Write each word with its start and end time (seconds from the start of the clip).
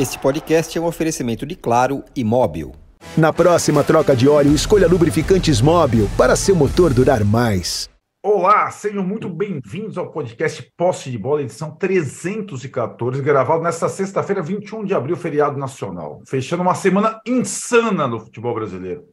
Este 0.00 0.18
podcast 0.18 0.78
é 0.78 0.80
um 0.80 0.86
oferecimento 0.86 1.44
de 1.44 1.54
Claro 1.54 2.02
e 2.16 2.24
Móbil. 2.24 2.72
Na 3.18 3.34
próxima 3.34 3.84
troca 3.84 4.16
de 4.16 4.26
óleo, 4.26 4.54
escolha 4.54 4.88
lubrificantes 4.88 5.60
Móbil 5.60 6.08
para 6.16 6.34
seu 6.36 6.56
motor 6.56 6.94
durar 6.94 7.22
mais. 7.22 7.86
Olá, 8.22 8.70
sejam 8.70 9.04
muito 9.04 9.28
bem-vindos 9.28 9.98
ao 9.98 10.10
podcast 10.10 10.72
Posse 10.74 11.10
de 11.10 11.18
Bola, 11.18 11.42
edição 11.42 11.76
314, 11.76 13.20
gravado 13.20 13.62
nesta 13.62 13.90
sexta-feira, 13.90 14.40
21 14.40 14.86
de 14.86 14.94
abril, 14.94 15.16
feriado 15.16 15.58
nacional, 15.58 16.22
fechando 16.26 16.62
uma 16.62 16.74
semana 16.74 17.20
insana 17.26 18.08
no 18.08 18.20
futebol 18.20 18.54
brasileiro. 18.54 19.04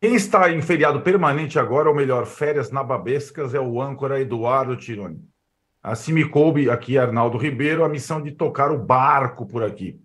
Quem 0.00 0.14
está 0.14 0.48
em 0.52 0.62
feriado 0.62 1.00
permanente 1.00 1.58
agora, 1.58 1.88
ou 1.88 1.96
melhor, 1.96 2.26
férias 2.26 2.70
nababescas, 2.70 3.54
é 3.54 3.58
o 3.58 3.82
âncora 3.82 4.20
Eduardo 4.20 4.76
Tironi. 4.76 5.18
Assim 5.86 6.12
me 6.12 6.28
coube 6.28 6.68
aqui, 6.68 6.98
Arnaldo 6.98 7.38
Ribeiro, 7.38 7.84
a 7.84 7.88
missão 7.88 8.20
de 8.20 8.32
tocar 8.32 8.72
o 8.72 8.78
barco 8.78 9.46
por 9.46 9.62
aqui. 9.62 10.00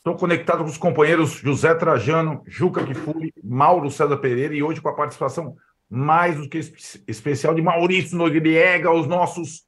Estou 0.00 0.16
conectado 0.16 0.64
com 0.64 0.70
os 0.70 0.78
companheiros 0.78 1.32
José 1.32 1.74
Trajano, 1.74 2.42
Juca 2.46 2.82
Kifuri, 2.86 3.34
Mauro 3.44 3.90
César 3.90 4.16
Pereira 4.16 4.54
e 4.54 4.62
hoje 4.62 4.80
com 4.80 4.88
a 4.88 4.94
participação 4.94 5.54
mais 5.90 6.38
do 6.38 6.48
que 6.48 6.58
especial 7.06 7.54
de 7.54 7.60
Maurício 7.60 8.16
Noriega, 8.16 8.90
os 8.90 9.06
nossos 9.06 9.66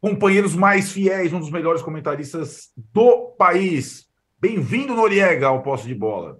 companheiros 0.00 0.54
mais 0.54 0.92
fiéis, 0.92 1.32
um 1.32 1.40
dos 1.40 1.50
melhores 1.50 1.82
comentaristas 1.82 2.70
do 2.76 3.32
país. 3.36 4.08
Bem-vindo, 4.38 4.94
Noriega, 4.94 5.48
ao 5.48 5.64
posto 5.64 5.88
de 5.88 5.96
bola. 5.96 6.38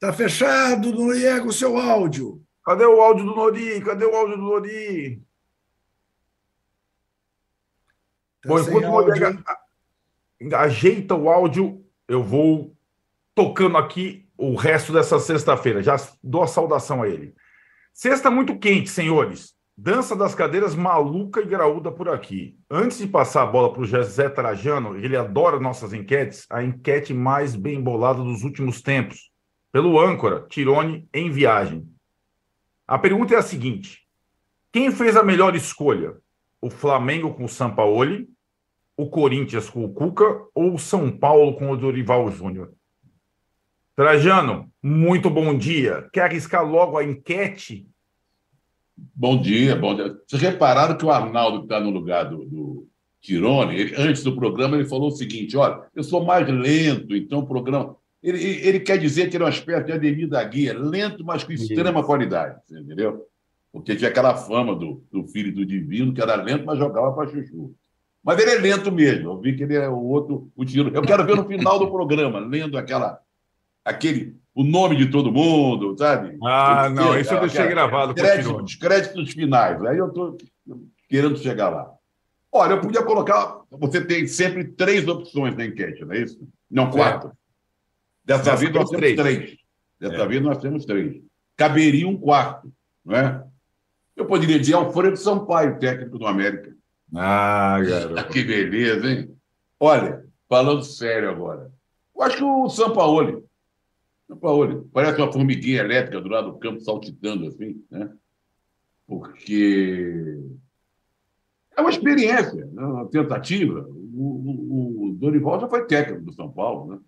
Tá 0.00 0.12
fechado, 0.12 0.90
Noriega, 0.90 1.46
o 1.46 1.52
seu 1.52 1.78
áudio. 1.78 2.42
Cadê 2.64 2.84
o 2.84 3.00
áudio 3.00 3.24
do 3.24 3.36
Nori? 3.36 3.80
Cadê 3.82 4.04
o 4.04 4.16
áudio 4.16 4.36
do 4.36 4.42
Nori? 4.42 5.22
Tá 8.44 8.48
Bom, 8.48 8.60
enquanto 8.60 8.84
o 8.84 8.90
Noriega 8.90 9.44
ajeita 10.52 11.14
o 11.14 11.30
áudio, 11.30 11.82
eu 12.06 12.22
vou 12.22 12.76
tocando 13.34 13.78
aqui 13.78 14.28
o 14.36 14.54
resto 14.54 14.92
dessa 14.92 15.18
sexta-feira. 15.18 15.82
Já 15.82 15.96
dou 16.22 16.42
a 16.42 16.46
saudação 16.46 17.02
a 17.02 17.08
ele. 17.08 17.34
Sexta 17.92 18.30
muito 18.30 18.58
quente, 18.58 18.90
senhores. 18.90 19.54
Dança 19.76 20.14
das 20.14 20.34
cadeiras 20.34 20.74
maluca 20.74 21.40
e 21.40 21.46
graúda 21.46 21.90
por 21.90 22.08
aqui. 22.08 22.56
Antes 22.70 22.98
de 22.98 23.06
passar 23.06 23.42
a 23.42 23.46
bola 23.46 23.72
para 23.72 23.82
o 23.82 23.86
José 23.86 24.28
Trajano, 24.28 24.96
ele 24.96 25.16
adora 25.16 25.58
nossas 25.58 25.92
enquetes, 25.92 26.46
a 26.50 26.62
enquete 26.62 27.14
mais 27.14 27.56
bem 27.56 27.80
bolada 27.80 28.22
dos 28.22 28.44
últimos 28.44 28.82
tempos, 28.82 29.30
pelo 29.72 29.98
âncora 29.98 30.46
Tirone 30.48 31.08
em 31.12 31.30
viagem. 31.30 31.88
A 32.86 32.98
pergunta 32.98 33.34
é 33.34 33.38
a 33.38 33.42
seguinte: 33.42 34.02
quem 34.70 34.92
fez 34.92 35.16
a 35.16 35.24
melhor 35.24 35.56
escolha? 35.56 36.14
O 36.60 36.70
Flamengo 36.70 37.34
com 37.34 37.44
o 37.44 37.48
Sampaoli, 37.48 38.28
o 38.96 39.06
Corinthians 39.08 39.68
com 39.68 39.84
o 39.84 39.92
Cuca 39.92 40.24
ou 40.54 40.74
o 40.74 40.78
São 40.78 41.10
Paulo 41.10 41.54
com 41.54 41.70
o 41.70 41.76
Dorival 41.76 42.30
Júnior? 42.30 42.72
Trajano, 43.96 44.70
muito 44.82 45.30
bom 45.30 45.56
dia. 45.56 46.08
Quer 46.12 46.22
arriscar 46.22 46.68
logo 46.68 46.98
a 46.98 47.04
enquete? 47.04 47.86
Bom 48.96 49.40
dia, 49.40 49.76
bom 49.76 49.94
dia. 49.94 50.16
Vocês 50.26 50.42
repararam 50.42 50.96
que 50.96 51.04
o 51.04 51.10
Arnaldo, 51.10 51.58
que 51.58 51.64
está 51.64 51.80
no 51.80 51.90
lugar 51.90 52.24
do, 52.24 52.44
do 52.44 52.88
Tirone, 53.20 53.76
ele, 53.76 53.94
antes 53.96 54.22
do 54.22 54.36
programa, 54.36 54.76
ele 54.76 54.84
falou 54.84 55.08
o 55.08 55.16
seguinte: 55.16 55.56
olha, 55.56 55.82
eu 55.94 56.02
sou 56.02 56.24
mais 56.24 56.48
lento, 56.48 57.14
então 57.14 57.40
o 57.40 57.46
programa. 57.46 57.96
Ele, 58.22 58.38
ele 58.38 58.80
quer 58.80 58.98
dizer 58.98 59.28
que 59.28 59.36
ele 59.36 59.44
é 59.44 59.46
uma 59.46 59.52
espécie 59.52 59.84
de 59.84 59.92
Ademir 59.92 60.28
da 60.28 60.42
Guia, 60.42 60.76
lento, 60.78 61.24
mas 61.24 61.44
com 61.44 61.52
extrema 61.52 62.00
Isso. 62.00 62.06
qualidade, 62.06 62.58
entendeu? 62.70 63.26
Porque 63.70 63.94
tinha 63.94 64.08
aquela 64.08 64.34
fama 64.34 64.74
do, 64.74 65.04
do 65.12 65.26
filho 65.26 65.54
do 65.54 65.66
divino, 65.66 66.14
que 66.14 66.22
era 66.22 66.36
lento, 66.36 66.64
mas 66.64 66.78
jogava 66.78 67.12
para 67.12 67.28
chuchu. 67.28 67.74
Mas 68.24 68.38
ele 68.38 68.52
é 68.52 68.58
lento 68.58 68.90
mesmo. 68.90 69.30
Eu 69.30 69.40
vi 69.40 69.54
que 69.54 69.62
ele 69.64 69.76
é 69.76 69.88
o 69.88 70.02
outro, 70.02 70.50
o 70.56 70.64
tiro. 70.64 70.90
Eu 70.94 71.02
quero 71.02 71.26
ver 71.26 71.36
no 71.36 71.46
final 71.46 71.78
do 71.78 71.90
programa, 71.90 72.38
lendo 72.38 72.78
aquela, 72.78 73.20
aquele, 73.84 74.34
o 74.54 74.64
nome 74.64 74.96
de 74.96 75.10
todo 75.10 75.30
mundo, 75.30 75.94
sabe? 75.98 76.38
Ah, 76.42 76.88
não, 76.88 77.18
isso 77.18 77.34
eu 77.34 77.40
deixei 77.40 77.66
gravado. 77.66 78.14
Crédito, 78.14 78.56
os 78.56 78.74
créditos 78.76 79.32
finais. 79.32 79.84
Aí 79.84 79.98
eu 79.98 80.08
estou 80.08 80.38
querendo 81.06 81.36
chegar 81.36 81.68
lá. 81.68 81.92
Olha, 82.50 82.72
eu 82.72 82.80
podia 82.80 83.02
colocar. 83.02 83.60
Você 83.70 84.00
tem 84.02 84.26
sempre 84.26 84.64
três 84.64 85.06
opções 85.06 85.54
na 85.54 85.66
enquete, 85.66 86.02
não 86.04 86.14
é 86.14 86.20
isso? 86.20 86.40
Não, 86.70 86.90
quatro. 86.90 87.28
É. 87.28 87.32
Dessa 88.24 88.52
nós 88.52 88.60
vez 88.60 88.72
nós 88.72 88.88
temos 88.88 89.00
três. 89.00 89.16
três. 89.16 89.56
Dessa 90.00 90.22
é. 90.22 90.26
vez 90.26 90.42
nós 90.42 90.58
temos 90.58 90.86
três. 90.86 91.20
Caberia 91.56 92.08
um 92.08 92.16
quarto, 92.16 92.72
não 93.04 93.16
é? 93.16 93.44
Eu 94.16 94.24
poderia 94.24 94.58
dizer 94.58 94.74
Alfredo 94.74 95.16
Sampaio, 95.16 95.78
técnico 95.78 96.18
do 96.18 96.26
América. 96.26 96.74
Ah, 97.14 97.80
garoto. 97.86 98.32
que 98.32 98.42
beleza, 98.42 99.06
hein? 99.06 99.36
Olha, 99.78 100.24
falando 100.48 100.82
sério 100.82 101.30
agora. 101.30 101.72
Eu 102.14 102.22
acho 102.22 102.36
que 102.36 102.44
o 102.44 102.68
Sampaoli. 102.68 103.42
Sampaoli. 104.28 104.84
Parece 104.92 105.20
uma 105.20 105.32
formiguinha 105.32 105.80
elétrica 105.80 106.20
do 106.20 106.28
lado 106.28 106.52
do 106.52 106.58
campo 106.58 106.80
saltitando 106.80 107.46
assim, 107.46 107.84
né? 107.90 108.10
Porque 109.06 110.40
é 111.76 111.80
uma 111.80 111.90
experiência, 111.90 112.66
né? 112.66 112.82
uma 112.82 113.08
tentativa. 113.08 113.86
O, 113.88 115.04
o, 115.06 115.08
o 115.08 115.12
Dorival 115.14 115.60
já 115.60 115.68
foi 115.68 115.86
técnico 115.86 116.24
do 116.24 116.32
São 116.32 116.50
Paulo, 116.50 116.94
né? 116.94 117.00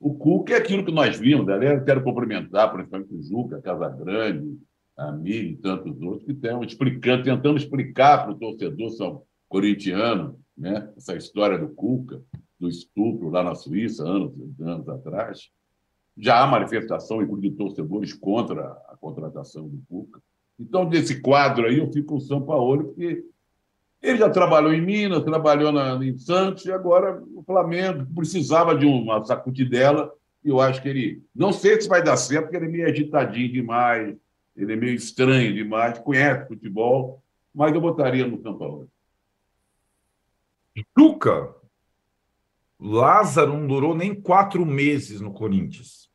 O 0.00 0.14
Cuca 0.14 0.54
é 0.54 0.56
aquilo 0.56 0.84
que 0.84 0.90
nós 0.90 1.16
vimos, 1.16 1.46
né? 1.46 1.78
quero 1.80 2.02
cumprimentar, 2.02 2.72
principalmente 2.72 3.14
o 3.14 3.22
Juca, 3.22 3.62
Casagrande, 3.62 4.58
a 4.96 5.12
mim 5.12 5.30
e 5.30 5.56
tantos 5.56 6.00
outros 6.00 6.24
que 6.24 6.32
estão 6.32 6.62
explicando, 6.62 7.24
tentando 7.24 7.56
explicar 7.56 8.24
para 8.24 8.32
o 8.32 8.38
torcedor 8.38 8.90
são 8.90 9.22
corintiano 9.48 10.38
né? 10.56 10.90
essa 10.96 11.16
história 11.16 11.58
do 11.58 11.68
Cuca, 11.68 12.22
do 12.58 12.68
estupro 12.68 13.30
lá 13.30 13.42
na 13.42 13.54
Suíça, 13.54 14.04
anos, 14.04 14.32
anos 14.60 14.88
atrás. 14.88 15.50
Já 16.16 16.42
há 16.42 16.46
manifestação, 16.46 17.22
inclusive, 17.22 17.50
de 17.50 17.56
torcedores 17.56 18.12
contra 18.12 18.64
a 18.88 18.96
contratação 19.00 19.68
do 19.68 19.82
Cuca. 19.88 20.20
Então, 20.60 20.88
desse 20.88 21.20
quadro 21.20 21.66
aí, 21.66 21.78
eu 21.78 21.90
fico 21.90 22.08
com 22.08 22.16
o 22.16 22.20
São 22.20 22.42
Paulo, 22.42 22.84
porque 22.84 23.24
ele 24.02 24.18
já 24.18 24.28
trabalhou 24.28 24.72
em 24.72 24.80
Minas, 24.80 25.24
trabalhou 25.24 25.72
na, 25.72 25.94
em 26.04 26.16
Santos, 26.18 26.64
e 26.66 26.72
agora 26.72 27.22
o 27.34 27.42
Flamengo 27.42 28.06
precisava 28.14 28.76
de 28.76 28.84
uma 28.84 29.24
sacudidela, 29.24 30.12
e 30.44 30.48
eu 30.48 30.60
acho 30.60 30.82
que 30.82 30.88
ele. 30.88 31.22
Não 31.34 31.52
sei 31.52 31.80
se 31.80 31.88
vai 31.88 32.02
dar 32.02 32.16
certo, 32.16 32.44
porque 32.44 32.56
ele 32.56 32.66
é 32.66 32.68
meio 32.68 32.88
agitadinho 32.88 33.52
demais, 33.52 34.16
ele 34.56 34.72
é 34.72 34.76
meio 34.76 34.94
estranho 34.94 35.52
demais, 35.52 35.98
conhece 35.98 36.48
futebol, 36.48 37.22
mas 37.54 37.74
eu 37.74 37.80
botaria 37.80 38.26
no 38.26 38.40
São 38.42 38.56
Paulo. 38.56 38.88
Juca, 40.96 41.54
Lázaro 42.80 43.52
não 43.52 43.66
durou 43.66 43.94
nem 43.94 44.14
quatro 44.14 44.64
meses 44.64 45.20
no 45.20 45.32
Corinthians. 45.32 46.10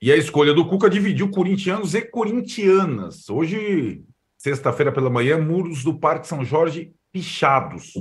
E 0.00 0.12
a 0.12 0.16
escolha 0.16 0.54
do 0.54 0.68
Cuca 0.68 0.88
dividiu 0.88 1.30
corintianos 1.30 1.94
e 1.94 2.02
corintianas. 2.02 3.28
Hoje 3.28 4.04
sexta-feira 4.36 4.92
pela 4.92 5.10
manhã, 5.10 5.36
muros 5.36 5.82
do 5.82 5.98
Parque 5.98 6.28
São 6.28 6.44
Jorge 6.44 6.94
pichados. 7.12 7.92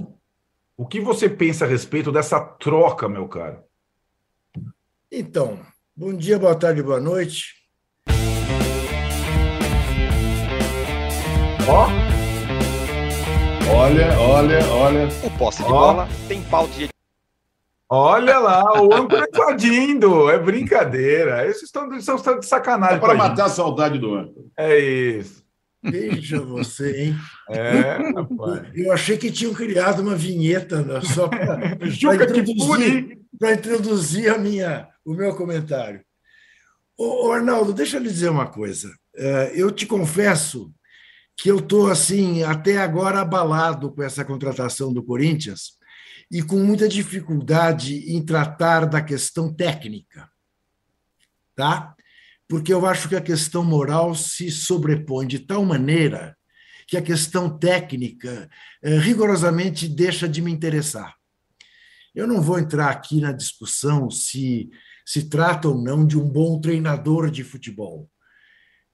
O 0.77 0.85
que 0.85 1.01
você 1.01 1.27
pensa 1.27 1.65
a 1.65 1.67
respeito 1.67 2.11
dessa 2.11 2.39
troca, 2.39 3.09
meu 3.09 3.27
caro? 3.27 3.63
Então, 5.11 5.59
bom 5.95 6.13
dia, 6.13 6.37
boa 6.37 6.55
tarde, 6.55 6.83
boa 6.83 6.99
noite. 6.99 7.55
Ó. 11.69 11.87
Olha, 13.69 14.17
olha, 14.17 14.65
olha. 14.67 15.07
O 15.21 15.37
posse 15.37 15.57
de 15.57 15.65
Ó. 15.65 15.69
bola 15.69 16.07
tem 16.29 16.41
pauta 16.43 16.73
de 16.73 16.87
Olha 17.89 18.39
lá, 18.39 18.81
o 18.81 18.93
âncora 18.93 19.27
invadindo. 19.33 20.29
É 20.29 20.39
brincadeira. 20.39 21.45
Esses 21.45 21.63
estão, 21.63 21.93
estão 21.93 22.39
de 22.39 22.45
sacanagem. 22.45 22.95
É 22.95 22.99
para 22.99 23.15
matar 23.15 23.45
a 23.45 23.49
saudade 23.49 23.99
do 23.99 24.15
âncora. 24.15 24.45
É 24.57 24.79
isso. 24.79 25.43
Veja 25.83 26.39
você, 26.39 27.03
hein? 27.03 27.15
É, 27.49 27.97
Eu 28.73 28.91
achei 28.93 29.17
que 29.17 29.29
tinham 29.29 29.53
criado 29.53 30.01
uma 30.01 30.15
vinheta 30.15 30.81
né, 30.81 31.01
só 31.01 31.27
para 31.27 31.77
introduzir, 31.85 33.19
introduzir 33.41 34.33
a 34.33 34.37
minha, 34.37 34.87
o 35.05 35.13
meu 35.13 35.35
comentário. 35.35 36.01
Ô, 36.97 37.27
ô, 37.27 37.31
Arnaldo, 37.31 37.73
deixa 37.73 37.97
eu 37.97 38.01
lhe 38.01 38.09
dizer 38.09 38.29
uma 38.29 38.47
coisa. 38.47 38.89
É, 39.15 39.51
eu 39.53 39.69
te 39.69 39.85
confesso 39.85 40.71
que 41.37 41.49
eu 41.49 41.59
estou 41.59 41.89
assim 41.89 42.43
até 42.43 42.77
agora 42.77 43.21
abalado 43.21 43.91
com 43.91 44.01
essa 44.01 44.25
contratação 44.25 44.91
do 44.91 45.03
Corinthians 45.03 45.77
e 46.31 46.41
com 46.41 46.57
muita 46.57 46.89
dificuldade 46.89 48.11
em 48.11 48.25
tratar 48.25 48.85
da 48.85 49.01
questão 49.01 49.53
técnica, 49.53 50.29
tá? 51.55 51.95
porque 52.47 52.73
eu 52.73 52.85
acho 52.85 53.09
que 53.09 53.15
a 53.15 53.21
questão 53.21 53.63
moral 53.63 54.15
se 54.15 54.49
sobrepõe 54.49 55.27
de 55.27 55.39
tal 55.39 55.65
maneira 55.65 56.35
que 56.87 56.95
a 56.95 57.01
questão 57.01 57.57
técnica 57.57 58.49
eh, 58.81 58.97
rigorosamente 58.97 59.89
deixa 59.89 60.27
de 60.27 60.41
me 60.41 60.51
interessar. 60.51 61.13
Eu 62.15 62.25
não 62.25 62.41
vou 62.41 62.57
entrar 62.57 62.89
aqui 62.89 63.19
na 63.19 63.33
discussão 63.33 64.09
se 64.09 64.69
se 65.05 65.29
trata 65.29 65.69
ou 65.69 65.81
não 65.81 66.05
de 66.05 66.17
um 66.17 66.27
bom 66.27 66.59
treinador 66.59 67.31
de 67.31 67.41
futebol. 67.41 68.09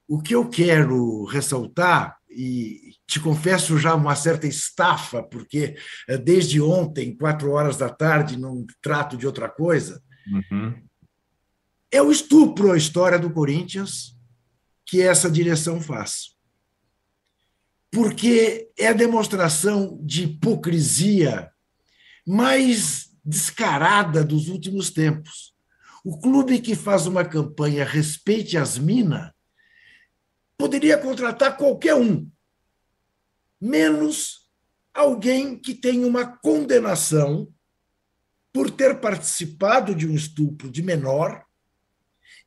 O 0.07 0.21
que 0.21 0.35
eu 0.35 0.47
quero 0.47 1.25
ressaltar 1.25 2.17
e 2.35 2.95
te 3.07 3.19
confesso 3.19 3.77
já 3.77 3.95
uma 3.95 4.15
certa 4.15 4.47
estafa, 4.47 5.21
porque 5.23 5.75
eh, 6.07 6.17
desde 6.17 6.59
ontem, 6.61 7.15
quatro 7.15 7.51
horas 7.51 7.77
da 7.77 7.89
tarde, 7.89 8.39
não 8.39 8.65
trato 8.81 9.15
de 9.15 9.25
outra 9.25 9.49
coisa. 9.49 10.01
Uhum. 10.27 10.81
É 11.91 12.01
o 12.01 12.11
estupro 12.11 12.71
a 12.71 12.77
história 12.77 13.19
do 13.19 13.31
Corinthians 13.31 14.17
que 14.85 15.01
essa 15.01 15.29
direção 15.29 15.79
faz. 15.79 16.33
Porque 17.91 18.71
é 18.77 18.87
a 18.87 18.93
demonstração 18.93 19.99
de 20.03 20.23
hipocrisia 20.23 21.51
mais 22.25 23.09
descarada 23.23 24.23
dos 24.23 24.47
últimos 24.49 24.89
tempos. 24.89 25.53
O 26.03 26.19
clube 26.19 26.59
que 26.59 26.75
faz 26.75 27.05
uma 27.05 27.23
campanha 27.23 27.85
Respeite 27.85 28.57
as 28.57 28.77
Minas 28.77 29.31
poderia 30.57 30.97
contratar 30.97 31.57
qualquer 31.57 31.95
um, 31.95 32.29
menos 33.59 34.49
alguém 34.93 35.57
que 35.57 35.73
tem 35.73 36.05
uma 36.05 36.25
condenação 36.25 37.51
por 38.51 38.69
ter 38.69 38.99
participado 38.99 39.95
de 39.95 40.07
um 40.07 40.13
estupro 40.13 40.69
de 40.69 40.83
menor 40.83 41.43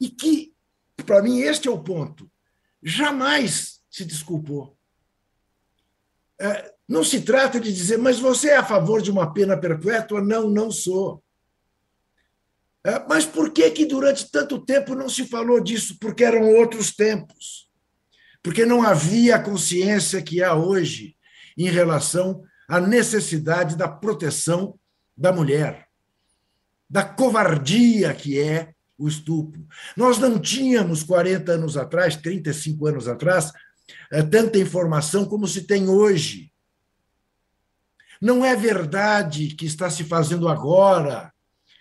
e 0.01 0.09
que, 0.09 0.55
para 1.05 1.21
mim, 1.21 1.41
este 1.41 1.67
é 1.67 1.71
o 1.71 1.83
ponto, 1.83 2.31
jamais 2.83 3.81
se 3.91 4.05
desculpou. 4.05 4.77
É, 6.39 6.73
não 6.89 7.03
se 7.03 7.23
trata 7.23 7.59
de 7.59 7.73
dizer, 7.73 7.97
mas 7.97 8.21
você 8.21 8.51
é 8.51 8.57
a 8.57 8.65
favor 8.65 9.03
de 9.03 9.11
uma 9.11 9.33
pena 9.33 9.59
perpétua? 9.59 10.21
Não, 10.21 10.49
não 10.49 10.71
sou. 10.71 11.25
É, 12.85 13.01
mas 13.09 13.25
por 13.25 13.51
que, 13.53 13.69
que 13.73 13.85
durante 13.85 14.31
tanto 14.31 14.65
tempo 14.65 14.95
não 14.95 15.09
se 15.09 15.27
falou 15.27 15.59
disso? 15.61 15.99
Porque 15.99 16.23
eram 16.23 16.55
outros 16.55 16.95
tempos. 16.95 17.66
Porque 18.47 18.65
não 18.65 18.81
havia 18.81 19.35
a 19.35 19.43
consciência 19.43 20.23
que 20.23 20.41
há 20.41 20.55
hoje 20.55 21.17
em 21.59 21.69
relação 21.69 22.45
à 22.69 22.79
necessidade 22.79 23.75
da 23.75 23.89
proteção 23.89 24.79
da 25.17 25.33
mulher, 25.33 25.89
da 26.89 27.03
covardia 27.03 28.15
que 28.15 28.39
é 28.39 28.73
o 28.97 29.09
estupro. 29.09 29.67
Nós 29.97 30.19
não 30.19 30.39
tínhamos 30.39 31.03
40 31.03 31.51
anos 31.51 31.77
atrás, 31.77 32.15
35 32.15 32.87
anos 32.87 33.09
atrás, 33.09 33.51
é, 34.13 34.23
tanta 34.23 34.59
informação 34.59 35.25
como 35.25 35.49
se 35.49 35.63
tem 35.63 35.89
hoje. 35.89 36.53
Não 38.23 38.45
é 38.45 38.55
verdade 38.55 39.57
que 39.57 39.67
está 39.67 39.91
se 39.91 40.05
fazendo 40.05 40.47
agora 40.47 41.33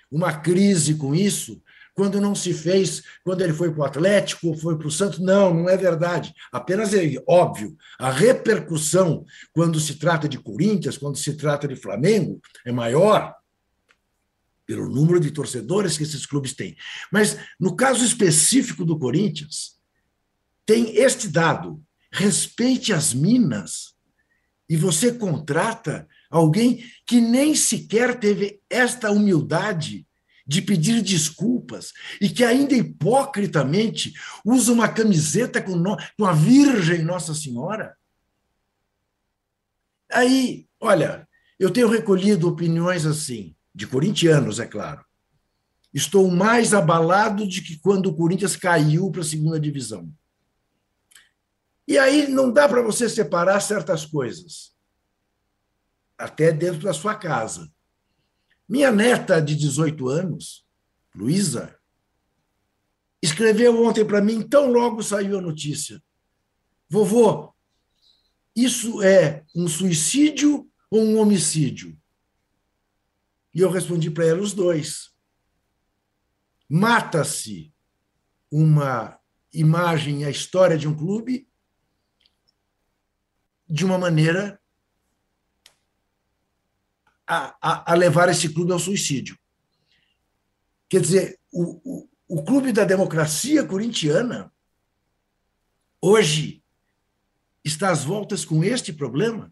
uma 0.09 0.33
crise 0.33 0.95
com 0.95 1.13
isso, 1.13 1.61
quando 1.95 2.19
não 2.19 2.35
se 2.35 2.53
fez, 2.53 3.01
quando 3.23 3.41
ele 3.41 3.53
foi 3.53 3.71
para 3.71 3.79
o 3.79 3.85
Atlético 3.85 4.49
ou 4.49 4.57
foi 4.57 4.77
para 4.77 4.87
o 4.87 4.91
Santos. 4.91 5.17
Não, 5.17 5.53
não 5.53 5.69
é 5.69 5.77
verdade. 5.77 6.33
Apenas 6.51 6.93
é 6.93 7.15
óbvio, 7.25 7.75
a 7.97 8.11
repercussão 8.11 9.25
quando 9.53 9.79
se 9.79 9.95
trata 9.95 10.27
de 10.27 10.37
Corinthians, 10.37 10.97
quando 10.97 11.17
se 11.17 11.33
trata 11.35 11.67
de 11.67 11.75
Flamengo, 11.75 12.39
é 12.65 12.71
maior 12.71 13.33
pelo 14.65 14.89
número 14.89 15.19
de 15.19 15.31
torcedores 15.31 15.97
que 15.97 16.03
esses 16.03 16.25
clubes 16.25 16.53
têm. 16.53 16.75
Mas 17.11 17.37
no 17.57 17.75
caso 17.75 18.03
específico 18.03 18.83
do 18.83 18.99
Corinthians, 18.99 19.75
tem 20.65 20.97
este 20.97 21.29
dado: 21.29 21.81
respeite 22.11 22.91
as 22.91 23.13
minas 23.13 23.95
e 24.67 24.75
você 24.75 25.13
contrata 25.13 26.07
alguém 26.29 26.83
que 27.05 27.21
nem 27.21 27.55
sequer 27.55 28.19
teve 28.19 28.59
esta 28.69 29.11
humildade 29.11 30.04
de 30.45 30.61
pedir 30.61 31.01
desculpas 31.01 31.91
e 32.21 32.29
que 32.29 32.43
ainda 32.43 32.75
hipocritamente 32.75 34.13
usa 34.45 34.71
uma 34.71 34.87
camiseta 34.87 35.61
com, 35.61 35.75
no, 35.75 35.97
com 36.17 36.25
a 36.25 36.33
Virgem 36.33 37.03
Nossa 37.03 37.33
Senhora. 37.33 37.97
Aí, 40.11 40.67
olha, 40.79 41.27
eu 41.59 41.71
tenho 41.71 41.89
recolhido 41.89 42.47
opiniões 42.47 43.05
assim, 43.05 43.55
de 43.73 43.87
corintianos, 43.87 44.59
é 44.59 44.67
claro. 44.67 45.03
Estou 45.93 46.29
mais 46.29 46.73
abalado 46.73 47.47
de 47.47 47.61
que 47.61 47.79
quando 47.79 48.07
o 48.07 48.15
Corinthians 48.15 48.55
caiu 48.55 49.09
para 49.09 49.21
a 49.21 49.25
segunda 49.25 49.59
divisão. 49.59 50.13
E 51.87 51.97
aí 51.97 52.27
não 52.27 52.51
dá 52.51 52.67
para 52.67 52.81
você 52.81 53.07
separar 53.07 53.59
certas 53.61 54.05
coisas 54.05 54.75
até 56.17 56.51
dentro 56.51 56.81
da 56.81 56.93
sua 56.93 57.15
casa. 57.15 57.69
Minha 58.67 58.91
neta 58.91 59.41
de 59.41 59.55
18 59.55 60.09
anos, 60.09 60.65
Luísa, 61.13 61.77
escreveu 63.21 63.83
ontem 63.85 64.05
para 64.05 64.21
mim, 64.21 64.47
tão 64.47 64.71
logo 64.71 65.03
saiu 65.03 65.37
a 65.37 65.41
notícia. 65.41 66.01
Vovô, 66.89 67.53
isso 68.55 69.01
é 69.01 69.43
um 69.55 69.67
suicídio 69.67 70.69
ou 70.89 71.01
um 71.01 71.19
homicídio? 71.19 71.97
E 73.53 73.59
eu 73.59 73.69
respondi 73.69 74.09
para 74.09 74.25
ela 74.25 74.41
os 74.41 74.53
dois. 74.53 75.13
Mata-se 76.67 77.73
uma 78.51 79.19
imagem, 79.53 80.25
a 80.25 80.29
história 80.29 80.77
de 80.77 80.87
um 80.87 80.95
clube, 80.95 81.47
de 83.67 83.85
uma 83.85 83.97
maneira 83.97 84.59
a, 87.27 87.55
a, 87.61 87.91
a 87.91 87.95
levar 87.95 88.29
esse 88.29 88.49
clube 88.49 88.71
ao 88.71 88.79
suicídio. 88.79 89.37
Quer 90.89 91.01
dizer, 91.01 91.39
o, 91.51 91.81
o, 91.83 92.09
o 92.27 92.43
clube 92.43 92.71
da 92.71 92.83
democracia 92.83 93.63
corintiana 93.63 94.51
hoje 96.01 96.63
está 97.63 97.89
às 97.89 98.03
voltas 98.03 98.45
com 98.45 98.63
este 98.63 98.93
problema. 98.93 99.51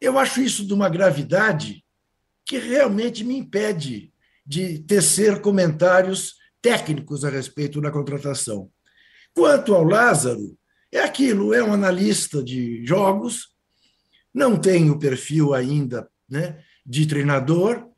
Eu 0.00 0.18
acho 0.18 0.40
isso 0.40 0.66
de 0.66 0.72
uma 0.72 0.88
gravidade 0.88 1.84
que 2.46 2.58
realmente 2.58 3.22
me 3.22 3.36
impede 3.36 4.12
de 4.44 4.78
tecer 4.80 5.40
comentários 5.40 6.36
técnicos 6.62 7.24
a 7.24 7.30
respeito 7.30 7.80
da 7.80 7.90
contratação. 7.90 8.70
Quanto 9.34 9.74
ao 9.74 9.84
Lázaro, 9.84 10.58
é 10.90 11.00
aquilo, 11.00 11.54
é 11.54 11.62
um 11.62 11.72
analista 11.72 12.42
de 12.42 12.84
jogos, 12.84 13.54
não 14.32 14.56
tem 14.56 14.90
o 14.90 14.98
perfil 14.98 15.54
ainda 15.54 16.08
né, 16.28 16.58
de 16.86 17.06
treinador. 17.06 17.88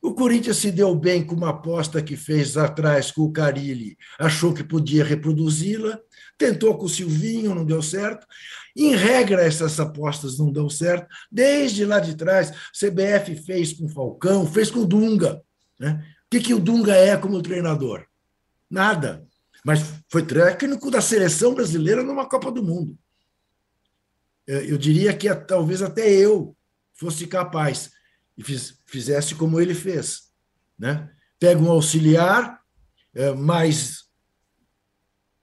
O 0.00 0.14
Corinthians 0.14 0.58
se 0.58 0.70
deu 0.70 0.94
bem 0.94 1.24
com 1.24 1.34
uma 1.34 1.50
aposta 1.50 2.02
que 2.02 2.16
fez 2.16 2.56
atrás 2.56 3.10
com 3.10 3.22
o 3.22 3.32
Carilli, 3.32 3.96
achou 4.18 4.54
que 4.54 4.62
podia 4.62 5.04
reproduzi-la, 5.04 5.98
tentou 6.38 6.76
com 6.78 6.84
o 6.84 6.88
Silvinho, 6.88 7.54
não 7.54 7.64
deu 7.64 7.82
certo. 7.82 8.26
Em 8.76 8.94
regra, 8.94 9.42
essas 9.42 9.80
apostas 9.80 10.38
não 10.38 10.52
dão 10.52 10.68
certo. 10.68 11.06
Desde 11.32 11.84
lá 11.84 11.98
de 11.98 12.14
trás, 12.14 12.52
CBF 12.72 13.34
fez 13.44 13.72
com 13.72 13.86
o 13.86 13.88
Falcão, 13.88 14.46
fez 14.46 14.70
com 14.70 14.80
o 14.80 14.86
Dunga. 14.86 15.42
Né? 15.78 16.04
O 16.26 16.30
que, 16.30 16.40
que 16.40 16.54
o 16.54 16.60
Dunga 16.60 16.94
é 16.94 17.16
como 17.16 17.42
treinador? 17.42 18.04
Nada. 18.70 19.26
Mas 19.64 19.80
foi 20.08 20.22
técnico 20.22 20.90
da 20.90 21.00
seleção 21.00 21.54
brasileira 21.54 22.02
numa 22.02 22.28
Copa 22.28 22.52
do 22.52 22.62
Mundo. 22.62 22.96
É, 24.48 24.70
eu 24.70 24.78
diria 24.78 25.12
que 25.14 25.32
talvez 25.34 25.82
até 25.82 26.08
eu 26.08 26.56
fosse 26.94 27.26
capaz 27.26 27.90
e 28.36 28.42
fiz, 28.42 28.78
fizesse 28.86 29.34
como 29.34 29.60
ele 29.60 29.74
fez. 29.74 30.30
Né? 30.78 31.10
Pega 31.38 31.60
um 31.60 31.70
auxiliar 31.70 32.60
é, 33.14 33.32
mais 33.32 34.04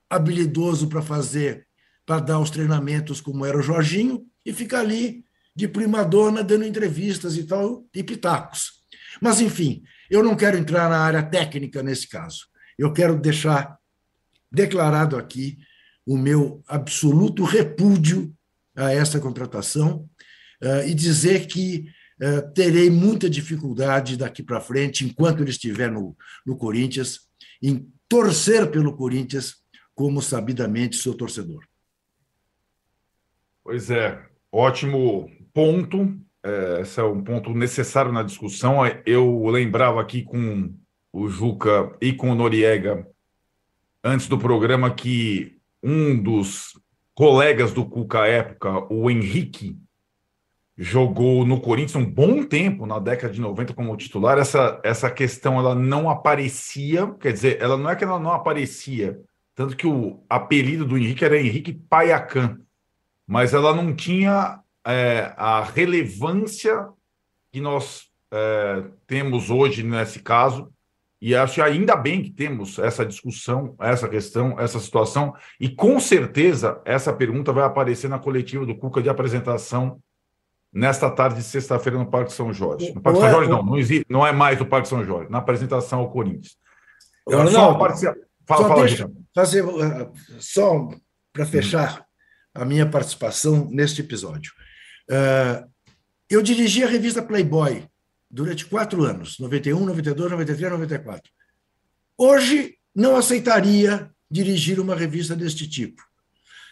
habilidoso 0.10 0.88
para 0.88 1.02
fazer, 1.02 1.68
para 2.06 2.20
dar 2.20 2.40
os 2.40 2.50
treinamentos, 2.50 3.20
como 3.20 3.46
era 3.46 3.58
o 3.58 3.64
Jorginho, 3.64 4.26
e 4.46 4.54
fica 4.54 4.80
ali 4.80 5.26
de 5.56 5.68
primadona 5.68 6.44
dando 6.44 6.66
entrevistas 6.66 7.36
e 7.38 7.44
tal, 7.44 7.86
e 7.94 8.04
pitacos. 8.04 8.84
Mas, 9.22 9.42
enfim, 9.42 9.84
eu 10.10 10.24
não 10.24 10.36
quero 10.36 10.58
entrar 10.58 10.90
na 10.90 11.00
área 11.00 11.24
técnica 11.24 11.82
nesse 11.82 12.08
caso. 12.08 12.48
Eu 12.78 12.92
quero 12.92 13.20
deixar 13.20 13.78
declarado 14.52 15.18
aqui 15.18 15.58
o 16.06 16.18
meu 16.18 16.64
absoluto 16.68 17.44
repúdio 17.44 18.36
a 18.76 18.92
essa 18.92 19.20
contratação 19.20 20.10
uh, 20.62 20.88
e 20.88 20.94
dizer 20.94 21.48
que 21.48 21.86
uh, 22.22 22.54
terei 22.54 22.90
muita 22.90 23.30
dificuldade 23.30 24.18
daqui 24.18 24.42
para 24.42 24.62
frente, 24.62 25.06
enquanto 25.06 25.42
ele 25.42 25.52
estiver 25.52 25.92
no, 25.92 26.16
no 26.46 26.58
Corinthians, 26.58 27.22
em 27.62 27.88
torcer 28.08 28.70
pelo 28.70 28.96
Corinthians 28.96 29.64
como 29.96 30.22
sabidamente 30.22 30.96
sou 30.96 31.14
torcedor. 31.14 31.64
Pois 33.64 33.90
é, 33.90 34.26
ótimo 34.52 35.30
ponto. 35.54 36.20
É, 36.44 36.82
esse 36.82 37.00
é 37.00 37.04
um 37.04 37.24
ponto 37.24 37.54
necessário 37.54 38.12
na 38.12 38.24
discussão. 38.24 38.80
Eu 39.06 39.48
lembrava 39.48 40.02
aqui 40.02 40.24
com 40.24 40.76
o 41.14 41.30
Juca 41.30 41.96
e 42.02 42.12
com 42.12 42.32
o 42.32 42.36
Noriega 42.36 43.08
antes 44.04 44.28
do 44.28 44.38
programa 44.38 44.94
que 44.94 45.58
um 45.82 46.22
dos 46.22 46.74
colegas 47.14 47.74
do 47.74 47.86
Cuca 47.86 48.24
à 48.24 48.28
época, 48.28 48.86
o 48.92 49.10
Henrique, 49.10 49.78
jogou 50.76 51.46
no 51.46 51.62
Corinthians 51.62 51.96
um 51.96 52.06
bom 52.06 52.44
tempo, 52.44 52.86
na 52.86 53.00
década 53.00 53.34
de 53.34 53.40
90, 53.40 53.74
como 53.74 53.96
titular. 53.96 54.38
Essa, 54.38 54.80
essa 54.84 55.10
questão 55.10 55.60
ela 55.60 55.76
não 55.76 56.10
aparecia, 56.10 57.14
quer 57.20 57.32
dizer, 57.32 57.62
ela 57.62 57.78
não 57.78 57.90
é 57.90 57.96
que 57.96 58.04
ela 58.04 58.20
não 58.20 58.32
aparecia, 58.32 59.20
tanto 59.56 59.78
que 59.78 59.86
o 59.86 60.24
apelido 60.28 60.86
do 60.86 60.98
Henrique 60.98 61.24
era 61.24 61.40
Henrique 61.40 61.74
Paiacan, 61.74 62.60
mas 63.28 63.54
ela 63.54 63.74
não 63.74 63.96
tinha 63.96 64.60
é, 64.86 65.34
a 65.38 65.64
relevância 65.64 66.90
que 67.52 67.62
nós 67.62 68.10
é, 68.32 68.84
temos 69.06 69.52
hoje 69.52 69.84
nesse 69.84 70.20
caso. 70.20 70.74
E 71.26 71.34
acho 71.34 71.54
que 71.54 71.62
ainda 71.62 71.96
bem 71.96 72.22
que 72.22 72.30
temos 72.30 72.78
essa 72.78 73.06
discussão, 73.06 73.78
essa 73.80 74.10
questão, 74.10 74.60
essa 74.60 74.78
situação. 74.78 75.34
E 75.58 75.70
com 75.70 75.98
certeza 75.98 76.82
essa 76.84 77.14
pergunta 77.14 77.54
vai 77.54 77.64
aparecer 77.64 78.10
na 78.10 78.20
coletiva 78.20 78.66
do 78.66 78.76
Cuca 78.76 79.02
de 79.02 79.08
apresentação 79.08 80.02
nesta 80.70 81.10
tarde 81.10 81.38
de 81.38 81.44
sexta-feira 81.44 81.98
no 81.98 82.12
Parque 82.12 82.34
São 82.34 82.52
Jorge. 82.52 82.92
No 82.94 83.02
Parque 83.02 83.22
São 83.22 83.30
Jorge, 83.32 83.50
não, 83.50 83.64
não, 83.64 83.78
existe, 83.78 84.06
não 84.10 84.28
é 84.28 84.34
mais 84.34 84.60
o 84.60 84.66
Parque 84.66 84.90
São 84.90 85.02
Jorge, 85.06 85.32
na 85.32 85.38
apresentação 85.38 86.00
ao 86.00 86.12
Corinthians. 86.12 86.58
Eu 87.26 87.48
só, 87.48 87.80
fala, 87.80 87.96
só 87.96 88.14
fala, 88.46 88.86
deixa 88.86 89.10
fazer, 89.34 89.64
só 90.40 90.90
para 91.32 91.46
fechar 91.46 92.06
a 92.54 92.66
minha 92.66 92.86
participação 92.86 93.70
neste 93.72 94.02
episódio. 94.02 94.52
Uh, 95.10 95.72
eu 96.30 96.42
dirigi 96.42 96.84
a 96.84 96.88
revista 96.88 97.24
Playboy 97.24 97.88
durante 98.34 98.66
quatro 98.66 99.04
anos, 99.04 99.38
91, 99.38 99.86
92, 99.86 100.32
93, 100.32 100.72
94. 100.72 101.32
Hoje 102.18 102.76
não 102.96 103.16
aceitaria 103.16 104.10
dirigir 104.30 104.80
uma 104.80 104.96
revista 104.96 105.36
deste 105.36 105.70
tipo. 105.70 106.02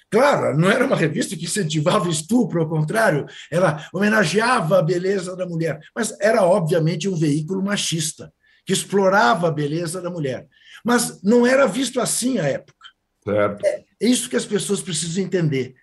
Claro, 0.10 0.58
não 0.58 0.70
era 0.70 0.86
uma 0.86 0.96
revista 0.96 1.38
que 1.38 1.46
incentivava 1.46 2.10
estupro, 2.10 2.62
ao 2.62 2.68
contrário, 2.68 3.28
ela 3.52 3.88
homenageava 3.94 4.80
a 4.80 4.82
beleza 4.82 5.36
da 5.36 5.46
mulher, 5.46 5.80
mas 5.96 6.18
era 6.20 6.44
obviamente 6.44 7.08
um 7.08 7.16
veículo 7.16 7.64
machista, 7.64 8.34
que 8.66 8.74
explorava 8.74 9.48
a 9.48 9.52
beleza 9.52 10.02
da 10.02 10.10
mulher. 10.10 10.48
Mas 10.84 11.22
não 11.22 11.46
era 11.46 11.68
visto 11.68 12.02
assim 12.02 12.40
à 12.40 12.48
época. 12.48 12.88
Certo. 13.24 13.64
É, 13.64 13.86
isso 14.02 14.28
que 14.28 14.36
as 14.36 14.46
pessoas 14.46 14.82
precisam 14.82 15.24
entender. 15.24 15.76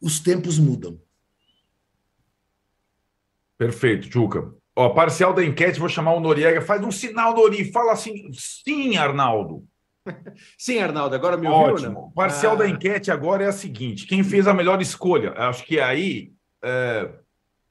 Os 0.00 0.20
tempos 0.20 0.56
mudam. 0.56 1.00
Perfeito, 3.58 4.08
Juca. 4.08 4.54
Ó, 4.78 4.90
parcial 4.90 5.32
da 5.32 5.42
enquete, 5.42 5.80
vou 5.80 5.88
chamar 5.88 6.12
o 6.12 6.20
Noriega. 6.20 6.60
Faz 6.60 6.84
um 6.84 6.90
sinal, 6.90 7.34
Nori. 7.34 7.72
Fala 7.72 7.92
assim, 7.92 8.28
sim, 8.32 8.96
Arnaldo. 8.96 9.64
Sim, 10.56 10.78
Arnaldo, 10.78 11.16
agora 11.16 11.36
me 11.36 11.48
ouviu? 11.48 11.74
Ótimo. 11.74 12.12
Parcial 12.14 12.52
ah. 12.52 12.58
da 12.58 12.68
enquete 12.68 13.10
agora 13.10 13.42
é 13.42 13.48
a 13.48 13.52
seguinte: 13.52 14.06
quem 14.06 14.22
fez 14.22 14.46
a 14.46 14.54
melhor 14.54 14.80
escolha? 14.80 15.32
Acho 15.32 15.64
que 15.64 15.80
aí 15.80 16.30
é, 16.62 17.10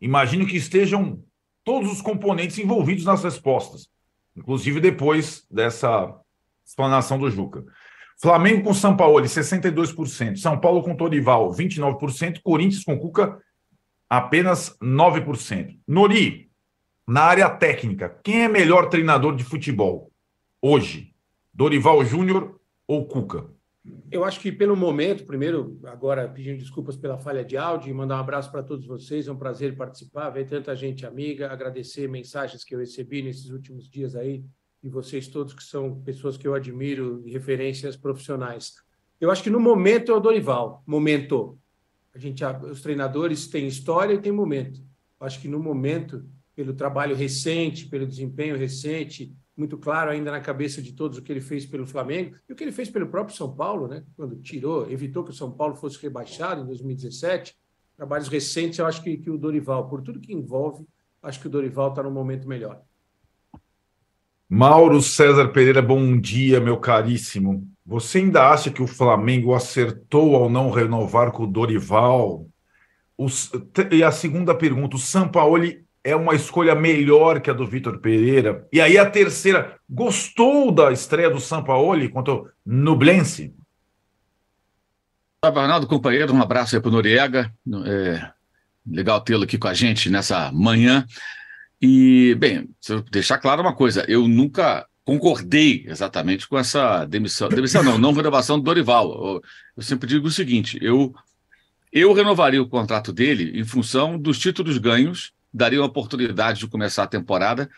imagino 0.02 0.46
que 0.46 0.58
estejam 0.58 1.24
todos 1.64 1.90
os 1.90 2.02
componentes 2.02 2.60
envolvidos 2.60 3.06
nas 3.06 3.24
respostas, 3.24 3.88
inclusive 4.36 4.82
depois 4.82 5.46
dessa 5.50 6.14
explanação 6.66 7.18
do 7.18 7.32
Juca. 7.32 7.64
Flamengo 8.22 8.64
com 8.64 8.74
São 8.74 8.96
Paulo, 8.98 9.22
62%. 9.22 10.38
São 10.38 10.60
Paulo 10.60 10.84
com 10.84 10.96
Torival, 10.96 11.52
29%. 11.54 12.42
Corinthians 12.44 12.84
com 12.84 12.98
Cuca, 12.98 13.38
apenas 14.10 14.76
9%. 14.82 15.80
Nori, 15.88 16.45
na 17.08 17.22
área 17.22 17.50
técnica, 17.50 18.10
quem 18.24 18.44
é 18.44 18.48
melhor 18.48 18.90
treinador 18.90 19.36
de 19.36 19.44
futebol 19.44 20.12
hoje? 20.62 21.14
Dorival 21.54 22.04
Júnior 22.04 22.60
ou 22.88 23.06
Cuca? 23.06 23.46
Eu 24.12 24.26
acho 24.26 24.40
que 24.40 24.52
pelo 24.52 24.76
momento, 24.76 25.26
primeiro, 25.26 25.80
agora 25.86 26.28
pedindo 26.28 26.58
desculpas 26.58 26.98
pela 26.98 27.18
falha 27.18 27.46
de 27.46 27.56
áudio 27.56 27.90
e 27.90 27.94
mandar 27.94 28.18
um 28.18 28.20
abraço 28.20 28.52
para 28.52 28.64
todos 28.64 28.88
vocês. 28.88 29.28
É 29.28 29.32
um 29.32 29.38
prazer 29.38 29.76
participar, 29.76 30.32
ver 30.32 30.48
tanta 30.48 30.76
gente 30.76 31.06
amiga, 31.06 31.52
agradecer 31.52 32.10
mensagens 32.10 32.64
que 32.64 32.74
eu 32.74 32.80
recebi 32.80 33.22
nesses 33.22 33.52
últimos 33.52 33.88
dias 33.88 34.16
aí 34.16 34.44
e 34.82 34.90
vocês 34.90 35.28
todos 35.28 35.54
que 35.54 35.64
são 35.64 36.02
pessoas 36.02 36.38
que 36.38 36.48
eu 36.48 36.56
admiro 36.56 37.22
e 37.26 37.32
referências 37.32 37.96
profissionais. 37.96 38.74
Eu 39.22 39.30
acho 39.30 39.44
que 39.44 39.50
no 39.50 39.60
momento 39.60 40.12
é 40.12 40.16
o 40.16 40.20
Dorival, 40.20 40.84
momento. 40.86 41.58
A 42.14 42.18
gente, 42.18 42.44
os 42.44 42.82
treinadores 42.82 43.48
têm 43.48 43.68
história 43.68 44.14
e 44.14 44.22
têm 44.22 44.32
momento. 44.32 44.80
Eu 45.20 45.28
acho 45.28 45.40
que 45.40 45.48
no 45.48 45.60
momento, 45.60 46.26
pelo 46.56 46.74
trabalho 46.74 47.16
recente, 47.16 47.88
pelo 47.88 48.08
desempenho 48.08 48.58
recente, 48.58 49.36
muito 49.58 49.78
claro 49.78 50.12
ainda 50.12 50.32
na 50.32 50.40
cabeça 50.40 50.82
de 50.82 50.94
todos 50.94 51.18
o 51.18 51.22
que 51.22 51.32
ele 51.32 51.42
fez 51.42 51.66
pelo 51.66 51.86
Flamengo 51.86 52.36
e 52.48 52.54
o 52.54 52.56
que 52.56 52.64
ele 52.64 52.72
fez 52.72 52.90
pelo 52.90 53.08
próprio 53.08 53.36
São 53.36 53.54
Paulo, 53.54 53.88
né? 53.88 54.04
Quando 54.16 54.36
tirou, 54.38 54.90
evitou 54.90 55.24
que 55.24 55.32
o 55.32 55.34
São 55.34 55.52
Paulo 55.52 55.76
fosse 55.76 56.02
rebaixado 56.02 56.62
em 56.62 56.66
2017. 56.66 57.56
Trabalhos 57.96 58.28
recentes, 58.28 58.80
eu 58.80 58.86
acho 58.86 59.02
que, 59.02 59.18
que 59.18 59.30
o 59.30 59.38
Dorival, 59.38 59.88
por 59.88 60.02
tudo 60.02 60.20
que 60.20 60.34
envolve, 60.34 60.86
acho 61.24 61.40
que 61.40 61.48
o 61.48 61.50
Dorival 61.50 61.90
está 61.90 62.04
no 62.04 62.12
momento 62.12 62.48
melhor. 62.48 62.82
Mauro 64.48 65.02
César 65.02 65.48
Pereira, 65.50 65.82
bom 65.82 66.20
dia, 66.20 66.60
meu 66.60 66.78
caríssimo. 66.78 67.68
Você 67.86 68.20
ainda 68.20 68.50
acha 68.50 68.70
que 68.70 68.82
o 68.82 68.88
Flamengo 68.88 69.54
acertou 69.54 70.36
ao 70.36 70.50
não 70.50 70.70
renovar 70.70 71.32
com 71.32 71.44
o 71.44 71.48
Dorival? 71.48 72.46
e 73.92 74.04
a 74.04 74.12
segunda 74.12 74.54
pergunta: 74.54 74.98
o 74.98 75.00
Sampaoli 75.00 75.85
é 76.06 76.16
uma 76.16 76.36
escolha 76.36 76.76
melhor 76.76 77.42
que 77.42 77.50
a 77.50 77.54
do 77.54 77.66
Vitor 77.66 77.98
Pereira? 77.98 78.68
E 78.72 78.80
aí 78.80 78.96
a 78.96 79.10
terceira: 79.10 79.80
gostou 79.90 80.72
da 80.72 80.92
estreia 80.92 81.32
do 81.32 81.40
Sampaoli 81.42 82.08
contra 82.08 82.36
o 82.36 82.48
Nublense? 82.64 83.56
Arnaldo, 85.42 85.88
companheiro, 85.88 86.34
um 86.34 86.42
abraço 86.42 86.76
aí 86.76 86.82
para 86.82 86.90
o 86.90 86.92
Noriega. 86.92 87.52
É, 87.86 88.30
legal 88.86 89.20
tê-lo 89.22 89.44
aqui 89.44 89.58
com 89.58 89.68
a 89.68 89.74
gente 89.74 90.10
nessa 90.10 90.52
manhã. 90.52 91.06
E, 91.82 92.36
bem, 92.36 92.70
deixar 93.12 93.40
claro 93.40 93.62
uma 93.62 93.76
coisa, 93.76 94.06
eu 94.08 94.28
nunca 94.28 94.88
concordei 95.04 95.86
exatamente 95.88 96.48
com 96.48 96.58
essa 96.58 97.06
demissão. 97.06 97.50
Demissão 97.50 97.84
não, 97.84 97.98
não 97.98 98.14
renovação 98.14 98.58
do 98.58 98.64
Dorival. 98.64 99.12
Eu, 99.12 99.42
eu 99.78 99.84
sempre 99.84 100.08
digo 100.08 100.28
o 100.28 100.32
seguinte: 100.32 100.78
eu, 100.82 101.14
eu 101.92 102.14
renovaria 102.14 102.62
o 102.62 102.70
contrato 102.70 103.12
dele 103.12 103.60
em 103.60 103.64
função 103.64 104.18
dos 104.18 104.38
títulos 104.38 104.78
ganhos, 104.78 105.35
daria 105.56 105.80
uma 105.80 105.88
oportunidade 105.88 106.60
de 106.60 106.68
começar 106.68 107.04
a 107.04 107.08
temporada, 107.08 107.70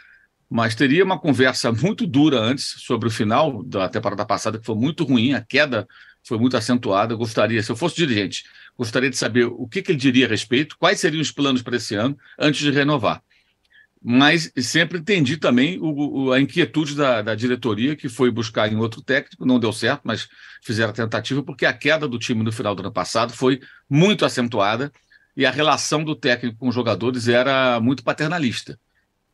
mas 0.50 0.74
teria 0.74 1.04
uma 1.06 1.20
conversa 1.20 1.72
muito 1.72 2.08
dura 2.08 2.40
antes 2.40 2.76
sobre 2.80 3.08
o 3.08 3.12
final 3.12 3.64
da 3.64 3.88
temporada 3.88 4.26
passada, 4.26 4.58
que 4.58 4.66
foi 4.66 4.76
muito 4.76 5.04
ruim, 5.04 5.34
a 5.34 5.42
queda 5.42 5.88
foi 6.24 6.40
muito 6.40 6.58
acentuada. 6.58 7.14
Eu 7.14 7.18
gostaria, 7.18 7.62
se 7.62 7.72
eu 7.72 7.76
fosse 7.76 7.96
dirigente, 7.96 8.46
gostaria 8.76 9.10
de 9.10 9.18
saber 9.18 9.46
o 9.46 9.68
que, 9.68 9.84
que 9.84 9.92
ele 9.92 10.00
diria 10.00 10.26
a 10.26 10.30
respeito, 10.30 10.76
quais 10.80 11.00
seriam 11.00 11.22
os 11.22 11.32
planos 11.32 11.62
para 11.62 11.78
esse 11.78 11.94
ano, 11.94 12.18
antes 12.40 12.62
de 12.62 12.72
renovar 12.72 13.22
mas 14.02 14.52
sempre 14.58 15.00
entendi 15.00 15.38
também 15.38 15.80
o, 15.80 16.28
o, 16.28 16.32
a 16.32 16.40
inquietude 16.40 16.96
da, 16.96 17.22
da, 17.22 17.36
diretoria, 17.36 17.96
que 17.96 18.08
foi 18.08 18.30
buscar 18.32 18.72
em 18.72 18.78
outro 18.78 19.02
técnico, 19.02 19.46
não 19.46 19.60
deu 19.60 19.74
certo, 19.74 20.02
mas 20.06 20.30
fizeram 20.62 20.92
a 20.92 20.94
tentativa, 20.94 21.44
porque 21.44 21.66
a 21.66 21.74
queda 21.74 22.08
do 22.08 22.20
time 22.20 22.44
no 22.44 22.52
final 22.52 22.76
do 22.76 22.82
ano 22.82 22.92
passado 22.92 23.34
foi 23.34 23.60
muito 23.90 24.24
acentuada 24.24 24.92
e 25.38 25.46
a 25.46 25.52
relação 25.52 26.04
do 26.04 26.16
técnico 26.16 26.58
com 26.58 26.68
os 26.68 26.74
jogadores 26.74 27.28
era 27.28 27.80
muito 27.80 28.04
paternalista. 28.04 28.80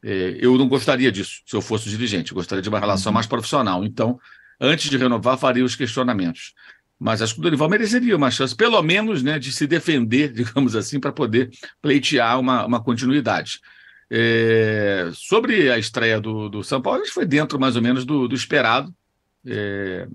É, 0.03 0.35
eu 0.37 0.57
não 0.57 0.67
gostaria 0.67 1.09
disso, 1.09 1.41
se 1.45 1.55
eu 1.55 1.61
fosse 1.61 1.89
dirigente, 1.89 2.33
eu 2.33 2.35
gostaria 2.35 2.61
de 2.61 2.67
uma 2.67 2.79
relação 2.79 3.09
uhum. 3.09 3.13
mais 3.13 3.25
profissional. 3.25 3.85
Então, 3.85 4.19
antes 4.59 4.89
de 4.89 4.97
renovar, 4.97 5.37
faria 5.37 5.63
os 5.63 5.77
questionamentos. 5.77 6.53
Mas 6.99 7.21
acho 7.21 7.33
que 7.33 7.39
o 7.39 7.43
Dorival 7.43 7.69
mereceria 7.69 8.17
uma 8.17 8.29
chance, 8.29 8.53
pelo 8.53 8.81
menos, 8.83 9.23
né, 9.23 9.39
de 9.39 9.53
se 9.53 9.65
defender, 9.65 10.31
digamos 10.33 10.75
assim, 10.75 10.99
para 10.99 11.13
poder 11.13 11.49
pleitear 11.81 12.37
uma, 12.37 12.65
uma 12.65 12.83
continuidade. 12.83 13.61
É, 14.11 15.09
sobre 15.13 15.71
a 15.71 15.77
estreia 15.77 16.19
do, 16.19 16.49
do 16.49 16.63
São 16.65 16.81
Paulo, 16.81 16.99
a 16.99 17.05
gente 17.05 17.13
foi 17.13 17.25
dentro 17.25 17.57
mais 17.57 17.77
ou 17.77 17.81
menos 17.81 18.03
do, 18.03 18.27
do 18.27 18.35
esperado. 18.35 18.93
É, 19.45 20.05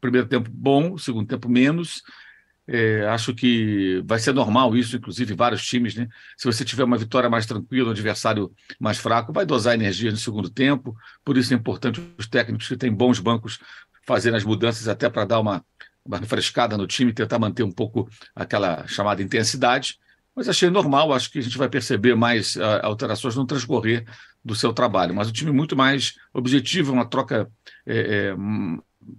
primeiro 0.00 0.26
tempo 0.26 0.50
bom, 0.50 0.96
segundo 0.96 1.28
tempo 1.28 1.46
menos. 1.46 2.02
É, 2.68 3.06
acho 3.06 3.32
que 3.32 4.02
vai 4.04 4.18
ser 4.18 4.32
normal 4.32 4.76
isso, 4.76 4.96
inclusive 4.96 5.34
vários 5.34 5.64
times, 5.64 5.94
né? 5.94 6.08
Se 6.36 6.46
você 6.46 6.64
tiver 6.64 6.82
uma 6.82 6.98
vitória 6.98 7.30
mais 7.30 7.46
tranquila, 7.46 7.88
um 7.88 7.92
adversário 7.92 8.52
mais 8.80 8.98
fraco, 8.98 9.32
vai 9.32 9.46
dosar 9.46 9.74
energia 9.74 10.10
no 10.10 10.16
segundo 10.16 10.50
tempo. 10.50 10.96
Por 11.24 11.36
isso 11.36 11.52
é 11.54 11.56
importante 11.56 12.02
os 12.18 12.26
técnicos 12.26 12.66
que 12.66 12.76
têm 12.76 12.92
bons 12.92 13.20
bancos 13.20 13.60
fazerem 14.06 14.36
as 14.36 14.44
mudanças 14.44 14.88
até 14.88 15.08
para 15.08 15.24
dar 15.24 15.40
uma, 15.40 15.64
uma 16.04 16.18
refrescada 16.18 16.76
no 16.76 16.86
time, 16.86 17.12
tentar 17.12 17.38
manter 17.38 17.62
um 17.62 17.70
pouco 17.70 18.08
aquela 18.34 18.86
chamada 18.86 19.22
intensidade. 19.22 19.98
Mas 20.34 20.48
achei 20.48 20.68
normal, 20.68 21.12
acho 21.12 21.30
que 21.30 21.38
a 21.38 21.42
gente 21.42 21.56
vai 21.56 21.68
perceber 21.68 22.14
mais 22.14 22.56
uh, 22.56 22.80
alterações 22.82 23.34
no 23.36 23.46
transcorrer 23.46 24.04
do 24.44 24.54
seu 24.54 24.72
trabalho. 24.72 25.14
Mas 25.14 25.28
o 25.28 25.32
time 25.32 25.50
muito 25.50 25.74
mais 25.74 26.14
objetivo, 26.32 26.92
uma 26.92 27.06
troca 27.06 27.50
é, 27.86 27.98
é, 27.98 28.36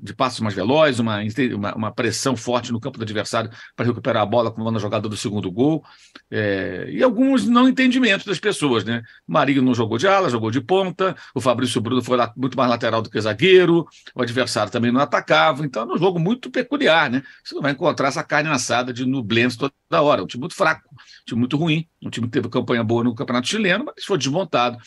de 0.02 0.14
passos 0.14 0.40
mais 0.42 0.54
velozes, 0.54 1.00
uma, 1.00 1.20
uma, 1.56 1.76
uma, 1.76 1.92
pressão 1.92 2.36
forte 2.36 2.72
no 2.72 2.80
campo 2.80 2.98
do 2.98 3.04
adversário 3.04 3.50
para 3.76 3.86
recuperar 3.86 4.24
a 4.24 4.26
bola 4.26 4.52
como 4.52 4.70
na 4.70 4.80
jogada 4.80 5.08
do 5.08 5.16
segundo 5.16 5.50
gol, 5.52 5.84
é, 6.30 6.88
e 6.90 7.02
alguns 7.02 7.48
não 7.48 7.68
entendimentos 7.68 8.26
das 8.26 8.40
pessoas, 8.40 8.84
né? 8.84 9.02
Marinho 9.26 9.62
não 9.62 9.74
jogou 9.74 9.98
de 9.98 10.08
ala, 10.08 10.30
jogou 10.30 10.52
de 10.52 10.60
ponta, 10.60 11.16
o 11.34 11.40
Fabrício 11.40 11.80
Bruno 11.80 12.02
foi 12.02 12.18
lá, 12.18 12.34
muito 12.36 12.58
mais 12.58 12.70
lateral 12.70 13.02
do 13.02 13.10
que 13.10 13.20
zagueiro, 13.20 13.88
o 14.14 14.22
adversário 14.22 14.72
também 14.72 14.92
não 14.92 15.00
atacava, 15.00 15.66
então 15.66 15.90
é 15.90 15.96
um 15.96 15.98
jogo 15.98 16.20
muito 16.20 16.52
peculiar, 16.52 17.10
né? 17.10 17.24
Você 17.44 17.56
não 17.56 17.62
vai 17.62 17.72
encontrar 17.72 18.10
essa 18.10 18.24
carne 18.24 18.50
assada 18.50 18.92
de 18.92 19.06
Nublense 19.06 19.58
toda 19.58 20.02
hora, 20.02 20.24
um 20.24 20.28
time 20.28 20.42
muito 20.42 20.56
fraco, 20.56 20.90
um 20.92 21.26
time 21.26 21.40
muito 21.40 21.58
ruim, 21.58 21.88
um 22.04 22.10
time 22.10 22.28
que 22.28 22.34
teve 22.34 22.50
campanha 22.50 22.84
boa 22.84 23.04
no 23.04 23.16
Campeonato 23.16 23.48
Chileno, 23.48 23.86
mas 23.86 24.04
foi 24.04 24.18
desmontado. 24.18 24.78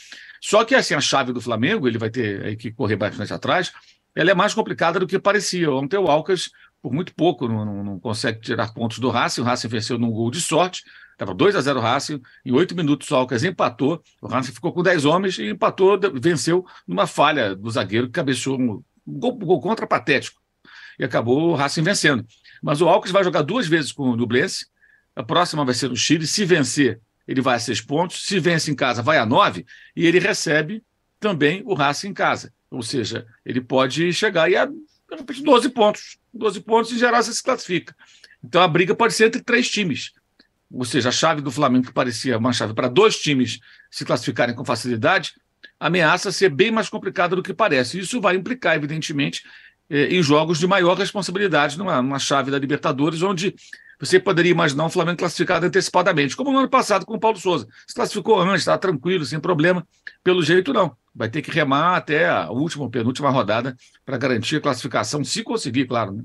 Só 0.40 0.64
que 0.64 0.74
assim, 0.74 0.94
a 0.94 1.00
chave 1.00 1.32
do 1.32 1.40
Flamengo, 1.40 1.86
ele 1.86 1.98
vai 1.98 2.10
ter 2.10 2.44
aí 2.44 2.56
que 2.56 2.72
correr 2.72 2.96
bastante 2.96 3.32
atrás, 3.32 3.72
ela 4.14 4.30
é 4.30 4.34
mais 4.34 4.54
complicada 4.54 4.98
do 4.98 5.06
que 5.06 5.18
parecia. 5.18 5.70
Ontem 5.70 5.96
o 5.96 6.08
Alcas 6.08 6.50
por 6.82 6.92
muito 6.92 7.14
pouco, 7.14 7.46
não, 7.46 7.64
não, 7.64 7.84
não 7.84 8.00
consegue 8.00 8.40
tirar 8.40 8.72
pontos 8.72 8.98
do 8.98 9.10
Racing. 9.10 9.42
O 9.42 9.44
Racing 9.44 9.68
venceu 9.68 9.98
num 9.98 10.10
gol 10.10 10.30
de 10.30 10.40
sorte, 10.40 10.82
estava 11.12 11.34
2 11.34 11.54
a 11.54 11.60
0 11.60 11.78
o 11.78 11.82
Racing, 11.82 12.20
em 12.44 12.52
oito 12.52 12.74
minutos 12.74 13.10
o 13.10 13.16
Alcas 13.16 13.44
empatou, 13.44 14.02
o 14.20 14.26
Racing 14.26 14.52
ficou 14.52 14.72
com 14.72 14.82
10 14.82 15.04
homens 15.04 15.38
e 15.38 15.48
empatou, 15.48 15.98
venceu 16.14 16.64
numa 16.86 17.06
falha 17.06 17.54
do 17.54 17.70
zagueiro 17.70 18.06
que 18.06 18.12
cabeceou 18.12 18.58
um 18.58 18.82
gol, 19.06 19.32
gol 19.34 19.60
contra 19.60 19.86
patético 19.86 20.40
e 20.98 21.04
acabou 21.04 21.50
o 21.50 21.54
Racing 21.54 21.82
vencendo. 21.82 22.24
Mas 22.62 22.80
o 22.80 22.88
Alcas 22.88 23.10
vai 23.10 23.24
jogar 23.24 23.42
duas 23.42 23.66
vezes 23.66 23.92
com 23.92 24.04
o 24.04 24.16
Nublense, 24.16 24.66
a 25.14 25.22
próxima 25.22 25.64
vai 25.64 25.74
ser 25.74 25.88
no 25.88 25.96
Chile, 25.96 26.26
se 26.26 26.44
vencer 26.44 27.00
ele 27.28 27.40
vai 27.40 27.56
a 27.56 27.60
seis 27.60 27.80
pontos, 27.80 28.26
se 28.26 28.40
vence 28.40 28.70
em 28.70 28.74
casa 28.74 29.02
vai 29.02 29.18
a 29.18 29.26
nove 29.26 29.64
e 29.94 30.06
ele 30.06 30.18
recebe 30.18 30.82
também 31.20 31.62
o 31.64 31.74
Racing 31.74 32.08
em 32.08 32.14
casa. 32.14 32.52
Ou 32.70 32.82
seja, 32.82 33.26
ele 33.44 33.60
pode 33.60 34.12
chegar 34.12 34.44
aí 34.44 34.56
a, 34.56 34.66
de 34.66 34.74
repente, 35.10 35.42
12 35.42 35.68
pontos. 35.70 36.18
12 36.32 36.60
pontos, 36.60 36.92
em 36.92 36.98
geral, 36.98 37.22
você 37.22 37.32
se 37.32 37.42
classifica. 37.42 37.94
Então 38.42 38.62
a 38.62 38.68
briga 38.68 38.94
pode 38.94 39.12
ser 39.14 39.26
entre 39.26 39.42
três 39.42 39.68
times. 39.68 40.12
Ou 40.72 40.84
seja, 40.84 41.08
a 41.08 41.12
chave 41.12 41.40
do 41.40 41.50
Flamengo, 41.50 41.86
que 41.86 41.92
parecia 41.92 42.38
uma 42.38 42.52
chave 42.52 42.72
para 42.72 42.88
dois 42.88 43.18
times 43.18 43.58
se 43.90 44.04
classificarem 44.04 44.54
com 44.54 44.64
facilidade, 44.64 45.32
ameaça 45.80 46.30
ser 46.30 46.48
bem 46.48 46.70
mais 46.70 46.88
complicada 46.88 47.34
do 47.34 47.42
que 47.42 47.52
parece. 47.52 47.98
Isso 47.98 48.20
vai 48.20 48.36
implicar, 48.36 48.76
evidentemente, 48.76 49.42
eh, 49.88 50.14
em 50.14 50.22
jogos 50.22 50.58
de 50.58 50.66
maior 50.66 50.96
responsabilidade, 50.96 51.76
numa, 51.76 52.00
numa 52.00 52.18
chave 52.20 52.50
da 52.50 52.58
Libertadores, 52.58 53.22
onde 53.22 53.54
você 54.00 54.18
poderia 54.18 54.50
imaginar 54.50 54.86
um 54.86 54.90
Flamengo 54.90 55.18
classificado 55.18 55.66
antecipadamente, 55.66 56.34
como 56.34 56.50
no 56.50 56.58
ano 56.58 56.70
passado 56.70 57.04
com 57.04 57.14
o 57.14 57.20
Paulo 57.20 57.36
Souza. 57.36 57.68
Se 57.86 57.94
classificou 57.94 58.40
antes, 58.40 58.60
estava 58.60 58.78
tranquilo, 58.78 59.24
sem 59.26 59.38
problema. 59.38 59.86
Pelo 60.24 60.42
jeito, 60.42 60.72
não. 60.72 60.96
Vai 61.14 61.28
ter 61.28 61.42
que 61.42 61.50
remar 61.50 61.96
até 61.96 62.28
a 62.28 62.50
última, 62.50 62.88
penúltima 62.88 63.28
rodada 63.30 63.76
para 64.06 64.16
garantir 64.16 64.56
a 64.56 64.60
classificação, 64.60 65.22
se 65.22 65.42
conseguir, 65.42 65.86
claro. 65.86 66.12
Né? 66.12 66.24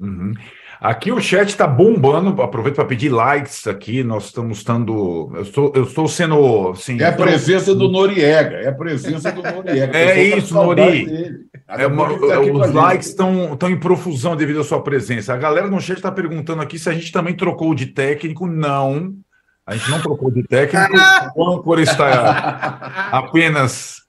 Uhum. 0.00 0.34
Aqui 0.80 1.10
o 1.10 1.20
chat 1.20 1.48
está 1.48 1.66
bombando. 1.66 2.40
Aproveito 2.42 2.76
para 2.76 2.84
pedir 2.84 3.08
likes 3.08 3.66
aqui. 3.66 4.02
Nós 4.02 4.26
estamos 4.26 4.58
estando. 4.58 5.30
Eu 5.34 5.42
estou, 5.42 5.72
eu 5.74 5.84
estou 5.84 6.08
sendo. 6.08 6.70
Assim, 6.70 7.00
é 7.00 7.06
a 7.06 7.12
presença 7.12 7.74
do 7.74 7.88
Noriega. 7.88 8.56
É 8.56 8.68
a 8.68 8.72
presença 8.72 9.32
do 9.32 9.42
Noriega. 9.42 9.96
é 9.96 10.22
isso, 10.22 10.54
Nori. 10.54 11.46
É 11.68 11.86
uma, 11.86 12.08
tá 12.08 12.40
os 12.40 12.72
likes 12.72 13.08
estão 13.08 13.58
em 13.68 13.78
profusão 13.78 14.36
devido 14.36 14.60
à 14.60 14.64
sua 14.64 14.82
presença. 14.82 15.34
A 15.34 15.36
galera 15.36 15.66
no 15.66 15.80
chat 15.80 15.96
está 15.96 16.12
perguntando 16.12 16.62
aqui 16.62 16.78
se 16.78 16.88
a 16.88 16.92
gente 16.92 17.10
também 17.10 17.34
trocou 17.34 17.74
de 17.74 17.86
técnico. 17.86 18.46
Não. 18.46 19.14
A 19.66 19.74
gente 19.74 19.90
não 19.90 20.00
trocou 20.00 20.30
de 20.30 20.44
técnico. 20.44 20.92
o 21.34 21.44
âncora 21.44 21.82
está 21.82 23.10
apenas 23.10 24.02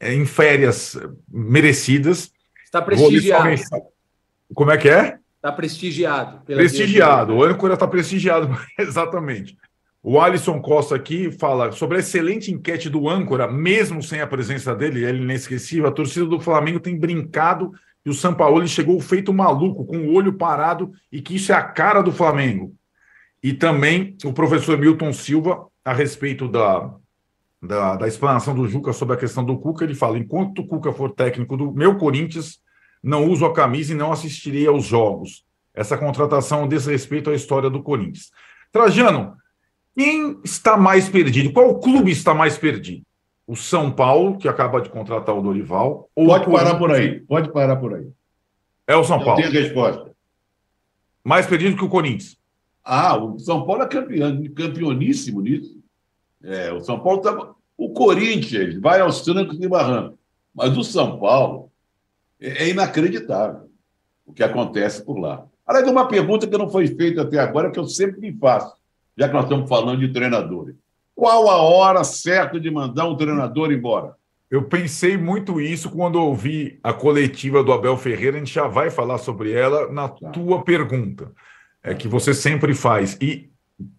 é, 0.00 0.12
em 0.12 0.26
férias 0.26 0.98
merecidas. 1.28 2.30
Está 2.64 2.82
prestigiado. 2.82 3.48
Como 4.54 4.70
é 4.70 4.76
que 4.76 4.88
é? 4.88 5.18
Está 5.38 5.52
prestigiado. 5.52 6.44
Prestigiado. 6.44 7.34
O 7.34 7.44
âncora 7.44 7.74
está 7.74 7.86
prestigiado, 7.86 8.48
exatamente. 8.78 9.56
O 10.02 10.20
Alisson 10.20 10.60
Costa 10.60 10.96
aqui 10.96 11.30
fala 11.30 11.70
sobre 11.72 11.96
a 11.96 12.00
excelente 12.00 12.52
enquete 12.52 12.90
do 12.90 13.08
âncora, 13.08 13.50
mesmo 13.50 14.02
sem 14.02 14.20
a 14.20 14.26
presença 14.26 14.74
dele, 14.74 15.04
ele 15.04 15.20
é 15.20 15.22
inesquecível. 15.22 15.88
A 15.88 15.92
torcida 15.92 16.26
do 16.26 16.40
Flamengo 16.40 16.80
tem 16.80 16.98
brincado 16.98 17.72
e 18.04 18.10
o 18.10 18.14
Sampaoli 18.14 18.66
chegou 18.66 19.00
feito 19.00 19.32
maluco, 19.32 19.84
com 19.84 19.98
o 19.98 20.14
olho 20.14 20.32
parado, 20.32 20.92
e 21.10 21.20
que 21.20 21.36
isso 21.36 21.52
é 21.52 21.54
a 21.54 21.62
cara 21.62 22.00
do 22.00 22.12
Flamengo. 22.12 22.74
E 23.42 23.52
também 23.52 24.16
o 24.24 24.32
professor 24.32 24.76
Milton 24.76 25.12
Silva, 25.12 25.66
a 25.84 25.92
respeito 25.92 26.48
da, 26.48 26.94
da, 27.62 27.96
da 27.96 28.08
explanação 28.08 28.54
do 28.54 28.68
Juca 28.68 28.92
sobre 28.92 29.14
a 29.14 29.18
questão 29.18 29.44
do 29.44 29.58
Cuca, 29.58 29.84
ele 29.84 29.94
fala: 29.94 30.18
enquanto 30.18 30.60
o 30.60 30.66
Cuca 30.66 30.92
for 30.92 31.12
técnico 31.12 31.56
do 31.56 31.72
meu 31.72 31.96
Corinthians, 31.96 32.60
não 33.08 33.26
uso 33.26 33.46
a 33.46 33.54
camisa 33.54 33.92
e 33.92 33.96
não 33.96 34.12
assistirei 34.12 34.66
aos 34.66 34.84
jogos. 34.84 35.42
Essa 35.72 35.96
contratação 35.96 36.64
um 36.64 36.68
desrespeito 36.68 37.30
à 37.30 37.34
história 37.34 37.70
do 37.70 37.82
Corinthians. 37.82 38.30
Trajano, 38.70 39.34
quem 39.96 40.38
está 40.44 40.76
mais 40.76 41.08
perdido? 41.08 41.50
Qual 41.50 41.80
clube 41.80 42.10
está 42.10 42.34
mais 42.34 42.58
perdido? 42.58 43.02
O 43.46 43.56
São 43.56 43.90
Paulo, 43.90 44.36
que 44.36 44.46
acaba 44.46 44.82
de 44.82 44.90
contratar 44.90 45.34
o 45.34 45.40
Dorival. 45.40 46.10
Ou 46.14 46.26
Pode 46.26 46.50
parar 46.50 46.74
por 46.74 46.92
aí. 46.92 47.20
Pode 47.20 47.50
parar 47.50 47.76
por 47.76 47.94
aí. 47.94 48.06
É 48.86 48.94
o 48.94 49.02
São 49.02 49.24
Paulo. 49.24 49.40
Tem 49.40 49.50
resposta. 49.50 50.12
Mais 51.24 51.46
perdido 51.46 51.78
que 51.78 51.84
o 51.84 51.88
Corinthians. 51.88 52.36
Ah, 52.84 53.16
o 53.16 53.38
São 53.38 53.64
Paulo 53.64 53.84
é 53.84 53.86
campeão, 53.86 54.44
campeoníssimo 54.54 55.40
nisso. 55.40 55.78
É, 56.42 56.70
o 56.72 56.80
São 56.80 57.00
Paulo 57.00 57.22
tá... 57.22 57.54
O 57.74 57.90
Corinthians 57.94 58.78
vai 58.78 59.00
aos 59.00 59.22
trancos 59.22 59.58
e 59.58 59.66
barrancos. 59.66 60.18
Mas 60.54 60.76
o 60.76 60.84
São 60.84 61.18
Paulo 61.18 61.67
é, 62.40 62.64
é 62.64 62.68
inacreditável 62.68 63.68
o 64.26 64.32
que 64.32 64.42
acontece 64.42 65.04
por 65.04 65.18
lá. 65.18 65.44
Aliás, 65.66 65.88
uma 65.88 66.08
pergunta 66.08 66.46
que 66.46 66.58
não 66.58 66.70
foi 66.70 66.86
feita 66.86 67.22
até 67.22 67.38
agora, 67.38 67.70
que 67.70 67.78
eu 67.78 67.86
sempre 67.86 68.20
me 68.20 68.32
faço, 68.38 68.74
já 69.16 69.28
que 69.28 69.34
nós 69.34 69.44
estamos 69.44 69.68
falando 69.68 70.00
de 70.00 70.12
treinadores. 70.12 70.74
Qual 71.14 71.48
a 71.50 71.56
hora 71.56 72.04
certa 72.04 72.60
de 72.60 72.70
mandar 72.70 73.06
um 73.06 73.16
treinador 73.16 73.72
embora? 73.72 74.14
Eu 74.50 74.62
pensei 74.64 75.16
muito 75.16 75.60
isso 75.60 75.90
quando 75.90 76.16
ouvi 76.16 76.78
a 76.82 76.92
coletiva 76.92 77.62
do 77.62 77.72
Abel 77.72 77.96
Ferreira, 77.98 78.36
a 78.36 78.38
gente 78.38 78.54
já 78.54 78.66
vai 78.66 78.88
falar 78.88 79.18
sobre 79.18 79.52
ela 79.52 79.92
na 79.92 80.08
tá. 80.08 80.30
tua 80.30 80.62
pergunta, 80.62 81.32
é 81.82 81.94
que 81.94 82.08
você 82.08 82.32
sempre 82.32 82.74
faz. 82.74 83.18
E 83.20 83.50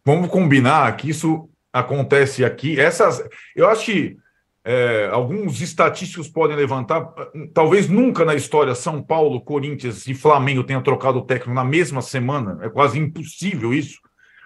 vamos 0.04 0.30
combinar 0.30 0.95
que 0.97 1.10
isso 1.10 1.47
acontece 1.71 2.43
aqui. 2.43 2.80
Essas, 2.80 3.23
eu 3.56 3.69
acho 3.69 3.86
que 3.86 4.17
é, 4.63 5.10
alguns 5.12 5.62
estatísticos 5.62 6.28
podem 6.28 6.56
levantar, 6.56 7.13
talvez 7.54 7.88
nunca 7.88 8.26
na 8.26 8.36
história 8.36 8.76
São 8.76 9.02
Paulo, 9.02 9.41
Corinthians 9.41 10.06
e 10.08 10.13
Flamengo 10.13 10.63
tenham 10.63 10.84
trocado 10.84 11.19
o 11.19 11.26
técnico 11.26 11.54
na 11.54 11.63
mesma 11.63 12.02
semana, 12.02 12.60
é 12.62 12.69
quase 12.69 13.00
impossível 13.00 13.74
isso, 13.74 14.00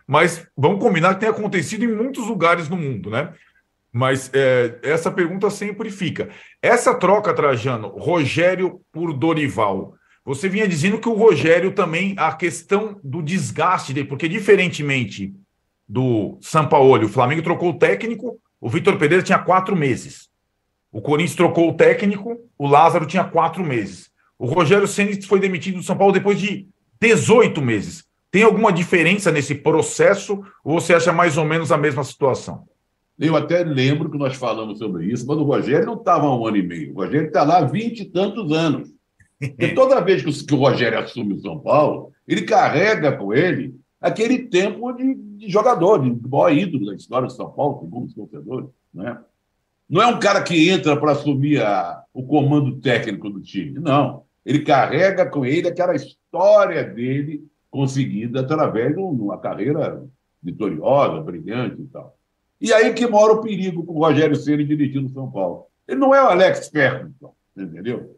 mas 0.08 0.48
vamos 0.56 0.80
combinar 0.80 1.16
que 1.16 1.22
tem 1.22 1.30
acontecido 1.30 1.84
em 1.84 1.96
muitos 1.96 2.28
lugares 2.28 2.70
no 2.70 2.78
mundo, 2.78 3.10
né? 3.10 3.34
Mas 3.92 4.30
é, 4.34 4.80
essa 4.82 5.12
pergunta 5.12 5.50
sempre 5.50 5.90
fica. 5.90 6.30
Essa 6.62 6.96
troca, 6.96 7.34
Trajano, 7.34 7.90
Rogério 7.90 8.82
por 8.92 9.14
Dorival, 9.14 9.94
você 10.26 10.48
vinha 10.48 10.68
dizendo 10.68 11.00
que 11.00 11.10
o 11.10 11.14
Rogério 11.14 11.74
também, 11.74 12.16
a 12.18 12.32
questão 12.32 13.00
do 13.04 13.22
desgaste 13.22 13.94
dele, 13.94 14.08
porque 14.08 14.28
diferentemente 14.28 15.34
do 15.88 16.38
Sampaoli, 16.42 17.06
o 17.06 17.10
Flamengo 17.10 17.44
trocou 17.44 17.72
o 17.72 17.78
técnico, 17.78 18.40
o 18.64 18.70
Vitor 18.70 18.98
Pereira 18.98 19.22
tinha 19.22 19.38
quatro 19.38 19.76
meses. 19.76 20.30
O 20.90 21.02
Corinthians 21.02 21.36
trocou 21.36 21.70
o 21.70 21.74
técnico, 21.74 22.40
o 22.58 22.66
Lázaro 22.66 23.06
tinha 23.06 23.26
quatro 23.26 23.62
meses. 23.62 24.10
O 24.40 24.46
Rogério 24.46 24.88
Ceni 24.88 25.22
foi 25.22 25.38
demitido 25.38 25.80
do 25.80 25.84
São 25.84 25.98
Paulo 25.98 26.14
depois 26.14 26.40
de 26.40 26.70
18 27.02 27.62
meses. 27.62 28.06
Tem 28.32 28.42
alguma 28.42 28.72
diferença 28.72 29.34
nesse 29.34 29.54
processo 29.54 30.42
ou 30.64 30.80
você 30.80 30.94
acha 30.94 31.12
mais 31.12 31.38
ou 31.38 31.44
menos 31.44 31.74
a 31.74 31.78
mesma 31.78 32.06
situação? 32.06 32.64
Eu 33.20 33.36
até 33.36 33.66
lembro 33.66 34.10
que 34.10 34.18
nós 34.18 34.38
falamos 34.38 34.80
sobre 34.80 35.08
isso, 35.08 35.28
mas 35.28 35.38
o 35.38 35.44
Rogério 35.44 35.86
não 35.86 35.96
estava 35.96 36.26
há 36.26 36.34
um 36.34 36.48
ano 36.48 36.56
e 36.56 36.64
meio. 36.64 36.94
O 36.94 37.04
Rogério 37.04 37.28
está 37.28 37.44
lá 37.44 37.58
há 37.58 37.66
vinte 37.66 38.00
e 38.00 38.06
tantos 38.06 38.50
anos. 38.54 38.90
E 39.60 39.76
toda 39.76 40.00
vez 40.00 40.24
que 40.24 40.54
o 40.54 40.58
Rogério 40.58 40.98
assume 40.98 41.34
o 41.34 41.42
São 41.42 41.60
Paulo, 41.60 42.14
ele 42.26 42.44
carrega 42.44 43.12
com 43.12 43.34
ele 43.34 43.76
aquele 44.04 44.40
tempo 44.40 44.92
de, 44.92 45.16
de 45.16 45.50
jogador, 45.50 46.00
de 46.00 46.28
maior 46.28 46.52
ídolo 46.52 46.88
da 46.88 46.96
história 46.96 47.28
de 47.28 47.34
São 47.34 47.50
Paulo, 47.50 47.80
segundo 47.80 48.06
os 48.06 48.14
torcedores. 48.14 48.70
Né? 48.94 49.18
Não 49.90 50.02
é 50.02 50.08
um 50.08 50.20
cara 50.20 50.44
que 50.44 50.70
entra 50.70 51.00
para 51.00 51.14
assumir 51.14 51.62
a, 51.62 52.04
o 52.14 52.24
comando 52.24 52.82
técnico 52.82 53.30
do 53.30 53.40
time, 53.40 53.80
não. 53.80 54.24
Ele 54.46 54.60
carrega 54.60 55.26
com 55.26 55.46
ele 55.46 55.70
aquela 55.70 55.96
história 55.96 56.84
dele 56.84 57.48
conseguida 57.72 58.42
através 58.42 58.94
de 58.94 59.00
uma 59.00 59.38
carreira 59.38 60.04
vitoriosa, 60.42 61.22
brilhante 61.22 61.82
e 61.82 61.86
tal. 61.86 62.18
E 62.60 62.74
aí 62.74 62.94
que 62.94 63.08
mora 63.08 63.34
o 63.34 63.42
perigo 63.42 63.86
com 63.86 63.94
o 63.94 64.00
Rogério 64.00 64.36
Ceni 64.36 64.66
dirigindo 64.66 65.10
São 65.10 65.32
Paulo. 65.32 65.68
Ele 65.88 66.00
não 66.00 66.14
é 66.14 66.22
o 66.22 66.28
Alex 66.28 66.68
Ferguson, 66.68 67.34
entendeu? 67.56 68.18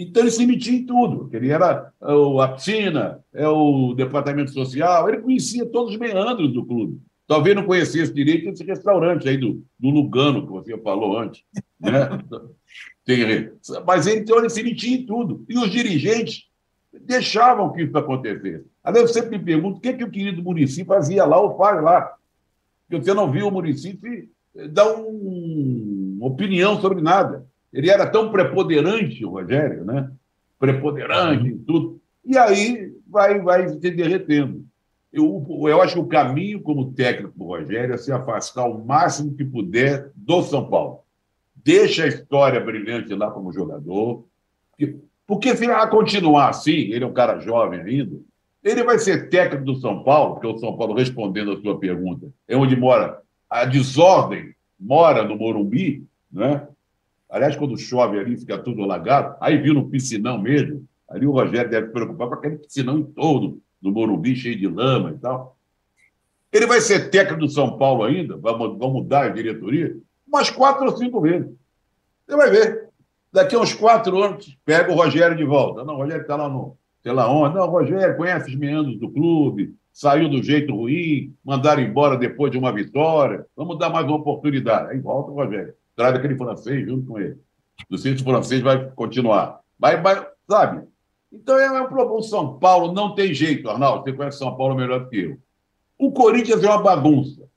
Então 0.00 0.22
ele 0.22 0.30
se 0.30 0.46
metia 0.46 0.78
em 0.78 0.86
tudo. 0.86 1.28
Ele 1.32 1.50
era 1.50 1.92
é, 2.00 2.42
a 2.42 2.48
piscina, 2.48 3.18
é 3.34 3.48
o 3.48 3.94
departamento 3.94 4.52
social, 4.52 5.08
ele 5.08 5.20
conhecia 5.20 5.66
todos 5.66 5.92
os 5.92 5.98
meandros 5.98 6.52
do 6.52 6.64
clube. 6.64 7.00
Talvez 7.26 7.56
não 7.56 7.64
conhecesse 7.64 8.14
direito 8.14 8.48
esse 8.48 8.62
restaurante 8.62 9.28
aí 9.28 9.36
do, 9.36 9.60
do 9.78 9.90
Lugano, 9.90 10.46
que 10.46 10.52
você 10.52 10.78
falou 10.78 11.18
antes. 11.18 11.42
Né? 11.80 12.08
Mas 13.84 14.06
ele, 14.06 14.20
então, 14.20 14.38
ele 14.38 14.48
se 14.48 14.62
metia 14.62 14.96
em 14.96 15.04
tudo. 15.04 15.44
E 15.48 15.58
os 15.58 15.68
dirigentes 15.68 16.44
deixavam 17.00 17.72
que 17.72 17.82
isso 17.82 17.98
acontecesse. 17.98 18.66
Aliás, 18.84 19.08
eu 19.08 19.12
sempre 19.12 19.36
me 19.36 19.44
pergunto 19.44 19.78
o 19.78 19.80
que, 19.80 19.94
que 19.94 20.04
o 20.04 20.10
querido 20.10 20.42
município 20.42 20.86
fazia 20.86 21.24
lá 21.24 21.40
ou 21.40 21.56
faz 21.56 21.82
lá. 21.82 22.14
Porque 22.86 23.02
você 23.02 23.12
não 23.12 23.30
viu 23.30 23.48
o 23.48 23.50
município 23.50 24.28
dar 24.70 24.94
um, 24.94 26.16
uma 26.18 26.28
opinião 26.28 26.80
sobre 26.80 27.02
nada. 27.02 27.47
Ele 27.72 27.90
era 27.90 28.06
tão 28.06 28.30
preponderante, 28.30 29.24
o 29.24 29.30
Rogério, 29.30 29.84
né? 29.84 30.10
Preponderante 30.58 31.48
em 31.48 31.58
tudo. 31.58 32.00
E 32.24 32.36
aí 32.36 32.92
vai, 33.06 33.40
vai 33.40 33.68
se 33.68 33.78
derretendo. 33.78 34.64
Eu, 35.12 35.44
eu 35.66 35.80
acho 35.80 35.94
que 35.94 36.00
o 36.00 36.06
caminho 36.06 36.60
como 36.60 36.92
técnico 36.92 37.38
do 37.38 37.44
Rogério 37.44 37.94
é 37.94 37.98
se 37.98 38.12
afastar 38.12 38.66
o 38.66 38.84
máximo 38.84 39.34
que 39.34 39.44
puder 39.44 40.10
do 40.14 40.42
São 40.42 40.68
Paulo. 40.68 41.00
Deixa 41.56 42.04
a 42.04 42.08
história 42.08 42.60
brilhante 42.60 43.14
lá 43.14 43.30
como 43.30 43.52
jogador. 43.52 44.24
Porque 45.26 45.56
se 45.56 45.64
ela 45.64 45.86
continuar 45.86 46.50
assim, 46.50 46.90
ele 46.92 47.04
é 47.04 47.06
um 47.06 47.12
cara 47.12 47.40
jovem 47.40 47.80
ainda, 47.80 48.18
ele 48.62 48.82
vai 48.84 48.98
ser 48.98 49.28
técnico 49.28 49.64
do 49.64 49.76
São 49.76 50.02
Paulo, 50.02 50.34
porque 50.34 50.46
o 50.46 50.58
São 50.58 50.76
Paulo, 50.76 50.94
respondendo 50.94 51.52
a 51.52 51.60
sua 51.60 51.78
pergunta, 51.78 52.28
é 52.46 52.56
onde 52.56 52.76
mora 52.76 53.20
a 53.48 53.64
desordem, 53.64 54.54
mora 54.78 55.24
no 55.24 55.36
Morumbi, 55.36 56.06
né? 56.30 56.66
Aliás, 57.30 57.56
quando 57.56 57.76
chove 57.76 58.18
ali, 58.18 58.36
fica 58.36 58.58
tudo 58.58 58.82
alagado, 58.82 59.36
aí 59.40 59.58
viu 59.58 59.74
no 59.74 59.88
piscinão 59.88 60.40
mesmo, 60.40 60.84
ali 61.08 61.26
o 61.26 61.32
Rogério 61.32 61.70
deve 61.70 61.88
preocupar 61.88 62.28
com 62.28 62.34
aquele 62.34 62.56
piscinão 62.56 63.02
todo 63.02 63.60
do 63.80 63.92
Morumbi, 63.92 64.34
cheio 64.34 64.58
de 64.58 64.66
lama 64.66 65.10
e 65.10 65.18
tal. 65.18 65.56
Ele 66.52 66.66
vai 66.66 66.80
ser 66.80 67.10
técnico 67.10 67.40
do 67.40 67.50
São 67.50 67.76
Paulo 67.76 68.02
ainda, 68.02 68.36
vai 68.36 68.54
mudar 68.56 69.26
a 69.26 69.28
diretoria, 69.28 69.96
umas 70.26 70.50
quatro 70.50 70.86
ou 70.86 70.96
cinco 70.96 71.20
vezes. 71.20 71.48
Você 72.26 72.36
vai 72.36 72.50
ver. 72.50 72.88
Daqui 73.30 73.54
a 73.54 73.60
uns 73.60 73.74
quatro 73.74 74.22
anos, 74.22 74.56
pega 74.64 74.90
o 74.90 74.94
Rogério 74.94 75.36
de 75.36 75.44
volta. 75.44 75.84
Não, 75.84 75.94
o 75.94 75.96
Rogério 75.98 76.22
está 76.22 76.34
lá 76.34 76.48
no, 76.48 76.78
sei 77.02 77.12
lá 77.12 77.30
onde. 77.30 77.56
Não, 77.56 77.66
o 77.66 77.70
Rogério 77.70 78.16
conhece 78.16 78.50
os 78.50 78.56
meandros 78.56 78.98
do 78.98 79.10
clube, 79.10 79.74
saiu 79.92 80.30
do 80.30 80.42
jeito 80.42 80.74
ruim, 80.74 81.34
mandaram 81.44 81.82
embora 81.82 82.16
depois 82.16 82.50
de 82.50 82.58
uma 82.58 82.72
vitória. 82.72 83.44
Vamos 83.54 83.78
dar 83.78 83.90
mais 83.90 84.06
uma 84.06 84.16
oportunidade. 84.16 84.92
Aí 84.92 84.98
volta 84.98 85.30
o 85.30 85.34
Rogério. 85.34 85.74
Traz 85.98 86.14
aquele 86.14 86.36
francês 86.36 86.86
junto 86.86 87.08
com 87.08 87.18
ele. 87.18 87.40
Não 87.90 87.98
sei 87.98 88.16
se 88.16 88.22
o 88.22 88.24
francês 88.24 88.62
vai 88.62 88.88
continuar. 88.92 89.58
Vai, 89.76 90.00
vai, 90.00 90.24
sabe? 90.48 90.86
Então 91.32 91.58
é 91.58 91.82
um 91.82 91.88
problema. 91.88 92.12
O 92.12 92.22
São 92.22 92.56
Paulo 92.56 92.92
não 92.92 93.16
tem 93.16 93.34
jeito, 93.34 93.68
Arnaldo. 93.68 94.04
Você 94.04 94.12
conhece 94.12 94.38
São 94.38 94.56
Paulo 94.56 94.76
melhor 94.76 95.00
do 95.00 95.10
que 95.10 95.16
eu. 95.16 95.38
O 95.98 96.12
Corinthians 96.12 96.62
é 96.62 96.68
uma 96.68 96.80
bagunça. 96.80 97.48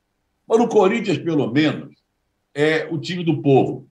Mas 0.48 0.60
o 0.60 0.68
Corinthians, 0.68 1.20
pelo 1.20 1.52
menos, 1.52 1.96
é 2.52 2.88
o 2.92 2.98
time 2.98 3.24
do 3.24 3.44
povo. 3.44 3.88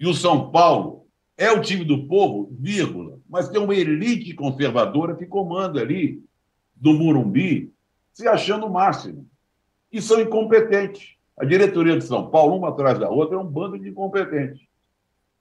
E 0.00 0.06
o 0.06 0.14
São 0.14 0.50
Paulo 0.50 1.06
é 1.36 1.52
o 1.52 1.60
time 1.60 1.84
do 1.84 2.08
povo, 2.08 2.48
vírgula, 2.58 3.18
mas 3.28 3.50
tem 3.50 3.60
uma 3.60 3.74
elite 3.74 4.32
conservadora 4.32 5.14
que 5.14 5.26
comanda 5.26 5.78
ali 5.78 6.24
do 6.74 6.94
Murumbi, 6.94 7.70
se 8.14 8.26
achando 8.26 8.64
o 8.64 8.72
máximo. 8.72 9.28
E 9.92 10.00
são 10.00 10.18
incompetentes. 10.18 11.17
A 11.40 11.44
diretoria 11.44 11.96
de 11.96 12.04
São 12.04 12.30
Paulo, 12.30 12.56
uma 12.56 12.70
atrás 12.70 12.98
da 12.98 13.08
outra, 13.08 13.36
é 13.36 13.38
um 13.38 13.46
bando 13.46 13.78
de 13.78 13.88
incompetentes. 13.88 14.60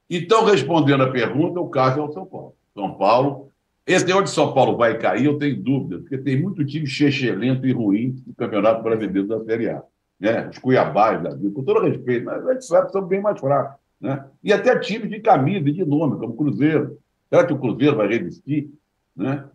Então, 0.10 0.45
respondendo 0.45 1.03
a 1.03 1.12
pergunta, 1.12 1.60
o 1.60 1.69
caso 1.69 1.99
é 1.99 2.03
o 2.03 2.12
São 2.12 2.25
Paulo. 2.25 2.55
São 2.73 2.93
Paulo. 2.93 3.51
Esse 3.86 4.12
onde 4.13 4.29
São 4.29 4.53
Paulo 4.53 4.77
vai 4.77 4.97
cair, 4.97 5.25
eu 5.25 5.38
tenho 5.38 5.62
dúvida, 5.62 5.99
porque 5.99 6.17
tem 6.17 6.41
muito 6.41 6.65
time 6.65 6.86
chechelento 6.86 7.65
e 7.65 7.71
ruim 7.71 8.21
no 8.27 8.36
Campeonato 8.36 8.83
Brasileiro 8.83 9.27
da 9.27 9.43
Série 9.45 9.69
A. 9.69 9.81
Né? 10.19 10.47
Os 10.49 10.57
Cuiabás 10.57 11.21
com 11.53 11.63
todo 11.63 11.86
respeito, 11.86 12.25
mas 12.25 12.45
a 12.45 12.53
gente 12.53 12.65
sabe 12.65 12.88
que 12.88 12.91
são 12.91 13.01
bem 13.01 13.21
mais 13.21 13.39
fracos. 13.39 13.79
Né? 13.99 14.25
E 14.43 14.51
até 14.51 14.77
times 14.77 15.10
de 15.10 15.19
camisa 15.19 15.69
e 15.69 15.73
de 15.73 15.86
nome, 15.86 16.19
como 16.19 16.33
o 16.33 16.36
Cruzeiro. 16.36 16.97
Será 17.29 17.45
que 17.45 17.53
o 17.53 17.60
Cruzeiro 17.60 17.95
vai 17.95 18.07
resistir? 18.07 18.69
Né? 19.15 19.45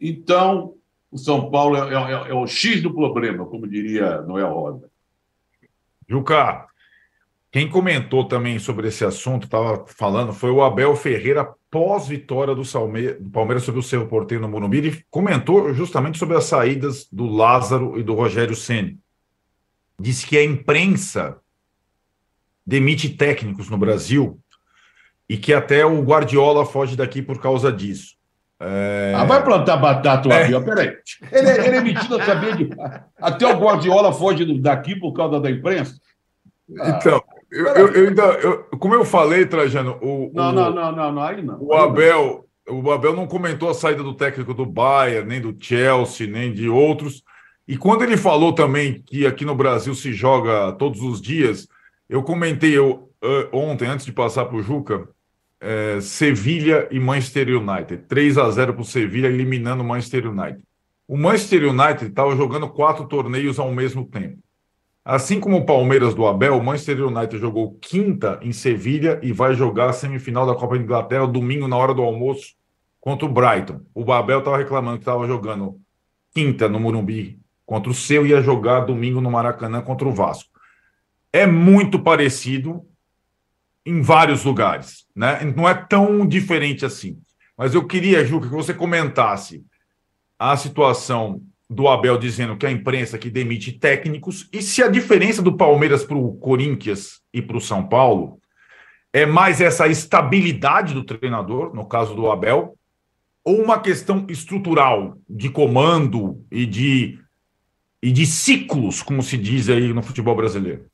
Então, 0.00 0.74
o 1.10 1.18
São 1.18 1.50
Paulo 1.50 1.76
é, 1.76 1.94
é, 1.94 2.30
é, 2.30 2.34
o 2.34 2.46
X 2.46 2.82
do 2.82 2.94
problema, 2.94 3.44
como 3.46 3.66
diria 3.66 4.22
Noel 4.22 4.52
Rosa. 4.52 4.91
Juca, 6.12 6.66
quem 7.50 7.70
comentou 7.70 8.28
também 8.28 8.58
sobre 8.58 8.88
esse 8.88 9.02
assunto, 9.02 9.44
estava 9.44 9.86
falando, 9.86 10.34
foi 10.34 10.50
o 10.50 10.62
Abel 10.62 10.94
Ferreira, 10.94 11.54
pós-vitória 11.70 12.54
do, 12.54 12.60
do, 12.62 13.30
Palmeiras 13.30 13.62
sobre 13.62 13.80
o 13.80 13.82
Cerro 13.82 14.06
Porteiro 14.06 14.42
no 14.42 14.48
Morumbi. 14.48 14.76
Ele 14.76 15.04
comentou 15.10 15.72
justamente 15.72 16.18
sobre 16.18 16.36
as 16.36 16.44
saídas 16.44 17.08
do 17.10 17.24
Lázaro 17.24 17.98
e 17.98 18.02
do 18.02 18.12
Rogério 18.12 18.54
Ceni. 18.54 18.98
Disse 19.98 20.26
que 20.26 20.36
a 20.36 20.44
imprensa 20.44 21.38
demite 22.66 23.08
técnicos 23.08 23.70
no 23.70 23.78
Brasil 23.78 24.38
e 25.26 25.38
que 25.38 25.54
até 25.54 25.86
o 25.86 26.02
Guardiola 26.02 26.66
foge 26.66 26.94
daqui 26.94 27.22
por 27.22 27.40
causa 27.40 27.72
disso. 27.72 28.16
É... 28.64 29.12
Ah, 29.16 29.24
vai 29.24 29.42
plantar 29.42 29.76
batata 29.76 30.28
o 30.28 30.32
é. 30.32 30.44
avião, 30.44 30.62
peraí. 30.62 30.96
Ele, 31.32 31.48
é, 31.48 31.66
ele 31.66 31.76
é 31.76 31.80
metido 31.80 32.16
a 32.16 32.24
saber 32.24 32.56
de. 32.56 32.70
Até 33.20 33.46
o 33.46 33.58
Guardiola 33.58 34.12
foge 34.12 34.60
daqui 34.60 34.94
por 34.94 35.12
causa 35.12 35.40
da 35.40 35.50
imprensa? 35.50 35.96
Ah, 36.78 36.90
então, 36.90 37.20
eu, 37.50 37.66
eu, 37.66 37.88
eu 37.88 38.08
ainda. 38.08 38.22
Eu, 38.22 38.64
como 38.78 38.94
eu 38.94 39.04
falei, 39.04 39.44
Trajano, 39.46 39.98
o. 40.00 40.30
Não, 40.32 40.50
o, 40.50 40.52
não, 40.52 40.70
não, 40.70 40.92
não, 40.92 41.12
não, 41.12 41.22
aí 41.22 41.42
não. 41.42 41.60
O 41.60 41.74
Abel. 41.74 42.46
O 42.68 42.92
Abel 42.92 43.16
não 43.16 43.26
comentou 43.26 43.68
a 43.68 43.74
saída 43.74 44.04
do 44.04 44.14
técnico 44.14 44.54
do 44.54 44.64
Bayern, 44.64 45.28
nem 45.28 45.40
do 45.40 45.56
Chelsea, 45.58 46.28
nem 46.28 46.52
de 46.52 46.68
outros. 46.68 47.24
E 47.66 47.76
quando 47.76 48.04
ele 48.04 48.16
falou 48.16 48.52
também 48.52 49.02
que 49.04 49.26
aqui 49.26 49.44
no 49.44 49.56
Brasil 49.56 49.92
se 49.96 50.12
joga 50.12 50.70
todos 50.72 51.02
os 51.02 51.20
dias, 51.20 51.66
eu 52.08 52.22
comentei 52.22 52.78
eu, 52.78 53.10
ontem, 53.52 53.88
antes 53.88 54.06
de 54.06 54.12
passar 54.12 54.44
para 54.44 54.56
o 54.56 54.62
Juca, 54.62 55.08
é, 55.62 56.00
Sevilha 56.00 56.88
e 56.90 56.98
Manchester 56.98 57.48
United. 57.48 58.04
3 58.08 58.38
a 58.38 58.50
0 58.50 58.74
para 58.74 58.82
o 58.82 58.84
Sevilha, 58.84 59.28
eliminando 59.28 59.82
o 59.82 59.86
Manchester 59.86 60.30
United. 60.30 60.60
O 61.08 61.16
Manchester 61.16 61.70
United 61.70 62.06
estava 62.06 62.36
jogando 62.36 62.68
quatro 62.68 63.06
torneios 63.06 63.58
ao 63.58 63.72
mesmo 63.72 64.04
tempo. 64.04 64.38
Assim 65.04 65.40
como 65.40 65.56
o 65.56 65.66
Palmeiras 65.66 66.14
do 66.14 66.26
Abel, 66.26 66.56
o 66.56 66.62
Manchester 66.62 67.06
United 67.06 67.38
jogou 67.38 67.76
quinta 67.80 68.38
em 68.42 68.52
Sevilha 68.52 69.18
e 69.22 69.32
vai 69.32 69.54
jogar 69.54 69.90
a 69.90 69.92
semifinal 69.92 70.46
da 70.46 70.54
Copa 70.54 70.76
de 70.76 70.84
Inglaterra 70.84 71.26
domingo 71.26 71.66
na 71.66 71.76
hora 71.76 71.94
do 71.94 72.02
almoço 72.02 72.54
contra 73.00 73.26
o 73.26 73.32
Brighton. 73.32 73.80
O 73.94 74.12
Abel 74.12 74.40
estava 74.40 74.58
reclamando 74.58 74.98
que 74.98 75.02
estava 75.02 75.26
jogando 75.26 75.80
quinta 76.34 76.68
no 76.68 76.78
Morumbi 76.78 77.38
contra 77.66 77.90
o 77.90 77.94
seu 77.94 78.26
e 78.26 78.30
ia 78.30 78.42
jogar 78.42 78.80
domingo 78.80 79.20
no 79.20 79.30
Maracanã 79.30 79.80
contra 79.80 80.06
o 80.06 80.12
Vasco 80.12 80.52
é 81.32 81.46
muito 81.46 81.98
parecido 81.98 82.84
em 83.84 84.00
vários 84.00 84.44
lugares, 84.44 85.06
né? 85.14 85.40
Não 85.56 85.68
é 85.68 85.74
tão 85.74 86.26
diferente 86.26 86.84
assim. 86.84 87.18
Mas 87.56 87.74
eu 87.74 87.86
queria, 87.86 88.24
Juca, 88.24 88.48
que 88.48 88.54
você 88.54 88.72
comentasse 88.72 89.64
a 90.38 90.56
situação 90.56 91.42
do 91.68 91.88
Abel 91.88 92.18
dizendo 92.18 92.56
que 92.56 92.66
a 92.66 92.70
imprensa 92.70 93.18
que 93.18 93.30
demite 93.30 93.72
técnicos 93.72 94.48
e 94.52 94.62
se 94.62 94.82
a 94.82 94.88
diferença 94.88 95.40
do 95.40 95.56
Palmeiras 95.56 96.04
para 96.04 96.16
o 96.16 96.34
Corinthians 96.34 97.20
e 97.32 97.40
para 97.40 97.56
o 97.56 97.60
São 97.60 97.86
Paulo 97.86 98.38
é 99.12 99.26
mais 99.26 99.60
essa 99.60 99.86
estabilidade 99.86 100.94
do 100.94 101.04
treinador, 101.04 101.74
no 101.74 101.86
caso 101.86 102.14
do 102.14 102.30
Abel, 102.30 102.76
ou 103.44 103.62
uma 103.62 103.80
questão 103.80 104.26
estrutural 104.28 105.18
de 105.28 105.50
comando 105.50 106.44
e 106.50 106.64
de, 106.64 107.18
e 108.02 108.10
de 108.10 108.24
ciclos, 108.24 109.02
como 109.02 109.22
se 109.22 109.36
diz 109.36 109.68
aí 109.68 109.92
no 109.92 110.02
futebol 110.02 110.34
brasileiro? 110.34 110.86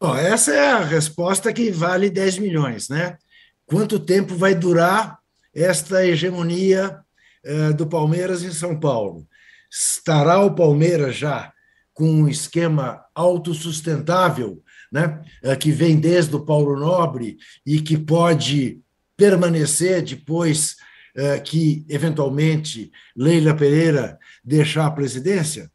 Bom, 0.00 0.16
essa 0.16 0.54
é 0.54 0.70
a 0.72 0.82
resposta 0.82 1.52
que 1.52 1.70
vale 1.70 2.08
10 2.08 2.38
milhões, 2.38 2.88
né? 2.88 3.18
Quanto 3.66 4.00
tempo 4.00 4.34
vai 4.34 4.54
durar 4.54 5.18
esta 5.54 6.06
hegemonia 6.06 6.98
eh, 7.44 7.74
do 7.74 7.86
Palmeiras 7.86 8.42
em 8.42 8.50
São 8.50 8.80
Paulo? 8.80 9.28
Estará 9.70 10.42
o 10.42 10.54
Palmeiras 10.54 11.16
já 11.16 11.52
com 11.92 12.10
um 12.10 12.28
esquema 12.30 13.04
autossustentável, 13.14 14.64
né? 14.90 15.22
Eh, 15.42 15.54
que 15.54 15.70
vem 15.70 16.00
desde 16.00 16.34
o 16.34 16.46
Paulo 16.46 16.80
Nobre 16.80 17.36
e 17.66 17.82
que 17.82 17.98
pode 17.98 18.80
permanecer 19.18 20.00
depois 20.00 20.76
eh, 21.14 21.40
que, 21.40 21.84
eventualmente, 21.90 22.90
Leila 23.14 23.52
Pereira 23.52 24.18
deixar 24.42 24.86
a 24.86 24.90
presidência? 24.90 25.70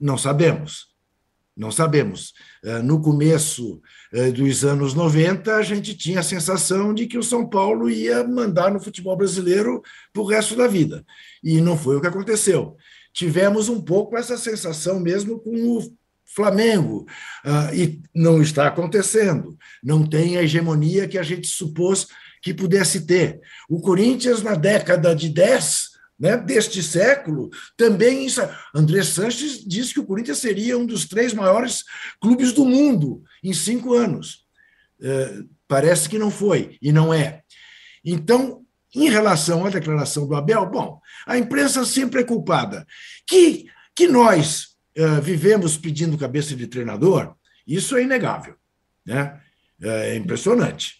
Não 0.00 0.16
sabemos. 0.16 0.96
Não 1.56 1.70
sabemos. 1.70 2.34
Eh, 2.66 2.82
no 2.82 3.00
começo 3.00 3.80
eh, 4.12 4.32
dos 4.32 4.64
anos 4.64 4.92
90, 4.92 5.54
a 5.54 5.62
gente 5.62 5.96
tinha 5.96 6.18
a 6.18 6.24
sensação 6.24 6.92
de 6.92 7.06
que 7.06 7.16
o 7.16 7.22
São 7.22 7.48
Paulo 7.48 7.88
ia 7.88 8.26
mandar 8.26 8.72
no 8.72 8.80
futebol 8.80 9.16
brasileiro 9.16 9.80
para 10.12 10.20
o 10.20 10.26
resto 10.26 10.56
da 10.56 10.66
vida. 10.66 11.06
E 11.44 11.60
não 11.60 11.78
foi 11.78 11.94
o 11.94 12.00
que 12.00 12.08
aconteceu. 12.08 12.76
Tivemos 13.14 13.68
um 13.68 13.80
pouco 13.80 14.16
essa 14.16 14.36
sensação 14.36 14.98
mesmo 14.98 15.38
com 15.38 15.78
o 15.78 15.96
Flamengo, 16.34 17.06
ah, 17.44 17.70
e 17.72 18.00
não 18.12 18.42
está 18.42 18.66
acontecendo. 18.66 19.56
Não 19.80 20.04
tem 20.04 20.36
a 20.36 20.42
hegemonia 20.42 21.06
que 21.06 21.18
a 21.18 21.22
gente 21.22 21.46
supôs 21.46 22.08
que 22.42 22.52
pudesse 22.52 23.06
ter. 23.06 23.40
O 23.70 23.80
Corinthians, 23.80 24.42
na 24.42 24.56
década 24.56 25.14
de 25.14 25.28
10, 25.28 25.95
né, 26.18 26.36
deste 26.36 26.82
século, 26.82 27.50
também 27.76 28.26
André 28.74 29.02
Sanches 29.02 29.62
disse 29.64 29.92
que 29.92 30.00
o 30.00 30.06
Corinthians 30.06 30.38
seria 30.38 30.78
um 30.78 30.86
dos 30.86 31.06
três 31.06 31.34
maiores 31.34 31.84
clubes 32.20 32.52
do 32.52 32.64
mundo 32.64 33.22
em 33.42 33.52
cinco 33.52 33.92
anos. 33.94 34.46
É, 35.00 35.42
parece 35.68 36.08
que 36.08 36.18
não 36.18 36.30
foi, 36.30 36.78
e 36.80 36.90
não 36.90 37.12
é. 37.12 37.42
Então, 38.04 38.64
em 38.94 39.10
relação 39.10 39.66
à 39.66 39.70
declaração 39.70 40.26
do 40.26 40.34
Abel, 40.34 40.70
bom, 40.70 41.00
a 41.26 41.36
imprensa 41.36 41.84
sempre 41.84 42.22
é 42.22 42.24
culpada. 42.24 42.86
Que, 43.26 43.66
que 43.94 44.08
nós 44.08 44.76
é, 44.94 45.20
vivemos 45.20 45.76
pedindo 45.76 46.16
cabeça 46.16 46.56
de 46.56 46.66
treinador, 46.66 47.34
isso 47.66 47.96
é 47.96 48.02
inegável. 48.02 48.54
Né? 49.04 49.38
É 49.82 50.16
impressionante. 50.16 50.94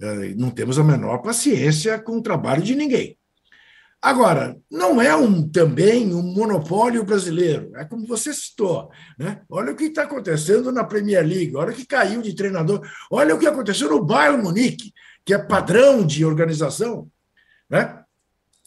É, 0.00 0.34
não 0.34 0.50
temos 0.50 0.78
a 0.78 0.84
menor 0.84 1.18
paciência 1.18 1.98
com 1.98 2.16
o 2.16 2.22
trabalho 2.22 2.62
de 2.62 2.74
ninguém. 2.74 3.18
Agora, 4.02 4.60
não 4.68 5.00
é 5.00 5.14
um, 5.14 5.48
também 5.48 6.12
um 6.12 6.24
monopólio 6.24 7.04
brasileiro, 7.04 7.70
é 7.76 7.84
como 7.84 8.04
você 8.04 8.34
citou. 8.34 8.90
Né? 9.16 9.40
Olha 9.48 9.72
o 9.72 9.76
que 9.76 9.84
está 9.84 10.02
acontecendo 10.02 10.72
na 10.72 10.82
Premier 10.82 11.24
League, 11.24 11.54
olha 11.54 11.70
o 11.70 11.74
que 11.74 11.86
caiu 11.86 12.20
de 12.20 12.34
treinador, 12.34 12.84
olha 13.08 13.32
o 13.32 13.38
que 13.38 13.46
aconteceu 13.46 13.88
no 13.88 14.04
Bayern 14.04 14.42
Munique, 14.42 14.92
que 15.24 15.32
é 15.32 15.38
padrão 15.38 16.04
de 16.04 16.24
organização. 16.24 17.08
Né? 17.70 18.02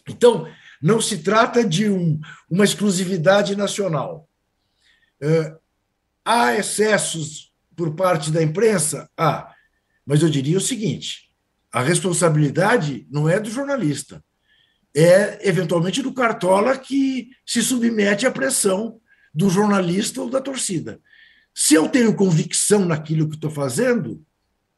Então, 0.08 0.48
não 0.82 1.02
se 1.02 1.18
trata 1.18 1.66
de 1.66 1.90
um, 1.90 2.18
uma 2.50 2.64
exclusividade 2.64 3.58
nacional. 3.58 4.30
É, 5.22 5.54
há 6.24 6.56
excessos 6.56 7.52
por 7.76 7.94
parte 7.94 8.32
da 8.32 8.42
imprensa? 8.42 9.10
Há. 9.18 9.54
Mas 10.06 10.22
eu 10.22 10.30
diria 10.30 10.58
o 10.58 10.62
seguinte: 10.62 11.30
a 11.74 11.82
responsabilidade 11.82 13.06
não 13.12 13.28
é 13.28 13.38
do 13.38 13.50
jornalista, 13.50 14.24
é 14.96 15.48
eventualmente 15.48 16.02
do 16.02 16.14
cartola 16.14 16.78
que 16.78 17.30
se 17.46 17.62
submete 17.62 18.26
à 18.26 18.32
pressão 18.32 19.02
do 19.34 19.50
jornalista 19.50 20.22
ou 20.22 20.30
da 20.30 20.40
torcida. 20.40 21.02
Se 21.54 21.74
eu 21.74 21.90
tenho 21.90 22.16
convicção 22.16 22.86
naquilo 22.86 23.28
que 23.28 23.36
estou 23.36 23.52
fazendo, 23.52 24.26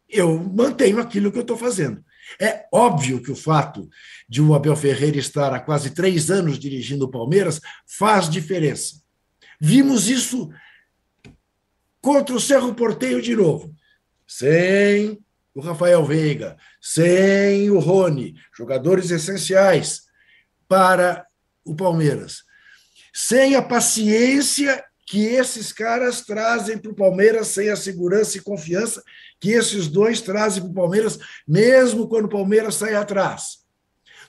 eu 0.09 0.39
mantenho 0.39 0.99
aquilo 0.99 1.31
que 1.31 1.37
eu 1.37 1.43
estou 1.43 1.57
fazendo. 1.57 2.03
É 2.41 2.65
óbvio 2.73 3.21
que 3.21 3.31
o 3.31 3.35
fato 3.35 3.87
de 4.27 4.41
o 4.41 4.55
Abel 4.55 4.75
Ferreira 4.75 5.17
estar 5.17 5.53
há 5.53 5.59
quase 5.59 5.91
três 5.91 6.31
anos 6.31 6.57
dirigindo 6.57 7.05
o 7.05 7.11
Palmeiras 7.11 7.61
faz 7.85 8.27
diferença. 8.27 9.01
Vimos 9.61 10.09
isso 10.09 10.49
contra 12.01 12.35
o 12.35 12.39
Cerro 12.39 12.73
Porteio 12.73 13.21
de 13.21 13.35
novo, 13.35 13.73
sem 14.27 15.19
o 15.53 15.61
Rafael 15.61 16.03
Veiga, 16.05 16.57
sem 16.81 17.69
o 17.69 17.79
Rony, 17.79 18.35
jogadores 18.55 19.09
essenciais 19.09 20.06
para 20.67 21.25
o 21.63 21.75
Palmeiras, 21.75 22.43
sem 23.13 23.55
a 23.55 23.61
paciência 23.61 24.83
que 25.05 25.23
esses 25.25 25.71
caras 25.71 26.21
trazem 26.21 26.77
para 26.77 26.91
o 26.91 26.95
Palmeiras, 26.95 27.47
sem 27.47 27.69
a 27.69 27.75
segurança 27.75 28.37
e 28.37 28.41
confiança 28.41 29.01
que 29.39 29.51
esses 29.51 29.87
dois 29.87 30.19
trazem 30.21 30.61
para 30.61 30.71
o 30.71 30.75
Palmeiras, 30.75 31.17
mesmo 31.47 32.07
quando 32.07 32.25
o 32.25 32.29
Palmeiras 32.29 32.75
sai 32.75 32.93
atrás. 32.93 33.59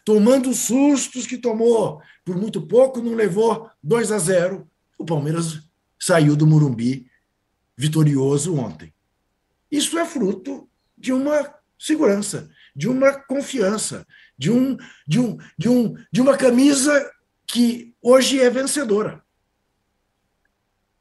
Tomando 0.05 0.51
os 0.51 0.59
sustos 0.59 1.27
que 1.27 1.37
tomou, 1.37 2.01
por 2.25 2.37
muito 2.37 2.67
pouco 2.67 3.03
não 3.03 3.15
levou 3.15 3.69
2 3.83 4.13
a 4.13 4.19
0. 4.19 4.71
O 4.97 5.05
Palmeiras 5.05 5.61
saiu 5.99 6.37
do 6.37 6.47
Murumbi 6.47 7.11
vitorioso 7.77 8.57
ontem. 8.57 8.93
Isso 9.71 9.99
é 9.99 10.05
fruto 10.05 10.69
de 10.97 11.13
uma 11.13 11.55
segurança, 11.79 12.49
de 12.75 12.89
uma 12.89 13.13
confiança, 13.13 14.07
de, 14.39 14.51
um, 14.51 14.77
de, 15.07 15.19
um, 15.19 15.37
de, 15.59 15.69
um, 15.69 15.95
de 16.13 16.21
uma 16.21 16.37
camisa 16.37 17.11
que 17.47 17.95
hoje 18.01 18.41
é 18.41 18.49
vencedora. 18.49 19.23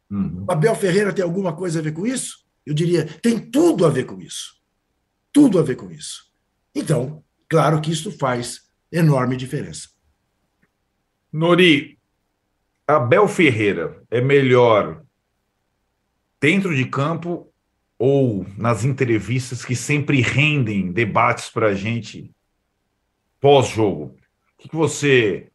Uhum. 0.09 0.45
Abel 0.47 0.75
Ferreira 0.75 1.13
tem 1.13 1.23
alguma 1.23 1.55
coisa 1.55 1.79
a 1.79 1.81
ver 1.81 1.93
com 1.93 2.07
isso? 2.07 2.45
Eu 2.65 2.73
diria, 2.73 3.05
tem 3.21 3.39
tudo 3.39 3.85
a 3.85 3.89
ver 3.89 4.05
com 4.05 4.19
isso. 4.19 4.57
Tudo 5.31 5.59
a 5.59 5.63
ver 5.63 5.75
com 5.75 5.91
isso. 5.91 6.31
Então, 6.73 7.23
claro 7.47 7.79
que 7.79 7.91
isso 7.91 8.11
faz 8.11 8.61
enorme 8.91 9.35
diferença. 9.35 9.89
Nori, 11.31 11.99
Abel 12.87 13.27
Ferreira 13.27 14.01
é 14.09 14.21
melhor 14.21 15.03
dentro 16.39 16.75
de 16.75 16.85
campo 16.85 17.51
ou 17.99 18.45
nas 18.57 18.85
entrevistas 18.85 19.65
que 19.65 19.75
sempre 19.75 20.21
rendem 20.21 20.91
debates 20.91 21.49
para 21.49 21.67
a 21.67 21.73
gente 21.73 22.31
pós-jogo? 23.39 24.15
O 24.57 24.69
que 24.69 24.75
você 24.75 25.49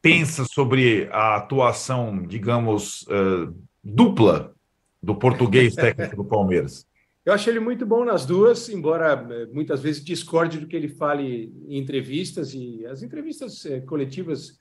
pensa 0.00 0.44
sobre 0.44 1.08
a 1.10 1.36
atuação, 1.36 2.22
digamos, 2.26 3.02
uh, 3.02 3.54
dupla 3.82 4.54
do 5.02 5.14
português 5.14 5.74
técnico 5.76 6.16
do 6.16 6.24
Palmeiras? 6.24 6.86
Eu 7.24 7.32
achei 7.32 7.52
ele 7.52 7.60
muito 7.60 7.84
bom 7.84 8.04
nas 8.04 8.24
duas, 8.24 8.68
embora 8.68 9.26
eh, 9.28 9.46
muitas 9.46 9.82
vezes 9.82 10.04
discorde 10.04 10.60
do 10.60 10.68
que 10.68 10.76
ele 10.76 10.88
fale 10.88 11.52
em 11.66 11.76
entrevistas, 11.76 12.54
e 12.54 12.86
as 12.86 13.02
entrevistas 13.02 13.66
eh, 13.66 13.80
coletivas 13.80 14.60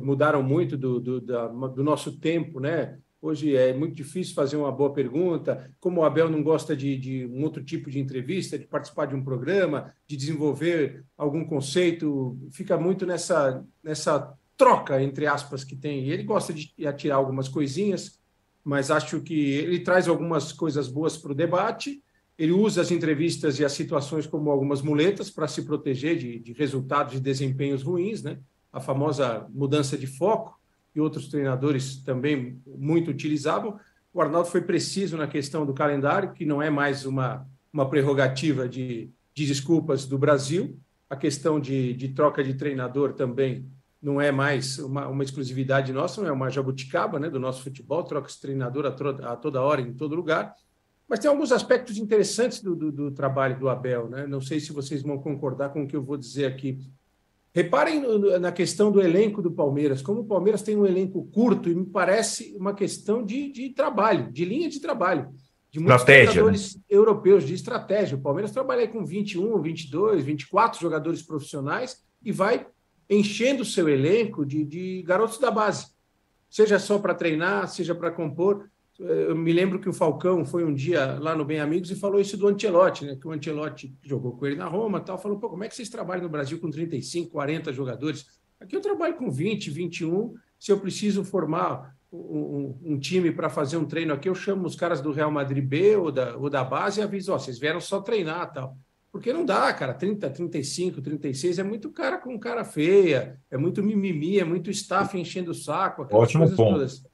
mudaram 0.00 0.42
muito 0.42 0.78
do, 0.78 0.98
do, 0.98 1.20
da, 1.20 1.48
do 1.48 1.84
nosso 1.84 2.18
tempo, 2.18 2.58
né? 2.58 2.98
Hoje 3.24 3.56
é 3.56 3.72
muito 3.72 3.94
difícil 3.94 4.34
fazer 4.34 4.54
uma 4.54 4.70
boa 4.70 4.92
pergunta. 4.92 5.74
Como 5.80 6.02
o 6.02 6.04
Abel 6.04 6.28
não 6.28 6.42
gosta 6.42 6.76
de, 6.76 6.94
de, 6.98 7.24
um 7.24 7.42
outro 7.42 7.64
tipo 7.64 7.90
de 7.90 7.98
entrevista, 7.98 8.58
de 8.58 8.66
participar 8.66 9.06
de 9.06 9.14
um 9.14 9.24
programa, 9.24 9.94
de 10.06 10.14
desenvolver 10.14 11.06
algum 11.16 11.42
conceito, 11.42 12.38
fica 12.52 12.76
muito 12.76 13.06
nessa, 13.06 13.64
nessa 13.82 14.30
troca, 14.58 15.02
entre 15.02 15.26
aspas, 15.26 15.64
que 15.64 15.74
tem. 15.74 16.06
Ele 16.10 16.22
gosta 16.22 16.52
de 16.52 16.74
atirar 16.86 17.16
algumas 17.16 17.48
coisinhas, 17.48 18.20
mas 18.62 18.90
acho 18.90 19.22
que 19.22 19.52
ele 19.52 19.80
traz 19.80 20.06
algumas 20.06 20.52
coisas 20.52 20.86
boas 20.86 21.16
para 21.16 21.32
o 21.32 21.34
debate. 21.34 22.04
Ele 22.36 22.52
usa 22.52 22.82
as 22.82 22.90
entrevistas 22.90 23.58
e 23.58 23.64
as 23.64 23.72
situações 23.72 24.26
como 24.26 24.50
algumas 24.50 24.82
muletas 24.82 25.30
para 25.30 25.48
se 25.48 25.62
proteger 25.62 26.18
de, 26.18 26.40
de 26.40 26.52
resultados 26.52 27.14
e 27.14 27.16
de 27.16 27.22
desempenhos 27.22 27.82
ruins, 27.82 28.22
né? 28.22 28.38
A 28.70 28.80
famosa 28.80 29.48
mudança 29.50 29.96
de 29.96 30.06
foco, 30.06 30.60
e 30.94 31.00
outros 31.00 31.28
treinadores 31.28 31.96
também 31.96 32.60
muito 32.66 33.10
utilizavam. 33.10 33.78
O 34.12 34.20
Arnaldo 34.20 34.48
foi 34.48 34.60
preciso 34.60 35.16
na 35.16 35.26
questão 35.26 35.66
do 35.66 35.74
calendário, 35.74 36.32
que 36.32 36.46
não 36.46 36.62
é 36.62 36.70
mais 36.70 37.04
uma, 37.04 37.46
uma 37.72 37.88
prerrogativa 37.88 38.68
de, 38.68 39.10
de 39.34 39.46
desculpas 39.46 40.06
do 40.06 40.16
Brasil. 40.16 40.78
A 41.10 41.16
questão 41.16 41.58
de, 41.58 41.92
de 41.94 42.08
troca 42.10 42.42
de 42.42 42.54
treinador 42.54 43.14
também 43.14 43.68
não 44.00 44.20
é 44.20 44.30
mais 44.30 44.78
uma, 44.78 45.08
uma 45.08 45.24
exclusividade 45.24 45.92
nossa, 45.92 46.20
não 46.20 46.28
é 46.28 46.32
uma 46.32 46.50
jabuticaba 46.50 47.18
né, 47.18 47.30
do 47.30 47.40
nosso 47.40 47.62
futebol, 47.62 48.04
troca 48.04 48.28
esse 48.28 48.40
treinador 48.40 48.84
a, 48.86 49.32
a, 49.32 49.36
toda 49.36 49.62
hora, 49.62 49.80
em 49.80 49.94
todo 49.94 50.14
lugar. 50.14 50.54
Mas 51.08 51.18
tem 51.18 51.30
alguns 51.30 51.52
aspectos 51.52 51.96
interessantes 51.96 52.62
do, 52.62 52.76
do, 52.76 52.92
do, 52.92 53.10
trabalho 53.10 53.58
do 53.58 53.68
Abel. 53.68 54.08
Né? 54.08 54.26
Não 54.26 54.40
sei 54.40 54.60
se 54.60 54.72
vocês 54.72 55.02
vão 55.02 55.18
concordar 55.18 55.70
com 55.70 55.84
o 55.84 55.88
que 55.88 55.96
eu 55.96 56.02
vou 56.02 56.16
dizer 56.16 56.46
aqui. 56.46 56.78
Reparem 57.54 58.02
na 58.40 58.50
questão 58.50 58.90
do 58.90 59.00
elenco 59.00 59.40
do 59.40 59.52
Palmeiras, 59.52 60.02
como 60.02 60.22
o 60.22 60.26
Palmeiras 60.26 60.60
tem 60.60 60.76
um 60.76 60.84
elenco 60.84 61.24
curto 61.32 61.70
e 61.70 61.74
me 61.74 61.86
parece 61.86 62.52
uma 62.58 62.74
questão 62.74 63.24
de, 63.24 63.52
de 63.52 63.70
trabalho, 63.70 64.32
de 64.32 64.44
linha 64.44 64.68
de 64.68 64.80
trabalho, 64.80 65.32
de 65.70 65.78
muitos 65.78 66.00
estratégia, 66.00 66.32
jogadores 66.32 66.74
né? 66.74 66.82
europeus, 66.90 67.44
de 67.44 67.54
estratégia. 67.54 68.16
O 68.16 68.20
Palmeiras 68.20 68.50
trabalha 68.50 68.88
com 68.88 69.04
21, 69.04 69.62
22, 69.62 70.24
24 70.24 70.80
jogadores 70.80 71.22
profissionais 71.22 72.02
e 72.24 72.32
vai 72.32 72.66
enchendo 73.08 73.62
o 73.62 73.66
seu 73.66 73.88
elenco 73.88 74.44
de, 74.44 74.64
de 74.64 75.02
garotos 75.02 75.38
da 75.38 75.50
base, 75.50 75.86
seja 76.50 76.80
só 76.80 76.98
para 76.98 77.14
treinar, 77.14 77.68
seja 77.68 77.94
para 77.94 78.10
compor. 78.10 78.68
Eu 78.98 79.34
me 79.34 79.52
lembro 79.52 79.80
que 79.80 79.88
o 79.88 79.92
Falcão 79.92 80.44
foi 80.44 80.64
um 80.64 80.72
dia 80.72 81.18
lá 81.18 81.34
no 81.34 81.44
Bem 81.44 81.58
Amigos 81.58 81.90
e 81.90 81.96
falou 81.96 82.20
isso 82.20 82.36
do 82.36 82.46
Ancelotti, 82.46 83.04
né? 83.04 83.16
Que 83.16 83.26
o 83.26 83.32
Ancelotti 83.32 83.92
jogou 84.02 84.36
com 84.36 84.46
ele 84.46 84.56
na 84.56 84.66
Roma, 84.66 85.00
tal, 85.00 85.18
falou: 85.18 85.38
"Pô, 85.38 85.50
como 85.50 85.64
é 85.64 85.68
que 85.68 85.74
vocês 85.74 85.88
trabalham 85.88 86.22
no 86.22 86.28
Brasil 86.28 86.60
com 86.60 86.70
35, 86.70 87.30
40 87.30 87.72
jogadores? 87.72 88.26
Aqui 88.60 88.76
eu 88.76 88.80
trabalho 88.80 89.16
com 89.16 89.30
20, 89.30 89.68
21. 89.70 90.34
Se 90.58 90.70
eu 90.70 90.78
preciso 90.78 91.24
formar 91.24 91.94
um, 92.12 92.78
um 92.84 92.98
time 92.98 93.32
para 93.32 93.48
fazer 93.48 93.76
um 93.76 93.84
treino 93.84 94.14
aqui, 94.14 94.28
eu 94.28 94.34
chamo 94.34 94.66
os 94.66 94.76
caras 94.76 95.00
do 95.00 95.10
Real 95.10 95.30
Madrid 95.30 95.64
B 95.64 95.96
ou 95.96 96.12
da, 96.12 96.36
ou 96.36 96.48
da 96.48 96.62
base 96.62 97.00
e 97.00 97.02
aviso: 97.02 97.32
ó, 97.32 97.38
vocês 97.38 97.58
vieram 97.58 97.80
só 97.80 98.00
treinar, 98.00 98.52
tal. 98.52 98.76
Porque 99.10 99.32
não 99.32 99.44
dá, 99.44 99.72
cara. 99.72 99.94
30, 99.94 100.28
35, 100.30 101.00
36 101.00 101.58
é 101.58 101.62
muito 101.62 101.90
cara 101.90 102.18
com 102.18 102.38
cara 102.38 102.64
feia, 102.64 103.40
é 103.50 103.56
muito 103.56 103.82
mimimi, 103.82 104.40
é 104.40 104.44
muito 104.44 104.70
staff 104.70 105.16
enchendo 105.18 105.52
o 105.52 105.54
saco. 105.54 106.06
Ótimo 106.10 106.48
ponto. 106.48 106.72
Todas. 106.72 107.04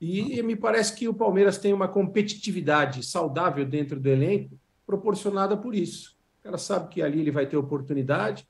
E, 0.00 0.42
me 0.42 0.56
parece 0.56 0.94
que 0.94 1.08
o 1.08 1.14
Palmeiras 1.14 1.58
tem 1.58 1.72
uma 1.72 1.86
competitividade 1.86 3.04
saudável 3.04 3.64
dentro 3.66 4.00
do 4.00 4.08
elenco, 4.08 4.58
proporcionada 4.86 5.56
por 5.56 5.74
isso. 5.74 6.16
O 6.40 6.44
cara 6.44 6.56
sabe 6.56 6.88
que 6.88 7.02
ali 7.02 7.20
ele 7.20 7.30
vai 7.30 7.46
ter 7.46 7.56
oportunidade. 7.56 8.48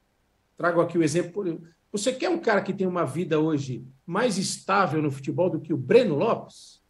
Trago 0.56 0.80
aqui 0.80 0.96
o 0.96 1.02
exemplo. 1.02 1.60
Você 1.90 2.12
quer 2.12 2.30
um 2.30 2.38
cara 2.38 2.62
que 2.62 2.72
tem 2.72 2.86
uma 2.86 3.04
vida 3.04 3.40
hoje 3.40 3.84
mais 4.06 4.38
estável 4.38 5.02
no 5.02 5.10
futebol 5.10 5.50
do 5.50 5.60
que 5.60 5.72
o 5.72 5.76
Breno 5.76 6.14
Lopes? 6.14 6.80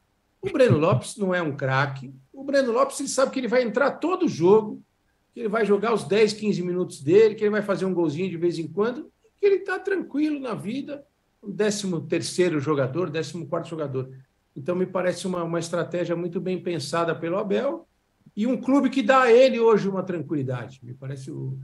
O 0.42 0.50
Breno 0.50 0.76
Lopes 0.76 1.16
não 1.16 1.34
é 1.34 1.40
um 1.40 1.56
craque. 1.56 2.12
O 2.32 2.44
Breno 2.44 2.72
Lopes 2.72 3.00
ele 3.00 3.08
sabe 3.08 3.32
que 3.32 3.40
ele 3.40 3.48
vai 3.48 3.62
entrar 3.62 3.92
todo 3.92 4.28
jogo 4.28 4.82
que 5.32 5.40
ele 5.40 5.48
vai 5.48 5.64
jogar 5.64 5.94
os 5.94 6.04
10, 6.04 6.32
15 6.34 6.62
minutos 6.62 7.00
dele, 7.02 7.34
que 7.34 7.44
ele 7.44 7.50
vai 7.50 7.62
fazer 7.62 7.84
um 7.84 7.94
golzinho 7.94 8.28
de 8.28 8.36
vez 8.36 8.58
em 8.58 8.66
quando, 8.66 9.10
que 9.38 9.46
ele 9.46 9.56
está 9.56 9.78
tranquilo 9.78 10.40
na 10.40 10.54
vida, 10.54 11.04
o 11.40 11.50
13 11.50 12.00
terceiro 12.02 12.60
jogador, 12.60 13.10
14 13.10 13.46
quarto 13.46 13.68
jogador. 13.68 14.10
Então, 14.56 14.74
me 14.74 14.86
parece 14.86 15.26
uma, 15.26 15.42
uma 15.42 15.58
estratégia 15.58 16.16
muito 16.16 16.40
bem 16.40 16.60
pensada 16.60 17.14
pelo 17.14 17.38
Abel 17.38 17.86
e 18.36 18.46
um 18.46 18.56
clube 18.56 18.90
que 18.90 19.02
dá 19.02 19.22
a 19.22 19.32
ele 19.32 19.58
hoje 19.58 19.88
uma 19.88 20.02
tranquilidade. 20.02 20.80
Me 20.82 20.94
parece 20.94 21.30
o, 21.30 21.58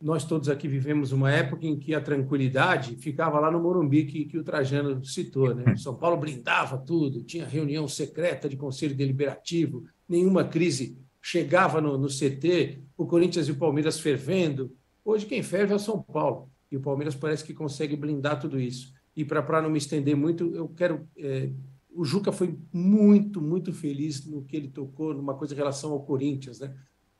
nós 0.00 0.24
todos 0.24 0.48
aqui 0.48 0.68
vivemos 0.68 1.10
uma 1.10 1.30
época 1.30 1.66
em 1.66 1.76
que 1.76 1.94
a 1.94 2.00
tranquilidade 2.00 2.96
ficava 2.96 3.40
lá 3.40 3.50
no 3.50 3.60
Morumbi, 3.60 4.04
que, 4.04 4.24
que 4.26 4.38
o 4.38 4.44
Trajano 4.44 5.04
citou. 5.04 5.54
Né? 5.54 5.76
São 5.76 5.94
Paulo 5.94 6.16
blindava 6.16 6.78
tudo, 6.78 7.24
tinha 7.24 7.44
reunião 7.44 7.88
secreta 7.88 8.48
de 8.48 8.56
conselho 8.56 8.94
deliberativo, 8.94 9.84
nenhuma 10.08 10.44
crise 10.44 10.96
chegava 11.20 11.80
no, 11.80 11.98
no 11.98 12.08
CT, 12.08 12.78
o 12.96 13.06
Corinthians 13.06 13.48
e 13.48 13.52
o 13.52 13.56
Palmeiras 13.56 13.98
fervendo. 13.98 14.72
Hoje 15.04 15.26
quem 15.26 15.42
ferve 15.42 15.72
é 15.72 15.76
o 15.76 15.80
São 15.80 16.00
Paulo. 16.00 16.48
E 16.70 16.76
o 16.76 16.80
Palmeiras 16.80 17.14
parece 17.14 17.42
que 17.44 17.52
consegue 17.52 17.96
blindar 17.96 18.38
tudo 18.38 18.60
isso. 18.60 18.92
E 19.16 19.24
para 19.24 19.60
não 19.60 19.70
me 19.70 19.78
estender 19.78 20.14
muito, 20.14 20.54
eu 20.54 20.68
quero. 20.68 21.08
É, 21.16 21.50
o 21.94 22.04
Juca 22.04 22.30
foi 22.30 22.56
muito, 22.72 23.40
muito 23.40 23.72
feliz 23.72 24.24
no 24.26 24.42
que 24.42 24.56
ele 24.56 24.68
tocou, 24.68 25.14
numa 25.14 25.34
coisa 25.34 25.54
em 25.54 25.56
relação 25.56 25.92
ao 25.92 26.04
Corinthians, 26.04 26.60
né? 26.60 26.74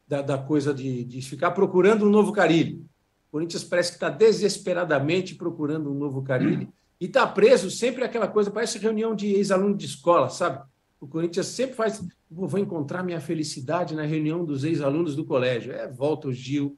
Da, 0.06 0.22
da 0.22 0.38
coisa 0.38 0.72
de, 0.72 1.04
de 1.04 1.20
ficar 1.20 1.50
procurando 1.50 2.06
um 2.06 2.10
novo 2.10 2.32
Carilho. 2.32 2.86
O 3.28 3.32
Corinthians 3.32 3.62
parece 3.62 3.90
que 3.90 3.96
está 3.96 4.08
desesperadamente 4.08 5.34
procurando 5.34 5.90
um 5.90 5.94
novo 5.94 6.22
Carilli 6.22 6.68
e 7.00 7.04
está 7.04 7.26
preso 7.26 7.70
sempre 7.70 8.02
aquela 8.02 8.26
coisa, 8.26 8.50
parece 8.50 8.78
reunião 8.78 9.14
de 9.14 9.26
ex-aluno 9.26 9.76
de 9.76 9.84
escola, 9.84 10.30
sabe? 10.30 10.66
O 11.00 11.06
Corinthians 11.06 11.46
sempre 11.46 11.76
faz, 11.76 12.02
vou 12.30 12.58
encontrar 12.58 13.04
minha 13.04 13.20
felicidade 13.20 13.94
na 13.94 14.02
reunião 14.02 14.44
dos 14.44 14.64
ex-alunos 14.64 15.14
do 15.14 15.24
colégio. 15.24 15.72
É, 15.72 15.86
volta 15.86 16.28
o 16.28 16.32
Gil, 16.32 16.76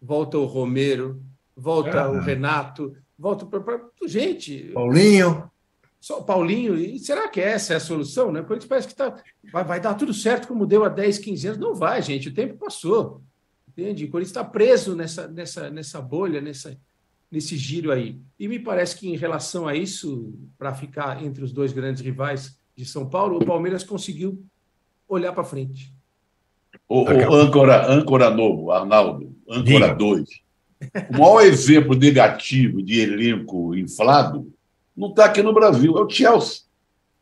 volta 0.00 0.38
o 0.38 0.46
Romero, 0.46 1.20
volta 1.56 1.98
é. 1.98 2.08
o 2.08 2.20
Renato, 2.20 2.94
volta 3.18 3.44
para 3.44 3.88
gente. 4.06 4.70
Paulinho. 4.72 5.50
Só 6.02 6.18
o 6.18 6.24
Paulinho. 6.24 6.74
E 6.74 6.98
será 6.98 7.28
que 7.28 7.40
essa 7.40 7.74
é 7.74 7.76
a 7.76 7.80
solução? 7.80 8.32
Né? 8.32 8.40
O 8.40 8.44
Corinthians 8.44 8.68
parece 8.68 8.88
que 8.88 8.94
tá, 8.94 9.14
vai, 9.52 9.62
vai 9.62 9.80
dar 9.80 9.94
tudo 9.94 10.12
certo 10.12 10.48
como 10.48 10.66
deu 10.66 10.84
há 10.84 10.88
10, 10.88 11.18
15 11.18 11.46
anos. 11.46 11.60
Não 11.60 11.76
vai, 11.76 12.02
gente. 12.02 12.28
O 12.28 12.34
tempo 12.34 12.56
passou. 12.56 13.22
Entende? 13.68 14.04
O 14.04 14.10
Corinthians 14.10 14.36
está 14.36 14.42
preso 14.42 14.96
nessa, 14.96 15.28
nessa, 15.28 15.70
nessa 15.70 16.02
bolha, 16.02 16.40
nessa, 16.40 16.76
nesse 17.30 17.56
giro 17.56 17.92
aí. 17.92 18.18
E 18.36 18.48
me 18.48 18.58
parece 18.58 18.98
que, 18.98 19.08
em 19.08 19.16
relação 19.16 19.68
a 19.68 19.76
isso, 19.76 20.34
para 20.58 20.74
ficar 20.74 21.22
entre 21.22 21.44
os 21.44 21.52
dois 21.52 21.72
grandes 21.72 22.02
rivais 22.02 22.58
de 22.74 22.84
São 22.84 23.08
Paulo, 23.08 23.38
o 23.38 23.46
Palmeiras 23.46 23.84
conseguiu 23.84 24.44
olhar 25.08 25.32
para 25.32 25.44
frente. 25.44 25.94
O, 26.88 27.04
o 27.04 27.32
âncora, 27.32 27.88
âncora 27.88 28.28
novo, 28.28 28.72
Arnaldo, 28.72 29.36
âncora 29.48 29.94
2. 29.94 30.28
O 31.10 31.12
maior 31.12 31.42
exemplo 31.46 31.94
negativo 31.94 32.82
de 32.82 32.98
elenco 32.98 33.72
inflado 33.76 34.51
não 34.96 35.08
está 35.08 35.26
aqui 35.26 35.42
no 35.42 35.52
Brasil, 35.52 35.96
é 35.96 36.00
o 36.00 36.08
Chelsea. 36.08 36.62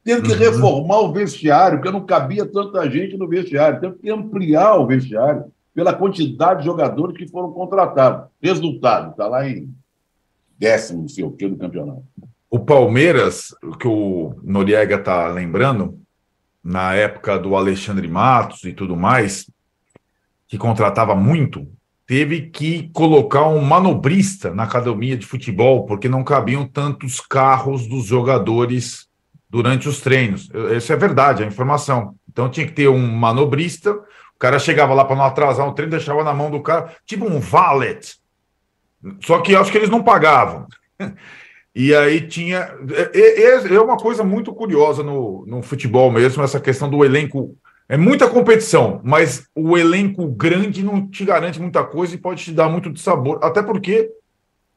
Teve 0.02 0.22
que 0.22 0.32
uhum. 0.32 0.38
reformar 0.38 1.00
o 1.00 1.12
vestiário, 1.12 1.78
porque 1.78 1.92
não 1.92 2.06
cabia 2.06 2.46
tanta 2.46 2.88
gente 2.90 3.16
no 3.16 3.28
vestiário. 3.28 3.80
Teve 3.80 3.98
que 3.98 4.10
ampliar 4.10 4.76
o 4.76 4.86
vestiário 4.86 5.44
pela 5.74 5.92
quantidade 5.92 6.60
de 6.60 6.66
jogadores 6.66 7.16
que 7.16 7.28
foram 7.28 7.52
contratados. 7.52 8.28
Resultado, 8.42 9.10
está 9.10 9.26
lá 9.28 9.48
em 9.48 9.72
décimo, 10.58 11.02
não 11.02 11.08
sei 11.08 11.24
o 11.24 11.30
que, 11.30 11.48
do 11.48 11.56
campeonato. 11.56 12.02
O 12.50 12.58
Palmeiras, 12.58 13.54
que 13.78 13.86
o 13.86 14.34
Noriega 14.42 14.96
está 14.96 15.28
lembrando, 15.28 15.98
na 16.62 16.94
época 16.94 17.38
do 17.38 17.56
Alexandre 17.56 18.06
Matos 18.08 18.64
e 18.64 18.72
tudo 18.72 18.96
mais, 18.96 19.50
que 20.46 20.58
contratava 20.58 21.14
muito, 21.14 21.66
teve 22.10 22.40
que 22.40 22.90
colocar 22.92 23.46
um 23.46 23.60
manobrista 23.60 24.52
na 24.52 24.64
academia 24.64 25.16
de 25.16 25.24
futebol, 25.24 25.86
porque 25.86 26.08
não 26.08 26.24
cabiam 26.24 26.66
tantos 26.66 27.20
carros 27.20 27.86
dos 27.86 28.04
jogadores 28.04 29.06
durante 29.48 29.88
os 29.88 30.00
treinos. 30.00 30.50
Isso 30.76 30.92
é 30.92 30.96
verdade, 30.96 31.44
é 31.44 31.46
informação. 31.46 32.16
Então 32.28 32.50
tinha 32.50 32.66
que 32.66 32.72
ter 32.72 32.88
um 32.88 33.06
manobrista, 33.06 33.92
o 33.92 34.38
cara 34.40 34.58
chegava 34.58 34.92
lá 34.92 35.04
para 35.04 35.14
não 35.14 35.22
atrasar 35.22 35.68
o 35.68 35.72
treino, 35.72 35.92
deixava 35.92 36.24
na 36.24 36.34
mão 36.34 36.50
do 36.50 36.60
cara, 36.60 36.92
tipo 37.06 37.24
um 37.26 37.38
valet. 37.38 38.16
Só 39.24 39.38
que 39.38 39.54
acho 39.54 39.70
que 39.70 39.78
eles 39.78 39.88
não 39.88 40.02
pagavam. 40.02 40.66
E 41.72 41.94
aí 41.94 42.26
tinha. 42.26 42.74
É, 43.14 43.20
é, 43.20 43.74
é, 43.74 43.80
uma 43.80 43.96
coisa 43.96 44.24
muito 44.24 44.52
curiosa 44.52 45.04
no, 45.04 45.46
no 45.46 45.62
futebol 45.62 46.10
mesmo, 46.10 46.42
essa 46.42 46.58
questão 46.58 46.90
do 46.90 47.04
elenco. 47.04 47.56
É 47.90 47.96
muita 47.96 48.30
competição, 48.30 49.00
mas 49.02 49.48
o 49.52 49.76
elenco 49.76 50.24
grande 50.28 50.80
não 50.80 51.08
te 51.08 51.24
garante 51.24 51.60
muita 51.60 51.82
coisa 51.82 52.14
e 52.14 52.18
pode 52.18 52.44
te 52.44 52.52
dar 52.52 52.68
muito 52.68 52.88
de 52.88 53.00
sabor. 53.00 53.40
Até 53.42 53.64
porque 53.64 54.08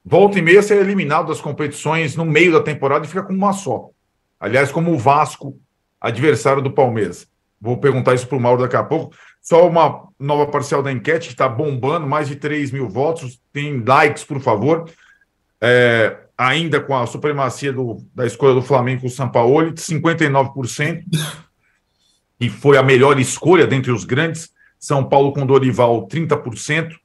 volta 0.03 0.39
e 0.39 0.41
meia 0.41 0.63
você 0.63 0.73
é 0.73 0.79
eliminado 0.79 1.27
das 1.27 1.39
competições 1.39 2.15
no 2.15 2.25
meio 2.25 2.51
da 2.51 2.59
temporada 2.59 3.05
e 3.05 3.07
fica 3.07 3.21
com 3.21 3.31
uma 3.31 3.53
só. 3.53 3.91
Aliás, 4.39 4.71
como 4.71 4.91
o 4.91 4.97
Vasco, 4.97 5.55
adversário 6.01 6.59
do 6.59 6.71
Palmeiras. 6.71 7.27
Vou 7.61 7.77
perguntar 7.77 8.15
isso 8.15 8.27
para 8.27 8.35
o 8.35 8.41
Mauro 8.41 8.63
daqui 8.63 8.75
a 8.75 8.83
pouco. 8.83 9.15
Só 9.39 9.67
uma 9.67 10.07
nova 10.17 10.47
parcial 10.47 10.81
da 10.81 10.91
enquete 10.91 11.27
que 11.27 11.33
está 11.35 11.47
bombando, 11.47 12.07
mais 12.07 12.27
de 12.27 12.35
3 12.35 12.71
mil 12.71 12.89
votos. 12.89 13.39
Tem 13.53 13.79
likes, 13.85 14.23
por 14.23 14.41
favor. 14.41 14.89
É, 15.61 16.17
ainda 16.35 16.81
com 16.81 16.97
a 16.97 17.05
supremacia 17.05 17.71
do, 17.71 18.03
da 18.15 18.25
escolha 18.25 18.55
do 18.55 18.61
Flamengo 18.63 19.01
com 19.01 19.07
o 19.07 19.11
Sampaoli, 19.11 19.71
de 19.71 19.81
59%, 19.81 21.03
foi 22.49 22.77
a 22.77 22.83
melhor 22.83 23.19
escolha 23.19 23.67
dentre 23.67 23.91
os 23.91 24.03
grandes. 24.03 24.51
São 24.79 25.03
Paulo 25.03 25.31
com 25.31 25.45
Dorival, 25.45 26.07
30%, 26.07 26.95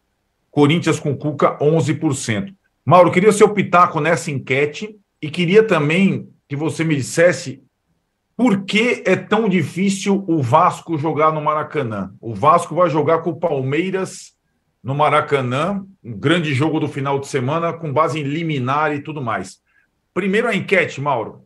Corinthians 0.51 0.99
com 0.99 1.17
Cuca, 1.17 1.57
11%. 1.59 2.55
Mauro, 2.85 3.11
queria 3.11 3.33
seu 3.33 3.49
pitaco 3.51 4.01
nessa 4.01 4.31
enquete 4.31 4.97
e 5.21 5.31
queria 5.31 5.63
também 5.63 6.29
que 6.49 6.57
você 6.57 6.83
me 6.83 6.97
dissesse 6.97 7.63
por 8.37 8.65
que 8.65 9.03
é 9.05 9.17
tão 9.17 9.49
difícil 9.49 10.25
o 10.27 10.41
Vasco 10.41 10.97
jogar 10.97 11.33
no 11.33 11.43
Maracanã. 11.43 12.15
O 12.21 12.35
Vasco 12.35 12.75
vai 12.75 12.89
jogar 12.89 13.19
com 13.19 13.31
o 13.31 13.37
Palmeiras 13.37 14.33
no 14.83 14.95
Maracanã, 14.95 15.85
um 16.03 16.17
grande 16.17 16.55
jogo 16.55 16.81
do 16.81 16.89
final 16.89 17.19
de 17.19 17.27
semana, 17.27 17.73
com 17.73 17.93
base 17.93 18.21
em 18.21 18.23
liminar 18.23 18.95
e 18.95 19.03
tudo 19.03 19.21
mais. 19.21 19.59
Primeiro 20.15 20.49
a 20.49 20.55
enquete, 20.55 21.01
Mauro. 21.01 21.45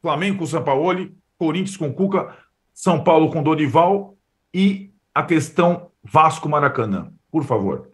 Flamengo 0.00 0.38
com 0.38 0.46
Sampaoli, 0.46 1.14
Corinthians 1.38 1.76
com 1.76 1.92
Cuca, 1.92 2.36
São 2.80 3.04
Paulo 3.04 3.30
com 3.30 3.42
Dorival 3.42 4.16
e 4.54 4.90
a 5.14 5.22
questão 5.22 5.90
Vasco-Maracanã. 6.02 7.12
Por 7.30 7.44
favor. 7.44 7.90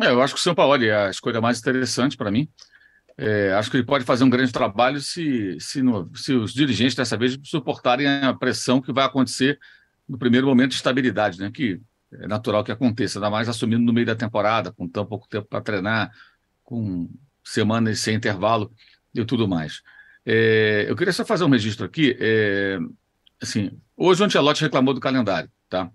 É, 0.00 0.06
eu 0.10 0.22
acho 0.22 0.32
que 0.32 0.40
o 0.40 0.42
São 0.42 0.54
Paulo 0.54 0.82
é 0.82 1.08
a 1.08 1.10
escolha 1.10 1.42
mais 1.42 1.58
interessante 1.58 2.16
para 2.16 2.30
mim. 2.30 2.48
É, 3.18 3.52
acho 3.52 3.70
que 3.70 3.76
ele 3.76 3.84
pode 3.84 4.06
fazer 4.06 4.24
um 4.24 4.30
grande 4.30 4.50
trabalho 4.50 4.98
se, 4.98 5.58
se, 5.60 5.82
no, 5.82 6.10
se, 6.16 6.32
os 6.32 6.54
dirigentes 6.54 6.94
dessa 6.94 7.18
vez 7.18 7.38
suportarem 7.44 8.06
a 8.06 8.32
pressão 8.32 8.80
que 8.80 8.94
vai 8.94 9.04
acontecer 9.04 9.58
no 10.08 10.16
primeiro 10.16 10.46
momento 10.46 10.70
de 10.70 10.76
estabilidade, 10.76 11.38
né? 11.38 11.50
Que 11.52 11.78
é 12.14 12.26
natural 12.26 12.64
que 12.64 12.72
aconteça, 12.72 13.18
ainda 13.18 13.28
mais 13.28 13.46
assumindo 13.46 13.84
no 13.84 13.92
meio 13.92 14.06
da 14.06 14.16
temporada, 14.16 14.72
com 14.72 14.88
tão 14.88 15.04
pouco 15.04 15.28
tempo 15.28 15.46
para 15.46 15.60
treinar, 15.60 16.10
com 16.64 17.10
semanas 17.44 18.00
sem 18.00 18.14
intervalo 18.14 18.72
e 19.14 19.22
tudo 19.22 19.46
mais. 19.46 19.82
É, 20.32 20.86
eu 20.88 20.94
queria 20.94 21.12
só 21.12 21.24
fazer 21.24 21.42
um 21.42 21.50
registro 21.50 21.84
aqui. 21.84 22.16
É, 22.20 22.78
assim, 23.42 23.72
hoje 23.96 24.22
o 24.22 24.24
Antelote 24.24 24.62
reclamou 24.62 24.94
do 24.94 25.00
calendário, 25.00 25.50
tá? 25.68 25.90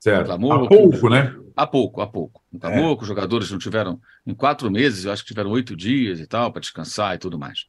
Certo. 0.00 0.18
Reclamou, 0.18 0.52
há 0.52 0.68
pouco, 0.68 0.98
que, 0.98 1.08
né? 1.08 1.36
Há 1.54 1.64
pouco, 1.64 2.00
há 2.00 2.06
pouco. 2.08 2.42
Reclamou 2.52 2.92
é. 2.92 2.96
que 2.96 3.02
os 3.02 3.08
jogadores 3.08 3.48
não 3.52 3.58
tiveram, 3.58 4.00
em 4.26 4.34
quatro 4.34 4.68
meses, 4.68 5.04
eu 5.04 5.12
acho 5.12 5.22
que 5.22 5.28
tiveram 5.28 5.50
oito 5.50 5.76
dias 5.76 6.18
e 6.18 6.26
tal, 6.26 6.50
para 6.50 6.60
descansar 6.60 7.14
e 7.14 7.18
tudo 7.18 7.38
mais. 7.38 7.66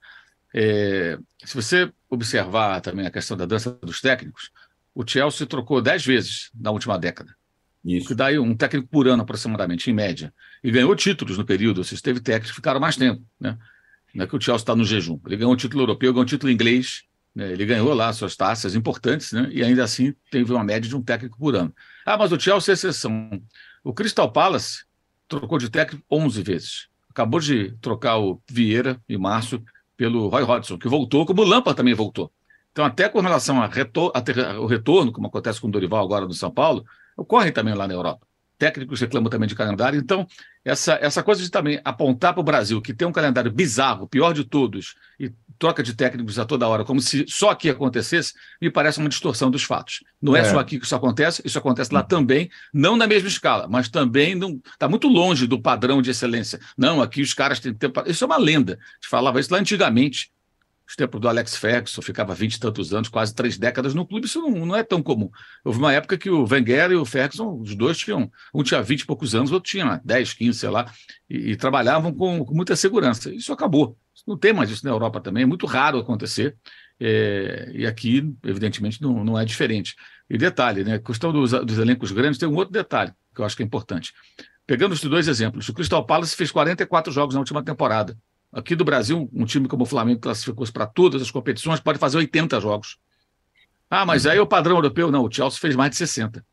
É, 0.52 1.20
se 1.46 1.54
você 1.54 1.92
observar 2.10 2.82
também 2.82 3.06
a 3.06 3.12
questão 3.12 3.38
da 3.38 3.46
dança 3.46 3.78
dos 3.84 4.02
técnicos, 4.02 4.50
o 4.96 5.08
Chelsea 5.08 5.46
trocou 5.46 5.80
dez 5.80 6.04
vezes 6.04 6.50
na 6.60 6.72
última 6.72 6.98
década. 6.98 7.36
Isso. 7.86 8.08
Que 8.08 8.16
dá 8.16 8.30
um 8.42 8.56
técnico 8.56 8.88
por 8.88 9.08
ano, 9.08 9.22
aproximadamente, 9.22 9.92
em 9.92 9.94
média. 9.94 10.34
E 10.64 10.72
ganhou 10.72 10.96
títulos 10.96 11.38
no 11.38 11.46
período. 11.46 11.84
Vocês 11.84 12.02
teve 12.02 12.20
técnicos 12.20 12.50
que 12.50 12.56
ficaram 12.56 12.80
mais 12.80 12.98
tempo. 12.98 13.24
Né? 13.40 13.56
É 14.18 14.26
que 14.26 14.36
o 14.36 14.42
Chelsea 14.42 14.62
está 14.62 14.76
no 14.76 14.84
jejum. 14.84 15.20
Ele 15.26 15.38
ganhou 15.38 15.54
um 15.54 15.56
título 15.56 15.84
europeu, 15.84 16.12
ganhou 16.12 16.24
um 16.24 16.28
título 16.28 16.52
inglês. 16.52 17.04
Né? 17.36 17.52
Ele 17.52 17.66
ganhou 17.66 17.94
lá 17.94 18.12
suas 18.12 18.36
taças 18.36 18.76
importantes, 18.76 19.32
né? 19.32 19.48
e 19.52 19.64
ainda 19.64 19.84
assim 19.84 20.14
teve 20.32 20.52
uma 20.52 20.64
média 20.64 20.90
de 20.90 20.96
um 20.96 21.02
técnico 21.02 21.38
por 21.38 21.56
ano. 21.56 21.74
Ah, 22.06 22.18
mas 22.18 22.32
o 22.32 22.40
Chelsea 22.40 22.72
é 22.72 22.74
exceção. 22.74 23.42
O 23.84 23.94
Crystal 23.94 24.32
Palace 24.32 24.84
trocou 25.28 25.58
de 25.58 25.70
técnico 25.70 26.04
11 26.12 26.42
vezes. 26.42 26.88
Acabou 27.10 27.40
de 27.40 27.72
trocar 27.82 28.18
o 28.18 28.42
Vieira 28.50 29.00
e 29.08 29.18
Márcio 29.18 29.64
pelo 29.96 30.28
Roy 30.28 30.44
Hodgson, 30.44 30.78
que 30.78 30.88
voltou, 30.88 31.26
como 31.26 31.42
o 31.42 31.46
Lampa 31.46 31.74
também 31.74 31.94
voltou. 31.94 32.32
Então, 32.72 32.86
até 32.86 33.10
com 33.10 33.20
relação 33.20 33.62
ao 33.62 34.66
retorno, 34.68 35.12
como 35.12 35.28
acontece 35.28 35.60
com 35.60 35.68
o 35.68 35.72
Dorival 35.72 36.04
agora 36.04 36.26
no 36.26 36.34
São 36.34 36.50
Paulo, 36.50 36.86
ocorre 37.18 37.52
também 37.52 37.74
lá 37.74 37.88
na 37.88 37.94
Europa. 37.94 38.26
Técnicos 38.58 39.02
reclamam 39.02 39.30
também 39.30 39.48
de 39.48 39.56
calendário. 39.56 40.00
Então, 40.00 40.26
essa, 40.64 40.94
essa 41.02 41.24
coisa 41.24 41.42
de 41.42 41.50
também 41.50 41.80
apontar 41.84 42.34
para 42.34 42.42
o 42.42 42.44
Brasil, 42.44 42.82
que 42.82 42.94
tem 42.94 43.08
um 43.08 43.12
calendário 43.12 43.52
bizarro, 43.52 44.08
pior 44.08 44.34
de 44.34 44.44
todos, 44.44 44.96
e 45.20 45.32
troca 45.58 45.84
de 45.84 45.94
técnicos 45.94 46.40
a 46.40 46.46
toda 46.46 46.68
hora, 46.68 46.86
como 46.86 47.02
se 47.02 47.26
só 47.28 47.50
aqui 47.50 47.70
acontecesse, 47.70 48.34
me 48.62 48.70
parece 48.70 49.00
uma 49.00 49.10
distorção 49.10 49.52
dos 49.52 49.64
fatos. 49.64 50.04
Não 50.22 50.36
é, 50.36 50.42
é 50.42 50.44
só 50.46 50.60
aqui 50.60 50.80
que 50.80 50.86
isso 50.86 50.96
acontece, 50.96 51.42
isso 51.46 51.58
acontece 51.58 51.94
lá 51.94 52.02
também, 52.04 52.50
não 52.74 52.96
na 52.96 53.08
mesma 53.08 53.28
escala, 53.28 53.68
mas 53.68 53.90
também 53.90 54.40
está 54.72 54.88
muito 54.88 55.08
longe 55.08 55.48
do 55.48 55.62
padrão 55.62 56.02
de 56.02 56.12
excelência. 56.12 56.60
Não, 56.78 57.02
aqui 57.02 57.22
os 57.22 57.34
caras 57.34 57.60
têm 57.60 57.74
tempo. 57.74 58.02
Isso 58.06 58.24
é 58.24 58.28
uma 58.28 58.38
lenda. 58.38 58.74
A 58.74 58.96
gente 58.96 59.10
falava 59.10 59.40
isso 59.40 59.52
lá 59.52 59.60
antigamente 59.60 60.32
os 60.90 60.96
tempos 60.96 61.22
do 61.22 61.30
Alex 61.30 61.56
Ferguson, 61.56 62.02
ficava 62.02 62.34
vinte 62.34 62.56
e 62.56 62.60
tantos 62.60 62.92
anos, 62.96 63.10
quase 63.10 63.34
três 63.36 63.60
décadas 63.60 63.94
no 63.94 64.08
clube, 64.08 64.26
isso 64.26 64.42
não, 64.42 64.66
não, 64.66 64.76
é 64.76 64.82
tão 64.82 65.04
comum. 65.04 65.30
Houve 65.64 65.78
uma 65.78 65.94
época 65.94 66.18
que 66.18 66.32
o 66.32 66.48
Wenger 66.50 66.92
e 66.92 66.96
o 66.96 67.06
Ferguson, 67.06 67.60
os 67.62 67.76
dois 67.76 67.96
tinham, 67.96 68.32
um 68.52 68.64
tinha 68.64 68.82
vinte 68.82 69.02
e 69.02 69.06
poucos 69.06 69.36
anos, 69.36 69.52
o 69.52 69.54
outro 69.54 69.70
tinha 69.70 70.02
dez, 70.04 70.34
quinze, 70.34 70.58
sei 70.58 70.70
lá, 70.70 70.92
e, 71.30 71.52
e 71.52 71.56
trabalhavam 71.56 72.12
com, 72.12 72.44
com, 72.44 72.56
muita 72.56 72.76
segurança. 72.76 73.32
Isso 73.32 73.54
acabou. 73.54 73.96
Não 74.28 74.36
tem 74.36 74.52
mais 74.52 74.72
isso 74.72 74.84
na 74.84 74.92
Europa 74.92 75.22
também, 75.22 75.44
é 75.44 75.46
muito 75.46 75.68
raro 75.68 76.00
acontecer, 76.00 76.58
é, 77.00 77.72
e 77.72 77.86
aqui, 77.86 78.34
evidentemente, 78.44 79.00
não, 79.00 79.24
não 79.24 79.40
é 79.40 79.46
diferente. 79.46 79.96
E 80.28 80.40
detalhe, 80.40 80.84
né, 80.84 80.96
a 80.96 81.00
questão 81.00 81.32
dos, 81.32 81.52
dos 81.52 81.78
elencos 81.78 82.12
grandes 82.12 82.40
tem 82.40 82.50
um 82.50 82.56
outro 82.56 82.74
detalhe 82.74 83.14
que 83.34 83.42
eu 83.42 83.46
acho 83.46 83.56
que 83.56 83.62
é 83.62 83.66
importante. 83.66 84.12
Pegando 84.66 84.94
os 84.94 85.02
dois 85.02 85.28
exemplos, 85.28 85.70
o 85.70 85.74
Crystal 85.74 86.04
Palace 86.04 86.36
fez 86.36 86.52
44 86.52 87.14
jogos 87.14 87.36
na 87.36 87.42
última 87.42 87.64
temporada. 87.64 88.18
Aqui 88.52 88.76
do 88.76 88.84
Brasil, 88.84 89.30
um 89.32 89.46
time 89.46 89.68
como 89.68 89.84
o 89.84 89.86
Flamengo 89.86 90.20
classificou-se 90.20 90.72
para 90.72 90.88
todas 90.88 91.22
as 91.22 91.30
competições, 91.30 91.80
pode 91.80 92.00
fazer 92.00 92.18
80 92.18 92.60
jogos. 92.60 92.98
Ah, 93.90 94.06
mas 94.06 94.26
aí 94.26 94.38
é 94.38 94.42
o 94.42 94.48
padrão 94.48 94.76
europeu? 94.78 95.12
Não, 95.12 95.24
o 95.24 95.32
Chelsea 95.32 95.60
fez 95.60 95.76
mais 95.76 95.92
de 95.92 95.98
60. 95.98 96.44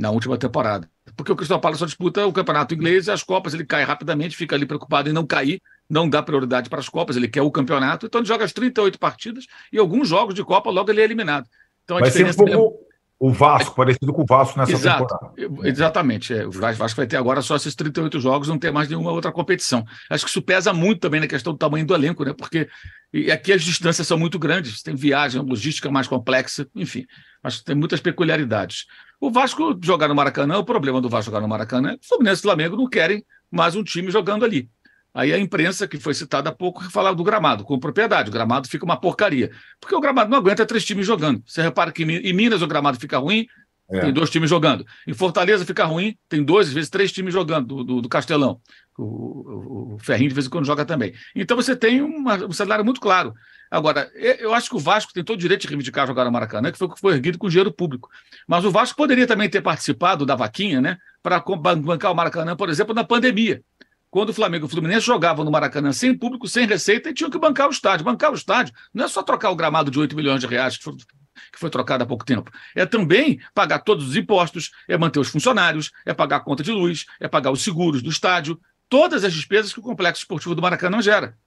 na 0.00 0.10
última 0.10 0.38
temporada. 0.38 0.90
Porque 1.14 1.30
o 1.30 1.36
Crystal 1.36 1.60
Palace 1.60 1.80
só 1.80 1.84
disputa 1.84 2.26
o 2.26 2.32
campeonato 2.32 2.74
inglês 2.74 3.06
e 3.06 3.10
as 3.10 3.22
Copas, 3.22 3.52
ele 3.52 3.66
cai 3.66 3.84
rapidamente, 3.84 4.36
fica 4.36 4.56
ali 4.56 4.64
preocupado 4.64 5.10
em 5.10 5.12
não 5.12 5.26
cair, 5.26 5.60
não 5.88 6.08
dá 6.08 6.22
prioridade 6.22 6.70
para 6.70 6.80
as 6.80 6.88
Copas, 6.88 7.16
ele 7.16 7.28
quer 7.28 7.42
o 7.42 7.50
campeonato, 7.50 8.06
então 8.06 8.20
ele 8.20 8.28
joga 8.28 8.44
as 8.44 8.52
38 8.52 8.98
partidas 8.98 9.46
e 9.72 9.78
alguns 9.78 10.08
jogos 10.08 10.34
de 10.34 10.42
Copa 10.42 10.70
logo 10.70 10.90
ele 10.90 11.02
é 11.02 11.04
eliminado. 11.04 11.46
Então 11.84 11.98
a 11.98 12.00
Vai 12.00 12.08
diferença. 12.08 12.38
Ser 12.38 12.44
um 12.44 12.56
pouco 12.56 12.89
o 13.20 13.30
Vasco, 13.30 13.76
parecido 13.76 14.14
com 14.14 14.22
o 14.22 14.26
Vasco 14.26 14.58
nessa 14.58 14.72
Exato, 14.72 15.06
temporada. 15.06 15.68
Exatamente. 15.68 16.32
É, 16.32 16.46
o 16.46 16.50
Vasco 16.50 16.96
vai 16.96 17.06
ter 17.06 17.18
agora 17.18 17.42
só 17.42 17.54
esses 17.54 17.74
38 17.74 18.18
jogos, 18.18 18.48
não 18.48 18.58
tem 18.58 18.72
mais 18.72 18.88
nenhuma 18.88 19.12
outra 19.12 19.30
competição. 19.30 19.84
Acho 20.08 20.24
que 20.24 20.30
isso 20.30 20.40
pesa 20.40 20.72
muito 20.72 21.00
também 21.00 21.20
na 21.20 21.26
questão 21.26 21.52
do 21.52 21.58
tamanho 21.58 21.84
do 21.84 21.94
elenco, 21.94 22.24
né? 22.24 22.32
Porque 22.32 22.66
e 23.12 23.30
aqui 23.30 23.52
as 23.52 23.62
distâncias 23.62 24.06
são 24.06 24.18
muito 24.18 24.38
grandes, 24.38 24.82
tem 24.82 24.94
viagem, 24.94 25.42
logística 25.42 25.90
mais 25.90 26.08
complexa, 26.08 26.66
enfim. 26.74 27.04
Acho 27.44 27.58
que 27.58 27.64
tem 27.64 27.74
muitas 27.74 28.00
peculiaridades. 28.00 28.86
O 29.20 29.30
Vasco 29.30 29.78
jogar 29.82 30.08
no 30.08 30.14
Maracanã, 30.14 30.56
o 30.56 30.64
problema 30.64 30.98
do 30.98 31.10
Vasco 31.10 31.26
jogar 31.26 31.42
no 31.42 31.48
Maracanã 31.48 31.90
é 31.90 31.96
que 31.98 32.06
o 32.06 32.08
Fluminense 32.08 32.40
e 32.40 32.40
o 32.40 32.48
Flamengo 32.48 32.74
não 32.74 32.88
querem 32.88 33.22
mais 33.50 33.76
um 33.76 33.84
time 33.84 34.10
jogando 34.10 34.46
ali. 34.46 34.70
Aí 35.12 35.32
a 35.32 35.38
imprensa, 35.38 35.88
que 35.88 35.98
foi 35.98 36.14
citada 36.14 36.50
há 36.50 36.52
pouco, 36.52 36.88
falava 36.90 37.16
do 37.16 37.24
gramado, 37.24 37.64
com 37.64 37.78
propriedade. 37.78 38.30
O 38.30 38.32
gramado 38.32 38.68
fica 38.68 38.84
uma 38.84 38.96
porcaria. 38.96 39.50
Porque 39.80 39.94
o 39.94 40.00
gramado 40.00 40.30
não 40.30 40.38
aguenta 40.38 40.64
três 40.64 40.84
times 40.84 41.06
jogando. 41.06 41.42
Você 41.44 41.60
repara 41.60 41.90
que 41.90 42.04
em 42.04 42.32
Minas 42.32 42.62
o 42.62 42.66
gramado 42.66 42.98
fica 42.98 43.18
ruim, 43.18 43.46
é. 43.90 44.00
tem 44.00 44.12
dois 44.12 44.30
times 44.30 44.48
jogando. 44.48 44.86
Em 45.06 45.12
Fortaleza 45.12 45.66
fica 45.66 45.84
ruim, 45.84 46.16
tem 46.28 46.44
dois, 46.44 46.68
às 46.68 46.72
vezes 46.72 46.88
três 46.88 47.10
times 47.10 47.34
jogando 47.34 47.66
do, 47.66 47.84
do, 47.84 48.02
do 48.02 48.08
Castelão. 48.08 48.60
O, 48.96 49.02
o, 49.02 49.94
o, 49.94 49.98
Ferrinho 49.98 50.28
de 50.28 50.34
vez 50.34 50.46
em 50.46 50.50
quando 50.50 50.66
joga 50.66 50.84
também. 50.84 51.12
Então 51.34 51.56
você 51.56 51.74
tem 51.74 52.00
uma, 52.00 52.36
um 52.46 52.52
cenário 52.52 52.84
muito 52.84 53.00
claro. 53.00 53.34
Agora, 53.68 54.10
eu 54.14 54.52
acho 54.52 54.68
que 54.68 54.76
o 54.76 54.80
Vasco 54.80 55.12
tem 55.12 55.24
todo 55.24 55.36
o 55.38 55.40
direito 55.40 55.62
de 55.62 55.68
reivindicar 55.68 56.06
jogar 56.06 56.24
no 56.24 56.32
Maracanã, 56.32 56.70
que 56.70 56.78
foi 56.78 56.88
foi 56.96 57.14
erguido 57.14 57.38
com 57.38 57.48
dinheiro 57.48 57.72
público. 57.72 58.10
Mas 58.46 58.64
o 58.64 58.70
Vasco 58.70 58.96
poderia 58.96 59.26
também 59.26 59.48
ter 59.48 59.60
participado 59.60 60.26
da 60.26 60.34
vaquinha, 60.34 60.80
né? 60.80 60.98
Para 61.22 61.40
bancar 61.40 62.12
o 62.12 62.14
Maracanã, 62.14 62.56
por 62.56 62.68
exemplo, 62.68 62.94
na 62.94 63.04
pandemia 63.04 63.62
quando 64.10 64.30
o 64.30 64.34
Flamengo 64.34 64.64
e 64.64 64.66
o 64.66 64.68
Fluminense 64.68 65.06
jogavam 65.06 65.44
no 65.44 65.50
Maracanã 65.50 65.92
sem 65.92 66.16
público, 66.16 66.48
sem 66.48 66.66
receita, 66.66 67.10
e 67.10 67.14
tinham 67.14 67.30
que 67.30 67.38
bancar 67.38 67.68
o 67.68 67.70
estádio. 67.70 68.04
Bancar 68.04 68.32
o 68.32 68.34
estádio 68.34 68.74
não 68.92 69.04
é 69.04 69.08
só 69.08 69.22
trocar 69.22 69.50
o 69.50 69.56
gramado 69.56 69.90
de 69.90 69.98
8 69.98 70.16
milhões 70.16 70.40
de 70.40 70.46
reais 70.46 70.76
que 70.76 70.82
foi, 70.82 70.96
que 70.96 71.58
foi 71.58 71.70
trocado 71.70 72.02
há 72.02 72.06
pouco 72.06 72.24
tempo. 72.24 72.50
É 72.74 72.84
também 72.84 73.40
pagar 73.54 73.78
todos 73.78 74.08
os 74.08 74.16
impostos, 74.16 74.72
é 74.88 74.98
manter 74.98 75.20
os 75.20 75.28
funcionários, 75.28 75.92
é 76.04 76.12
pagar 76.12 76.36
a 76.36 76.40
conta 76.40 76.62
de 76.62 76.72
luz, 76.72 77.06
é 77.20 77.28
pagar 77.28 77.52
os 77.52 77.62
seguros 77.62 78.02
do 78.02 78.10
estádio, 78.10 78.60
todas 78.88 79.22
as 79.22 79.32
despesas 79.32 79.72
que 79.72 79.78
o 79.78 79.82
complexo 79.82 80.22
esportivo 80.22 80.54
do 80.56 80.62
Maracanã 80.62 81.00
gera. 81.00 81.38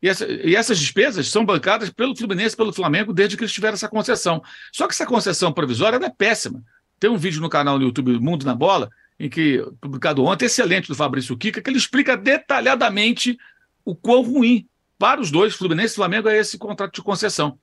E, 0.00 0.08
essa, 0.08 0.26
e, 0.26 0.56
essas 0.56 0.78
despesas 0.78 1.28
são 1.28 1.44
bancadas 1.44 1.90
pelo 1.90 2.16
Fluminense 2.16 2.56
pelo 2.56 2.72
Flamengo 2.72 3.12
desde 3.12 3.36
que 3.36 3.42
eles 3.42 3.52
tiveram 3.52 3.74
essa 3.74 3.88
concessão. 3.88 4.42
Só 4.72 4.86
que 4.86 4.94
essa 4.94 5.04
concessão 5.04 5.52
provisória 5.52 5.96
é 5.96 6.10
péssima. 6.10 6.62
Tem 6.98 7.10
um 7.10 7.16
vídeo 7.16 7.40
no 7.40 7.50
canal 7.50 7.78
no 7.78 7.84
YouTube 7.84 8.18
Mundo 8.18 8.46
na 8.46 8.54
Bola 8.54 8.88
em 9.18 9.28
que, 9.28 9.64
publicado 9.80 10.24
ontem, 10.24 10.46
excelente 10.46 10.88
do 10.88 10.94
Fabrício 10.94 11.36
Kika, 11.36 11.60
que 11.60 11.68
ele 11.68 11.78
explica 11.78 12.16
detalhadamente 12.16 13.36
o 13.84 13.94
quão 13.94 14.22
ruim 14.22 14.66
para 14.98 15.20
os 15.20 15.30
dois, 15.30 15.54
Fluminense 15.54 15.94
e 15.94 15.96
Flamengo, 15.96 16.28
é 16.28 16.38
esse 16.38 16.56
contrato 16.56 16.94
de 16.94 17.02
concessão. 17.02 17.58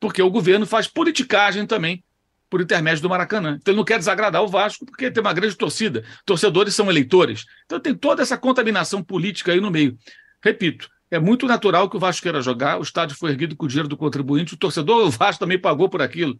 Porque 0.00 0.20
o 0.20 0.30
governo 0.30 0.66
faz 0.66 0.86
politicagem 0.86 1.66
também 1.66 2.02
por 2.50 2.60
intermédio 2.60 3.02
do 3.02 3.08
Maracanã. 3.08 3.56
Então 3.60 3.72
ele 3.72 3.78
não 3.78 3.84
quer 3.84 3.98
desagradar 3.98 4.42
o 4.42 4.48
Vasco, 4.48 4.84
porque 4.84 5.10
tem 5.10 5.20
uma 5.20 5.32
grande 5.32 5.54
torcida. 5.54 6.04
Torcedores 6.24 6.74
são 6.74 6.90
eleitores. 6.90 7.44
Então 7.64 7.78
tem 7.80 7.94
toda 7.94 8.22
essa 8.22 8.36
contaminação 8.36 9.02
política 9.02 9.52
aí 9.52 9.60
no 9.60 9.70
meio. 9.70 9.96
Repito, 10.42 10.88
é 11.10 11.18
muito 11.18 11.46
natural 11.46 11.88
que 11.88 11.96
o 11.96 12.00
Vasco 12.00 12.22
queira 12.22 12.40
jogar, 12.40 12.78
o 12.78 12.82
estádio 12.82 13.16
foi 13.16 13.30
erguido 13.30 13.56
com 13.56 13.64
o 13.64 13.68
dinheiro 13.68 13.88
do 13.88 13.96
contribuinte, 13.96 14.54
o 14.54 14.56
torcedor, 14.56 15.06
o 15.06 15.10
Vasco 15.10 15.40
também 15.40 15.58
pagou 15.58 15.88
por 15.88 16.02
aquilo. 16.02 16.38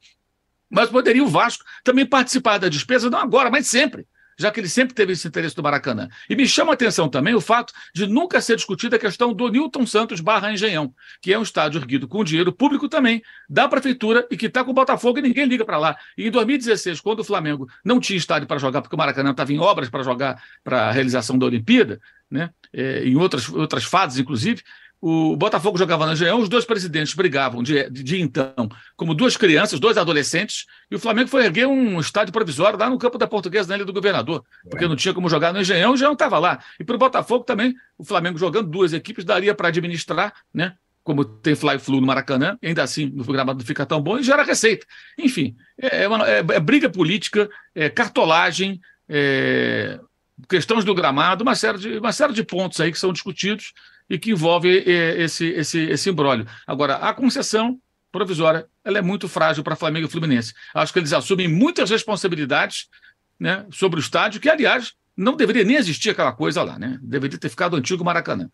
Mas 0.69 0.89
poderia 0.91 1.23
o 1.23 1.29
Vasco 1.29 1.65
também 1.85 2.05
participar 2.05 2.59
da 2.59 2.69
despesa, 2.69 3.09
não 3.09 3.19
agora, 3.19 3.51
mas 3.51 3.69
sempre 3.69 4.07
já 4.39 4.51
que 4.51 4.61
ele 4.61 4.69
sempre 4.69 4.95
teve 4.95 5.13
esse 5.13 5.27
interesse 5.27 5.57
do 5.57 5.63
Maracanã. 5.63 6.09
E 6.29 6.37
me 6.37 6.47
chama 6.47 6.73
a 6.73 6.75
atenção 6.75 7.09
também 7.09 7.35
o 7.35 7.41
fato 7.41 7.73
de 7.95 8.07
nunca 8.07 8.41
ser 8.41 8.57
discutida 8.57 8.97
a 8.97 8.99
questão 8.99 9.33
do 9.33 9.49
Newton 9.49 9.87
Santos 9.87 10.21
barra 10.21 10.53
Engenhão, 10.53 10.95
que 11.21 11.33
é 11.33 11.39
um 11.39 11.43
estádio 11.43 11.81
erguido 11.81 12.07
com 12.07 12.23
dinheiro 12.23 12.53
público 12.53 12.89
também, 12.89 13.23
da 13.49 13.69
prefeitura, 13.69 14.27
e 14.31 14.37
que 14.37 14.47
está 14.47 14.63
com 14.63 14.71
o 14.71 14.75
Botafogo 14.75 15.19
e 15.19 15.23
ninguém 15.23 15.47
liga 15.47 15.65
para 15.65 15.79
lá. 15.79 15.97
E 16.17 16.27
em 16.27 16.31
2016, 16.31 17.01
quando 17.01 17.21
o 17.21 17.25
Flamengo 17.25 17.69
não 17.85 17.99
tinha 17.99 18.17
estádio 18.17 18.47
para 18.47 18.59
jogar, 18.59 18.83
porque 18.83 18.95
o 18.95 18.99
Maracanã 18.99 19.31
estava 19.31 19.53
em 19.53 19.59
obras 19.59 19.89
para 19.89 20.03
jogar 20.03 20.43
para 20.63 20.89
a 20.89 20.93
realização 20.93 21.39
da 21.39 21.47
Olimpíada, 21.47 22.01
né? 22.31 22.51
É, 22.73 23.05
em 23.05 23.17
outras, 23.17 23.49
outras 23.49 23.85
fases, 23.85 24.19
inclusive, 24.19 24.63
o 25.01 25.37
Botafogo 25.37 25.77
jogava 25.79 26.07
no 26.07 26.13
Engenhão, 26.13 26.41
os 26.41 26.49
dois 26.49 26.65
presidentes 26.65 27.15
brigavam 27.15 27.63
de, 27.63 27.89
de, 27.91 28.21
então, 28.21 28.69
como 28.97 29.15
duas 29.15 29.37
crianças, 29.37 29.79
dois 29.79 29.99
adolescentes, 29.99 30.65
e 30.91 30.97
o 30.97 30.99
Flamengo 30.99 31.29
foi 31.29 31.45
erguer 31.45 31.67
um 31.67 32.01
estádio 32.01 32.33
provisório 32.33 32.79
lá 32.79 32.89
no 32.89 32.99
campo 32.99 33.19
da 33.19 33.27
Portuguesa, 33.27 33.69
na 33.69 33.77
Ilha 33.77 33.85
do 33.85 33.93
Governador, 33.93 34.43
porque 34.71 34.85
é. 34.85 34.89
não 34.89 34.97
tinha 34.97 35.13
como 35.13 35.29
jogar 35.29 35.53
no 35.53 35.61
Engenhão, 35.61 35.93
o 35.93 35.95
Engenhão 35.95 36.15
estava 36.15 36.39
lá. 36.39 36.59
E 36.81 36.85
para 36.85 36.97
o 36.97 36.99
Botafogo 36.99 37.45
também, 37.45 37.75
o 37.99 38.05
Flamengo 38.05 38.39
jogando 38.39 38.69
duas 38.69 38.93
equipes, 38.93 39.25
daria 39.25 39.55
para 39.55 39.69
administrar, 39.69 40.33
né? 40.53 40.75
Como 41.05 41.25
tem 41.25 41.55
Fly-Flu 41.55 42.01
no 42.01 42.07
Maracanã, 42.07 42.59
ainda 42.61 42.83
assim 42.83 43.15
o 43.17 43.25
gramado 43.25 43.61
não 43.61 43.67
fica 43.67 43.87
tão 43.87 44.01
bom 44.01 44.19
e 44.19 44.25
gera 44.25 44.43
receita. 44.43 44.85
Enfim, 45.17 45.55
é, 45.81 46.03
é 46.03 46.09
uma, 46.09 46.29
é, 46.29 46.39
é 46.39 46.61
briga 46.61 46.91
política, 46.91 47.49
é 47.75 47.89
cartolagem, 47.89 48.81
é, 49.09 50.01
questões 50.49 50.85
do 50.85 50.95
gramado, 50.95 51.43
uma 51.43 51.55
série, 51.55 51.79
de, 51.79 51.99
uma 51.99 52.13
série 52.13 52.33
de 52.33 52.43
pontos 52.43 52.81
aí 52.81 52.91
que 52.91 52.99
são 52.99 53.13
discutidos 53.13 53.73
e 54.09 54.19
que 54.19 54.31
envolve 54.31 54.69
é, 54.79 55.23
esse, 55.23 55.47
esse, 55.47 55.81
esse 55.81 56.11
imbróglio. 56.11 56.47
Agora, 56.67 56.97
a 56.97 57.13
concessão 57.13 57.79
provisória 58.11 58.67
ela 58.85 58.99
é 58.99 59.03
muito 59.03 59.29
frágil 59.29 59.63
para 59.63 59.77
Flamengo 59.77 60.07
e 60.07 60.11
Fluminense. 60.11 60.55
Acho 60.75 60.93
que 60.93 60.99
eles 60.99 61.13
assumem 61.13 61.49
muitas 61.49 61.91
responsabilidades 61.91 62.89
né, 63.39 63.67
sobre 63.71 63.99
o 63.99 64.01
estádio, 64.01 64.41
que, 64.41 64.49
aliás, 64.49 64.95
não 65.17 65.37
deveria 65.37 65.65
nem 65.65 65.77
existir 65.77 66.11
aquela 66.11 66.33
coisa 66.33 66.63
lá, 66.63 66.79
né? 66.79 66.99
Deveria 67.03 67.39
ter 67.39 67.49
ficado 67.49 67.75
o 67.75 67.77
antigo 67.77 68.05
Maracanã. 68.05 68.49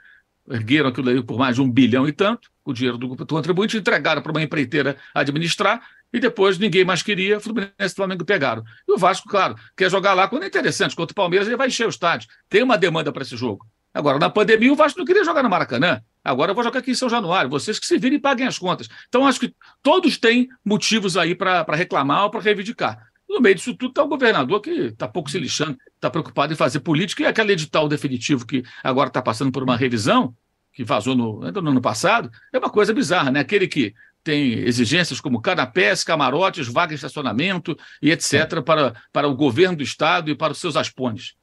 Ergueram 0.49 0.89
aquilo 0.89 1.11
aí 1.11 1.23
por 1.23 1.39
mais 1.39 1.57
de 1.57 1.63
um 1.63 1.71
bilhão 1.71 2.09
e 2.09 2.13
tanto, 2.13 2.51
o 2.65 2.73
dinheiro 2.73 2.99
do, 2.99 3.15
do 3.15 3.27
contribuinte, 3.27 3.77
entregaram 3.77 4.23
para 4.23 4.33
uma 4.33 4.43
empreiteira 4.43 4.97
administrar, 5.15 5.81
e 6.13 6.21
depois 6.21 6.59
ninguém 6.59 6.85
mais 6.85 7.03
queria, 7.03 7.41
Fluminense 7.41 7.73
e 7.81 7.89
Flamengo 7.91 8.25
pegaram. 8.25 8.63
E 8.87 8.93
o 8.93 8.99
Vasco, 8.99 9.29
claro, 9.29 9.57
quer 9.77 9.91
jogar 9.91 10.15
lá 10.15 10.29
quando 10.29 10.43
é 10.43 10.47
interessante, 10.47 10.95
contra 10.95 11.13
o 11.13 11.15
Palmeiras, 11.15 11.49
ele 11.49 11.57
vai 11.57 11.69
encher 11.69 11.87
o 11.87 11.91
estádio. 11.91 12.29
Tem 12.49 12.63
uma 12.63 12.77
demanda 12.77 13.13
para 13.13 13.23
esse 13.23 13.37
jogo. 13.37 13.67
Agora, 13.95 14.19
na 14.19 14.31
pandemia, 14.31 14.73
o 14.73 14.77
Vasco 14.77 14.99
não 14.99 15.05
queria 15.05 15.25
jogar 15.25 15.43
no 15.43 15.51
Maracanã. 15.51 16.03
Agora 16.25 16.53
eu 16.53 16.55
vou 16.55 16.65
jogar 16.65 16.79
aqui 16.79 16.93
em 16.93 16.95
São 16.95 17.09
Januário. 17.09 17.51
Vocês 17.51 17.79
que 17.79 17.87
se 17.87 17.99
virem 17.99 18.19
e 18.19 18.21
paguem 18.21 18.47
as 18.47 18.59
contas. 18.59 18.89
Então, 19.09 19.27
acho 19.27 19.41
que 19.41 19.55
todos 19.83 20.17
têm 20.17 20.49
motivos 20.65 21.17
aí 21.17 21.35
para 21.35 21.65
reclamar 21.75 22.25
ou 22.25 22.31
para 22.31 22.41
reivindicar. 22.41 23.07
No 23.29 23.41
meio 23.41 23.55
disso 23.55 23.75
tudo 23.75 23.91
está 23.91 24.03
o 24.03 24.09
governador 24.09 24.61
que 24.61 24.71
está 24.71 25.09
pouco 25.09 25.31
se 25.31 25.39
lixando, 25.39 25.79
está 25.95 26.11
preocupado 26.11 26.53
em 26.53 26.57
fazer 26.57 26.81
política, 26.81 27.23
e 27.23 27.27
aquele 27.27 27.53
edital 27.53 27.89
definitivo 27.89 28.47
que 28.47 28.63
agora 28.85 29.09
está 29.09 29.23
passando 29.23 29.51
por 29.51 29.63
uma 29.63 29.75
revisão, 29.75 30.35
que 30.73 30.85
vazou 30.85 31.15
no, 31.15 31.41
no 31.41 31.71
ano 31.71 31.81
passado, 31.81 32.31
é 32.53 32.59
uma 32.59 32.69
coisa 32.69 32.93
bizarra, 32.93 33.31
né? 33.31 33.41
Aquele 33.41 33.67
que 33.67 33.95
tem 34.23 34.53
exigências 34.61 35.21
como 35.21 35.41
canapés, 35.41 36.05
camarotes, 36.05 36.69
vaga 36.69 36.91
de 36.91 36.95
estacionamento 36.97 37.77
e 38.01 38.11
etc. 38.11 38.63
para, 38.65 38.95
para 39.13 39.29
o 39.29 39.35
governo 39.35 39.79
do 39.79 39.83
Estado 39.83 40.31
e 40.31 40.35
para 40.35 40.53
os 40.53 40.59
seus 40.59 40.77
aspones. 40.77 41.35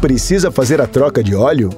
Precisa 0.00 0.50
fazer 0.50 0.78
a 0.78 0.86
troca 0.86 1.24
de 1.24 1.34
óleo? 1.34 1.70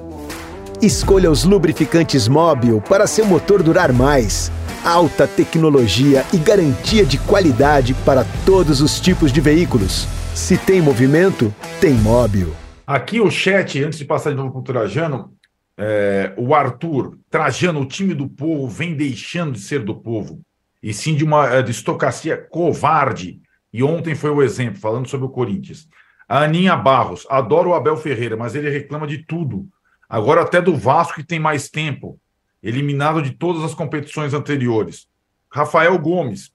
Escolha 0.82 1.30
os 1.30 1.44
lubrificantes 1.44 2.26
Móbil 2.26 2.80
para 2.80 3.06
seu 3.06 3.24
motor 3.24 3.62
durar 3.62 3.92
mais. 3.92 4.50
Alta 4.84 5.26
tecnologia 5.26 6.24
e 6.32 6.36
garantia 6.36 7.06
de 7.06 7.16
qualidade 7.16 7.94
para 8.04 8.24
todos 8.44 8.80
os 8.80 9.00
tipos 9.00 9.32
de 9.32 9.40
veículos. 9.40 10.08
Se 10.34 10.58
tem 10.58 10.82
movimento, 10.82 11.54
tem 11.80 11.94
Móbil. 11.94 12.52
Aqui 12.84 13.20
o 13.20 13.30
chat, 13.30 13.82
antes 13.84 14.00
de 14.00 14.04
passar 14.04 14.30
de 14.30 14.36
novo 14.36 14.50
para 14.50 14.60
o 14.60 14.64
Trajano, 14.64 15.32
é, 15.78 16.32
o 16.36 16.54
Arthur, 16.56 17.16
Trajano, 17.30 17.82
o 17.82 17.86
time 17.86 18.14
do 18.14 18.28
povo 18.28 18.66
vem 18.66 18.96
deixando 18.96 19.52
de 19.52 19.60
ser 19.60 19.84
do 19.84 19.94
povo, 19.94 20.40
e 20.82 20.92
sim 20.92 21.14
de 21.14 21.22
uma 21.22 21.42
aristocracia 21.42 22.36
covarde. 22.36 23.40
E 23.72 23.82
ontem 23.82 24.16
foi 24.16 24.30
o 24.30 24.42
exemplo, 24.42 24.80
falando 24.80 25.08
sobre 25.08 25.26
o 25.26 25.30
Corinthians. 25.30 25.86
A 26.28 26.42
Aninha 26.42 26.76
Barros, 26.76 27.26
adoro 27.30 27.70
o 27.70 27.74
Abel 27.74 27.96
Ferreira, 27.96 28.36
mas 28.36 28.54
ele 28.54 28.68
reclama 28.68 29.06
de 29.06 29.24
tudo. 29.24 29.66
Agora 30.06 30.42
até 30.42 30.60
do 30.60 30.76
Vasco, 30.76 31.14
que 31.14 31.26
tem 31.26 31.38
mais 31.38 31.70
tempo, 31.70 32.20
eliminado 32.62 33.22
de 33.22 33.30
todas 33.30 33.62
as 33.62 33.74
competições 33.74 34.34
anteriores. 34.34 35.08
Rafael 35.50 35.98
Gomes, 35.98 36.52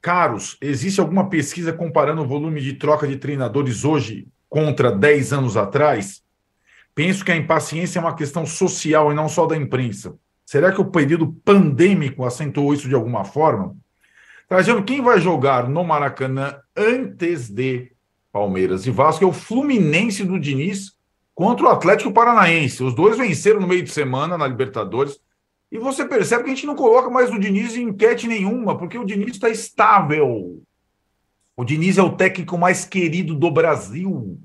caros, 0.00 0.56
existe 0.58 1.00
alguma 1.00 1.28
pesquisa 1.28 1.70
comparando 1.70 2.22
o 2.22 2.26
volume 2.26 2.62
de 2.62 2.72
troca 2.72 3.06
de 3.06 3.16
treinadores 3.16 3.84
hoje 3.84 4.26
contra 4.48 4.90
10 4.90 5.34
anos 5.34 5.56
atrás? 5.56 6.22
Penso 6.94 7.24
que 7.24 7.32
a 7.32 7.36
impaciência 7.36 7.98
é 7.98 8.02
uma 8.02 8.16
questão 8.16 8.46
social 8.46 9.12
e 9.12 9.14
não 9.14 9.28
só 9.28 9.44
da 9.44 9.56
imprensa. 9.56 10.14
Será 10.46 10.72
que 10.72 10.80
o 10.80 10.90
período 10.90 11.30
pandêmico 11.44 12.24
acentuou 12.24 12.72
isso 12.72 12.88
de 12.88 12.94
alguma 12.94 13.24
forma? 13.24 13.76
Trajano, 14.48 14.84
quem 14.84 15.02
vai 15.02 15.20
jogar 15.20 15.68
no 15.68 15.84
Maracanã 15.84 16.56
antes 16.76 17.50
de 17.50 17.93
Palmeiras 18.34 18.84
e 18.84 18.90
Vasco, 18.90 19.22
é 19.22 19.28
o 19.28 19.32
Fluminense 19.32 20.24
do 20.24 20.40
Diniz 20.40 20.94
contra 21.36 21.66
o 21.66 21.68
Atlético 21.68 22.12
Paranaense. 22.12 22.82
Os 22.82 22.92
dois 22.92 23.16
venceram 23.16 23.60
no 23.60 23.68
meio 23.68 23.84
de 23.84 23.92
semana 23.92 24.36
na 24.36 24.48
Libertadores. 24.48 25.20
E 25.70 25.78
você 25.78 26.04
percebe 26.04 26.42
que 26.42 26.50
a 26.50 26.54
gente 26.54 26.66
não 26.66 26.74
coloca 26.74 27.08
mais 27.08 27.30
o 27.30 27.38
Diniz 27.38 27.76
em 27.76 27.84
enquete 27.90 28.26
nenhuma, 28.26 28.76
porque 28.76 28.98
o 28.98 29.04
Diniz 29.04 29.34
está 29.34 29.48
estável. 29.48 30.60
O 31.56 31.64
Diniz 31.64 31.96
é 31.96 32.02
o 32.02 32.16
técnico 32.16 32.58
mais 32.58 32.84
querido 32.84 33.36
do 33.36 33.52
Brasil. 33.52 34.36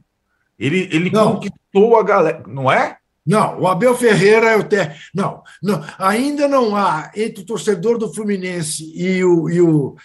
Ele, 0.59 0.87
ele 0.91 1.09
conquistou 1.09 1.97
a 1.97 2.03
galera, 2.03 2.43
não 2.47 2.71
é? 2.71 2.97
Não, 3.25 3.59
o 3.59 3.67
Abel 3.67 3.95
Ferreira 3.95 4.51
é 4.51 4.55
o 4.55 4.63
técnico. 4.63 5.01
Não, 5.15 5.41
não, 5.63 5.83
ainda 5.97 6.47
não 6.47 6.75
há 6.75 7.11
entre 7.15 7.41
o 7.41 7.45
torcedor 7.45 7.97
do 7.97 8.13
Fluminense 8.13 8.83
e 8.95 9.23
o, 9.23 9.49
e 9.49 9.59
o, 9.59 9.95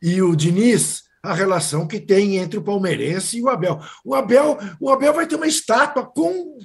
e 0.00 0.22
o 0.22 0.34
Diniz 0.34 1.03
a 1.24 1.32
relação 1.32 1.86
que 1.86 1.98
tem 1.98 2.36
entre 2.36 2.58
o 2.58 2.62
palmeirense 2.62 3.38
e 3.38 3.42
o 3.42 3.48
Abel. 3.48 3.80
O 4.04 4.14
Abel, 4.14 4.58
o 4.78 4.90
Abel 4.90 5.14
vai 5.14 5.26
ter 5.26 5.36
uma 5.36 5.46
estátua 5.46 6.04
com, 6.04 6.58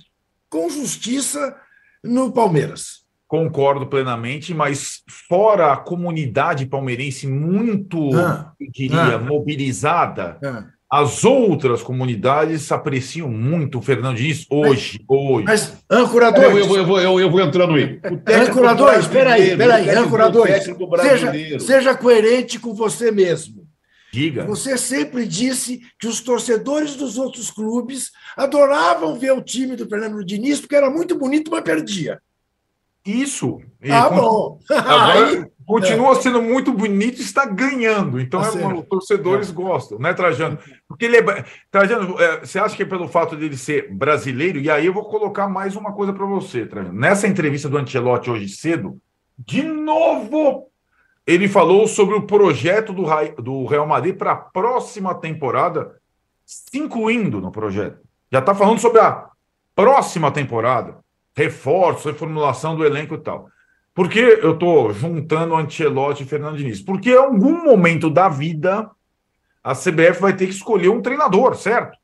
com 0.49 0.70
justiça 0.70 1.55
no 2.03 2.32
Palmeiras. 2.32 2.99
Concordo 3.26 3.88
plenamente, 3.88 4.53
mas 4.53 5.01
fora 5.30 5.72
a 5.72 5.78
comunidade 5.78 6.66
palmeirense 6.66 7.26
muito, 7.26 8.14
ah, 8.16 8.51
eu 8.60 8.68
diria, 8.72 9.16
ah, 9.16 9.20
mobilizada, 9.20 10.38
ah, 10.43 10.66
as 10.91 11.24
outras 11.24 11.84
comunidades 11.84 12.70
apreciam 12.72 13.30
muito 13.30 13.78
o 13.78 13.82
Fernando 13.82 14.18
Diniz 14.18 14.45
hoje. 14.49 14.99
Mas, 15.07 15.20
hoje. 15.20 15.45
mas 15.45 15.78
âncora 15.89 16.32
2. 16.32 16.45
Eu, 16.45 16.57
eu, 16.57 16.88
eu, 16.88 16.99
eu, 16.99 17.20
eu 17.20 17.32
vou 17.32 17.39
entrando 17.39 17.76
aí. 17.76 18.01
Âncora 18.28 18.74
2, 18.74 18.99
espera 18.99 19.34
aí, 19.34 19.51
espera 19.51 19.76
aí, 19.76 19.89
âncora 19.91 20.30
2. 20.30 20.64
Seja, 21.01 21.60
seja 21.60 21.95
coerente 21.95 22.60
com 22.60 22.74
você 22.74 23.12
mesmo. 23.12 23.59
Diga. 24.12 24.45
Você 24.45 24.78
sempre 24.78 25.26
disse 25.26 25.82
que 25.99 26.07
os 26.07 26.20
torcedores 26.20 26.95
dos 26.95 27.18
outros 27.18 27.51
clubes 27.51 28.12
adoravam 28.36 29.18
ver 29.18 29.32
o 29.32 29.41
time 29.41 29.76
do 29.76 29.88
Fernando 29.88 30.24
Diniz 30.26 30.60
porque 30.60 30.76
era 30.76 30.89
muito 30.89 31.16
bonito, 31.16 31.51
mas 31.51 31.64
perdia. 31.64 32.20
Isso. 33.05 33.62
ah, 33.89 34.10
bom. 34.10 34.60
Agora 34.70 35.28
Aí, 35.28 35.45
continua 35.66 36.12
é. 36.12 36.22
sendo 36.22 36.41
muito 36.41 36.74
bonito 36.74 37.20
e 37.20 37.22
está 37.22 37.45
ganhando. 37.45 38.20
Então, 38.20 38.41
tá 38.41 38.60
é, 38.60 38.74
os 38.74 38.86
torcedores 38.88 39.49
é. 39.49 39.53
gostam, 39.53 39.99
né, 39.99 40.14
Trajano? 40.14 40.57
Porque 40.88 41.05
ele 41.05 41.18
é. 41.18 41.45
Trajano, 41.72 42.20
é, 42.20 42.39
você 42.39 42.60
acha 42.60 42.76
que 42.76 42.84
é 42.84 42.86
pelo 42.86 43.07
fato 43.07 43.36
dele 43.36 43.57
ser 43.57 43.93
brasileiro? 43.93 44.60
E 44.60 44.70
aí 44.70 44.86
eu 44.86 44.93
vou 44.93 45.05
colocar 45.05 45.47
mais 45.47 45.76
uma 45.76 45.93
coisa 45.93 46.12
para 46.12 46.26
você, 46.26 46.66
Trajano. 46.66 46.99
Nessa 46.99 47.28
entrevista 47.28 47.70
do 47.70 47.78
Ancelotti 47.78 48.30
hoje 48.30 48.49
cedo, 48.49 48.99
de 49.38 49.64
novo 49.64 50.70
ele 51.30 51.47
falou 51.47 51.88
sobre 51.88 52.15
o 52.15 52.23
projeto 52.23 52.91
do, 52.91 53.03
do 53.43 53.65
Real 53.67 53.86
Madrid 53.86 54.15
para 54.15 54.32
a 54.32 54.36
próxima 54.36 55.13
temporada, 55.13 55.95
se 56.43 56.80
incluindo 56.80 57.39
no 57.39 57.51
projeto. 57.51 57.99
Já 58.32 58.39
está 58.39 58.55
falando 58.55 58.80
sobre 58.80 58.99
a 58.99 59.30
próxima 59.75 60.32
temporada, 60.32 60.97
reforço, 61.36 62.09
reformulação 62.09 62.75
do 62.75 62.84
elenco 62.84 63.13
e 63.13 63.19
tal. 63.19 63.47
Por 63.93 64.09
que 64.09 64.17
eu 64.17 64.53
estou 64.53 64.91
juntando 64.91 65.55
Ancelotti 65.55 66.23
e 66.23 66.25
Fernando 66.25 66.57
Diniz? 66.57 66.82
Porque 66.82 67.11
em 67.11 67.17
algum 67.17 67.63
momento 67.63 68.09
da 68.09 68.27
vida 68.27 68.89
a 69.63 69.75
CBF 69.75 70.19
vai 70.19 70.36
ter 70.36 70.47
que 70.47 70.53
escolher 70.53 70.89
um 70.89 71.01
treinador, 71.01 71.55
certo? 71.55 71.95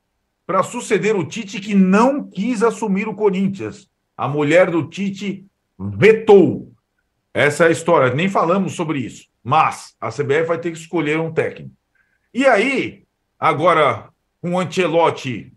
Para 0.45 0.61
suceder 0.61 1.15
o 1.15 1.25
Tite 1.25 1.59
que 1.59 1.73
não 1.73 2.29
quis 2.29 2.61
assumir 2.61 3.07
o 3.07 3.15
Corinthians. 3.15 3.89
A 4.15 4.27
mulher 4.27 4.69
do 4.69 4.87
Tite 4.87 5.47
vetou. 5.79 6.74
Essa 7.35 7.65
é 7.65 7.67
a 7.67 7.71
história. 7.71 8.15
Nem 8.15 8.29
falamos 8.29 8.75
sobre 8.75 8.99
isso. 8.99 9.27
Mas 9.43 9.93
a 9.99 10.09
CBF 10.09 10.43
vai 10.43 10.57
ter 10.57 10.71
que 10.71 10.77
escolher 10.77 11.19
um 11.19 11.33
técnico. 11.33 11.75
E 12.33 12.45
aí, 12.45 13.03
agora, 13.37 14.07
com 14.41 14.53
o 14.53 14.59
Ancelotti 14.59 15.51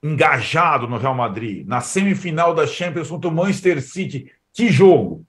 engajado 0.00 0.86
no 0.86 0.96
Real 0.96 1.14
Madrid, 1.14 1.66
na 1.66 1.80
semifinal 1.80 2.54
da 2.54 2.68
Champions 2.68 3.08
contra 3.08 3.28
o 3.28 3.34
Manchester 3.34 3.82
City, 3.82 4.30
que 4.52 4.68
jogo! 4.68 5.26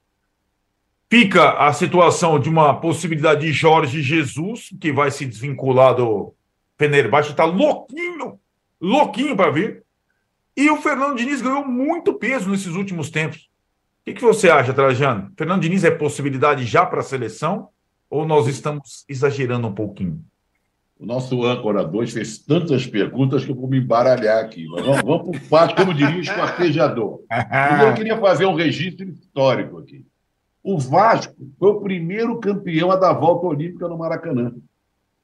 Fica 1.10 1.53
a 1.53 1.74
situação 1.74 2.39
de 2.39 2.49
uma 2.49 2.80
possibilidade 2.80 3.47
de 3.47 3.51
Jorge 3.51 4.03
Jesus, 4.03 4.70
que 4.80 4.91
vai 4.91 5.10
se 5.10 5.26
desvincular 5.26 5.95
do 5.95 6.36
Fenerbahçe, 6.78 7.32
está 7.32 7.45
louquinho, 7.45 8.39
louquinho 8.80 9.36
para 9.36 9.49
vir. 9.49 9.84
E 10.55 10.70
o 10.70 10.78
Fernando 10.78 11.18
Diniz 11.18 11.41
ganhou 11.41 11.66
muito 11.66 12.14
peso 12.14 12.47
nesses 12.47 12.76
últimos 12.76 13.10
tempos 13.10 13.49
que, 14.08 14.14
que 14.14 14.22
você 14.22 14.49
acha, 14.49 14.74
Trajano? 14.74 15.32
Fernando 15.38 15.62
Diniz 15.62 15.84
é 15.84 15.91
possibilidade 15.91 16.64
já 16.66 16.86
para 16.86 17.01
a 17.01 17.03
seleção 17.03 17.68
ou 18.10 18.26
nós 18.26 18.47
estamos 18.47 19.03
exagerando 19.10 19.68
um 19.68 19.74
pouquinho? 19.74 20.24
O 20.97 21.05
nosso 21.05 21.43
âncora 21.43 21.84
2 21.84 22.14
fez 22.14 22.39
tantas 22.39 22.88
perguntas 22.88 23.43
que 23.43 23.51
eu 23.51 23.55
vou 23.55 23.68
me 23.68 23.80
embaralhar 23.80 24.43
aqui. 24.43 24.66
Mas 24.70 24.86
vamos, 24.86 25.01
vamos 25.03 25.24
por 25.24 25.49
parte, 25.49 25.76
como 25.76 25.93
diria 25.93 26.16
o 26.16 26.22
esquartejador. 26.22 27.20
eu 27.86 27.93
queria 27.93 28.18
fazer 28.18 28.45
um 28.45 28.55
registro 28.55 29.08
histórico 29.10 29.78
aqui. 29.78 30.05
O 30.64 30.80
Vasco 30.80 31.36
foi 31.60 31.70
o 31.70 31.82
primeiro 31.82 32.39
campeão 32.39 32.89
a 32.89 32.95
dar 32.95 33.14
volta 33.14 33.45
olímpica 33.45 33.89
no 33.89 33.97
Maracanã. 33.97 34.53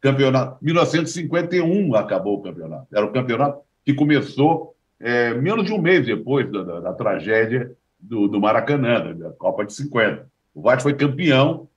Campeonato 0.01 0.57
1951 0.61 1.95
acabou 1.95 2.37
o 2.37 2.41
campeonato. 2.41 2.87
Era 2.93 3.05
o 3.05 3.13
campeonato 3.13 3.61
que 3.85 3.93
começou 3.93 4.75
é, 4.99 5.33
menos 5.33 5.65
de 5.65 5.71
um 5.71 5.81
mês 5.81 6.05
depois 6.05 6.51
da, 6.51 6.63
da, 6.63 6.79
da 6.81 6.93
tragédia 6.93 7.73
do, 8.03 8.27
do 8.27 8.39
Maracanã, 8.39 9.15
da 9.15 9.31
Copa 9.31 9.65
de 9.65 9.73
50. 9.73 10.27
O 10.53 10.61
Vasco 10.61 10.83
foi 10.83 10.93
campeão, 10.93 11.67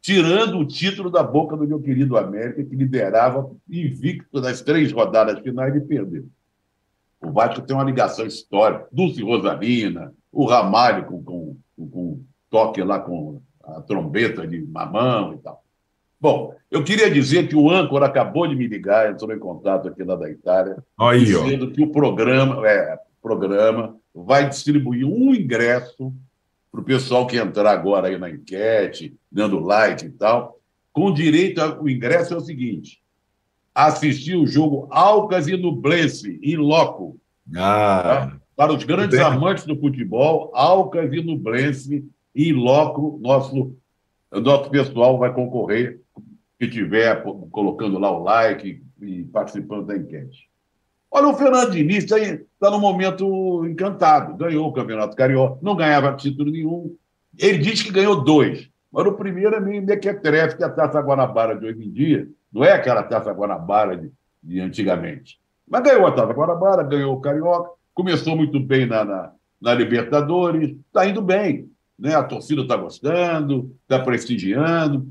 tirando 0.00 0.58
o 0.58 0.66
título 0.66 1.10
da 1.10 1.22
boca 1.22 1.56
do 1.56 1.66
meu 1.66 1.80
querido 1.80 2.16
América, 2.16 2.62
que 2.62 2.76
liderava 2.76 3.50
invicto 3.68 4.40
nas 4.40 4.60
três 4.60 4.92
rodadas 4.92 5.40
finais 5.40 5.74
e 5.74 5.80
perdeu. 5.80 6.26
O 7.20 7.32
Vasco 7.32 7.62
tem 7.62 7.74
uma 7.74 7.84
ligação 7.84 8.26
histórica. 8.26 8.86
Dulce 8.92 9.22
Rosalina, 9.22 10.12
o 10.30 10.44
Ramalho 10.46 11.06
com, 11.06 11.22
com, 11.22 11.56
com, 11.76 11.88
com 11.88 12.20
toque 12.48 12.82
lá 12.82 13.00
com 13.00 13.40
a 13.64 13.80
trombeta 13.82 14.46
de 14.46 14.60
mamão 14.60 15.34
e 15.34 15.38
tal. 15.38 15.64
Bom, 16.20 16.54
eu 16.70 16.82
queria 16.82 17.10
dizer 17.10 17.48
que 17.48 17.56
o 17.56 17.70
âncora 17.70 18.06
acabou 18.06 18.46
de 18.46 18.54
me 18.54 18.66
ligar, 18.66 19.10
entrou 19.10 19.32
em 19.32 19.38
contato 19.38 19.88
aqui 19.88 20.02
lá 20.02 20.16
da 20.16 20.28
Itália, 20.28 20.76
Aí, 20.98 21.24
dizendo 21.24 21.68
ó. 21.68 21.70
que 21.70 21.82
o 21.82 21.92
programa, 21.92 22.66
é, 22.68 22.98
programa 23.20 23.96
vai 24.14 24.48
distribuir 24.48 25.06
um 25.06 25.34
ingresso 25.34 26.12
para 26.70 26.80
o 26.80 26.84
pessoal 26.84 27.26
que 27.26 27.36
entrar 27.36 27.70
agora 27.70 28.08
aí 28.08 28.18
na 28.18 28.30
enquete, 28.30 29.16
dando 29.30 29.58
like 29.58 30.06
e 30.06 30.10
tal, 30.10 30.58
com 30.92 31.12
direito 31.12 31.60
ao 31.60 31.88
ingresso 31.88 32.34
é 32.34 32.36
o 32.36 32.40
seguinte: 32.40 33.00
assistir 33.74 34.36
o 34.36 34.46
jogo 34.46 34.88
Alcas 34.90 35.48
e 35.48 35.56
Nublense, 35.56 36.38
em 36.42 36.56
loco. 36.56 37.18
Ah, 37.56 38.02
tá? 38.02 38.40
Para 38.56 38.72
os 38.72 38.82
grandes 38.82 39.18
amantes 39.20 39.64
do 39.64 39.78
futebol, 39.78 40.50
Alcas 40.52 41.12
e 41.12 41.22
Nublense, 41.22 42.04
em 42.34 42.52
loco, 42.52 43.18
nosso, 43.22 43.76
nosso 44.32 44.68
pessoal 44.70 45.16
vai 45.16 45.32
concorrer, 45.32 46.00
que 46.58 46.68
tiver 46.68 47.22
colocando 47.52 47.98
lá 47.98 48.10
o 48.10 48.22
like 48.22 48.82
e 49.00 49.24
participando 49.24 49.86
da 49.86 49.96
enquete. 49.96 50.47
Olha, 51.10 51.28
o 51.28 51.34
Fernando 51.34 51.70
Diniz 51.70 52.04
está 52.04 52.16
tá 52.60 52.70
num 52.70 52.80
momento 52.80 53.64
encantado. 53.66 54.36
Ganhou 54.36 54.68
o 54.68 54.72
Campeonato 54.72 55.16
Carioca, 55.16 55.58
não 55.62 55.76
ganhava 55.76 56.14
título 56.14 56.50
nenhum. 56.50 56.94
Ele 57.38 57.58
diz 57.58 57.82
que 57.82 57.92
ganhou 57.92 58.22
dois. 58.22 58.68
Mas 58.92 59.06
o 59.06 59.12
primeiro 59.12 59.54
é 59.54 59.60
meio 59.60 59.82
mequetrefe, 59.82 60.56
que 60.56 60.62
é 60.62 60.66
a 60.66 60.70
Taça 60.70 61.00
Guanabara 61.00 61.56
de 61.56 61.66
hoje 61.66 61.84
em 61.84 61.90
dia 61.90 62.28
não 62.52 62.64
é 62.64 62.72
aquela 62.72 63.02
Taça 63.02 63.32
Guanabara 63.32 63.96
de, 63.96 64.10
de 64.42 64.60
antigamente. 64.60 65.38
Mas 65.66 65.82
ganhou 65.82 66.06
a 66.06 66.12
Taça 66.12 66.32
Guanabara, 66.32 66.82
ganhou 66.82 67.14
o 67.14 67.20
Carioca, 67.20 67.70
começou 67.94 68.36
muito 68.36 68.58
bem 68.58 68.86
na, 68.86 69.04
na, 69.04 69.32
na 69.60 69.74
Libertadores, 69.74 70.70
está 70.86 71.06
indo 71.06 71.20
bem. 71.20 71.70
Né? 71.98 72.14
A 72.14 72.22
torcida 72.22 72.62
está 72.62 72.76
gostando, 72.76 73.74
está 73.82 73.98
prestigiando. 73.98 75.08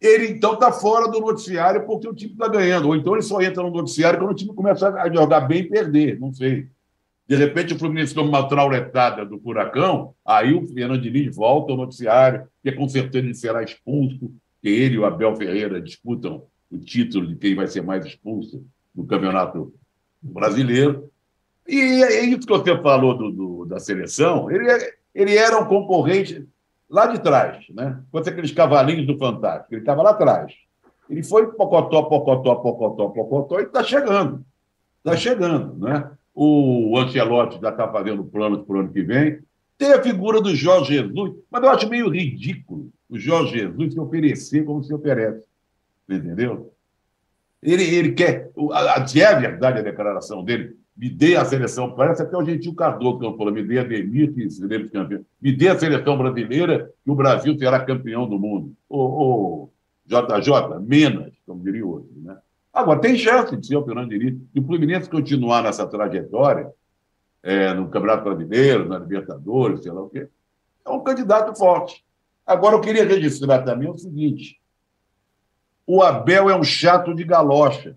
Ele 0.00 0.28
então 0.28 0.54
está 0.54 0.72
fora 0.72 1.08
do 1.08 1.20
noticiário 1.20 1.84
porque 1.84 2.08
o 2.08 2.14
time 2.14 2.32
está 2.32 2.48
ganhando. 2.48 2.88
Ou 2.88 2.96
então 2.96 3.14
ele 3.14 3.22
só 3.22 3.40
entra 3.40 3.62
no 3.62 3.70
noticiário 3.70 4.18
quando 4.18 4.32
o 4.32 4.34
time 4.34 4.54
começa 4.54 4.88
a 4.88 5.12
jogar 5.12 5.40
bem 5.42 5.60
e 5.60 5.68
perder, 5.68 6.18
não 6.18 6.32
sei. 6.32 6.68
De 7.28 7.36
repente 7.36 7.74
o 7.74 7.78
Fluminense 7.78 8.14
toma 8.14 8.28
uma 8.28 8.48
trauletada 8.48 9.24
do 9.24 9.38
furacão, 9.38 10.14
aí 10.24 10.52
o 10.52 10.66
Fernando 10.66 11.00
Diniz 11.00 11.36
volta 11.36 11.70
ao 11.70 11.78
noticiário, 11.78 12.48
que 12.62 12.72
com 12.72 12.88
certeza 12.88 13.24
ele 13.24 13.34
será 13.34 13.62
expulso, 13.62 14.32
que 14.60 14.68
ele 14.68 14.96
e 14.96 14.98
o 14.98 15.04
Abel 15.04 15.36
Ferreira 15.36 15.80
disputam 15.80 16.44
o 16.70 16.78
título 16.78 17.26
de 17.28 17.36
quem 17.36 17.54
vai 17.54 17.68
ser 17.68 17.82
mais 17.82 18.04
expulso 18.04 18.64
no 18.94 19.06
Campeonato 19.06 19.72
Brasileiro. 20.20 21.08
E 21.68 22.02
é 22.02 22.24
isso 22.24 22.40
que 22.40 22.48
você 22.48 22.76
falou 22.82 23.16
do, 23.16 23.30
do 23.30 23.64
da 23.66 23.78
seleção, 23.78 24.50
ele, 24.50 24.68
é, 24.68 24.92
ele 25.14 25.36
era 25.36 25.56
um 25.60 25.66
concorrente 25.66 26.44
lá 26.90 27.06
de 27.06 27.20
trás, 27.20 27.64
né? 27.70 28.00
Fosse 28.10 28.28
aqueles 28.28 28.52
cavalinhos 28.52 29.06
do 29.06 29.16
Fantástico, 29.16 29.74
ele 29.74 29.82
estava 29.82 30.02
lá 30.02 30.10
atrás. 30.10 30.52
Ele 31.08 31.22
foi 31.22 31.46
pocotó, 31.52 32.02
pocotó, 32.02 32.56
pocotó, 32.56 33.08
pocotó 33.08 33.60
e 33.60 33.64
está 33.64 33.82
chegando. 33.82 34.44
Está 34.98 35.16
chegando, 35.16 35.78
né? 35.78 36.10
O 36.34 36.96
Ancelotti 36.98 37.60
já 37.60 37.70
está 37.70 37.88
fazendo 37.88 38.24
planos 38.24 38.64
para 38.64 38.76
o 38.76 38.80
ano 38.80 38.92
que 38.92 39.02
vem. 39.02 39.40
Tem 39.78 39.92
a 39.92 40.02
figura 40.02 40.40
do 40.40 40.54
Jorge 40.54 40.94
Jesus, 40.94 41.34
mas 41.50 41.62
eu 41.62 41.70
acho 41.70 41.88
meio 41.88 42.08
ridículo 42.08 42.90
o 43.10 43.18
Jorge 43.18 43.58
Jesus 43.58 43.92
se 43.92 43.98
oferecer 44.00 44.64
como 44.64 44.84
se 44.84 44.94
oferece. 44.94 45.42
Entendeu? 46.08 46.72
Ele, 47.60 47.82
ele 47.82 48.12
quer. 48.12 48.50
A, 48.72 49.00
é 49.00 49.40
verdade 49.40 49.80
a 49.80 49.82
declaração 49.82 50.44
dele 50.44 50.76
me 51.00 51.08
dê 51.08 51.34
a 51.34 51.46
seleção, 51.46 51.94
parece 51.94 52.20
até 52.20 52.36
o 52.36 52.44
Gentil 52.44 52.74
Cardoso 52.74 53.20
que 53.20 53.38
falou, 53.38 53.50
me 53.50 53.62
dê 53.62 53.78
a 53.78 53.84
Demir, 53.84 54.34
que 54.34 54.50
seremos 54.50 54.90
campeão. 54.90 55.24
Me 55.40 55.50
dê 55.50 55.68
a 55.68 55.78
seleção 55.78 56.18
brasileira, 56.18 56.92
que 57.02 57.10
o 57.10 57.14
Brasil 57.14 57.58
será 57.58 57.82
campeão 57.82 58.28
do 58.28 58.38
mundo. 58.38 58.74
Ô, 58.86 58.98
ô 58.98 59.70
JJ, 60.04 60.78
menos, 60.82 61.32
como 61.46 61.64
diria 61.64 61.86
outro. 61.86 62.10
Né? 62.16 62.36
Agora, 62.70 63.00
tem 63.00 63.16
chance 63.16 63.56
de 63.56 63.66
ser 63.66 63.76
o 63.76 63.84
Fernando 63.86 64.10
Diniz. 64.10 64.34
Se 64.52 64.60
o 64.60 64.62
Fluminense 64.62 65.08
continuar 65.08 65.62
nessa 65.62 65.86
trajetória, 65.86 66.70
é, 67.42 67.72
no 67.72 67.88
Campeonato 67.88 68.24
Brasileiro, 68.24 68.86
na 68.86 68.98
Libertadores, 68.98 69.82
sei 69.82 69.92
lá 69.92 70.02
o 70.02 70.10
quê, 70.10 70.28
é 70.84 70.90
um 70.90 71.00
candidato 71.00 71.58
forte. 71.58 72.04
Agora, 72.46 72.76
eu 72.76 72.80
queria 72.82 73.06
registrar 73.06 73.62
também 73.62 73.88
o 73.88 73.96
seguinte: 73.96 74.60
o 75.86 76.02
Abel 76.02 76.50
é 76.50 76.54
um 76.54 76.62
chato 76.62 77.14
de 77.14 77.24
galocha, 77.24 77.96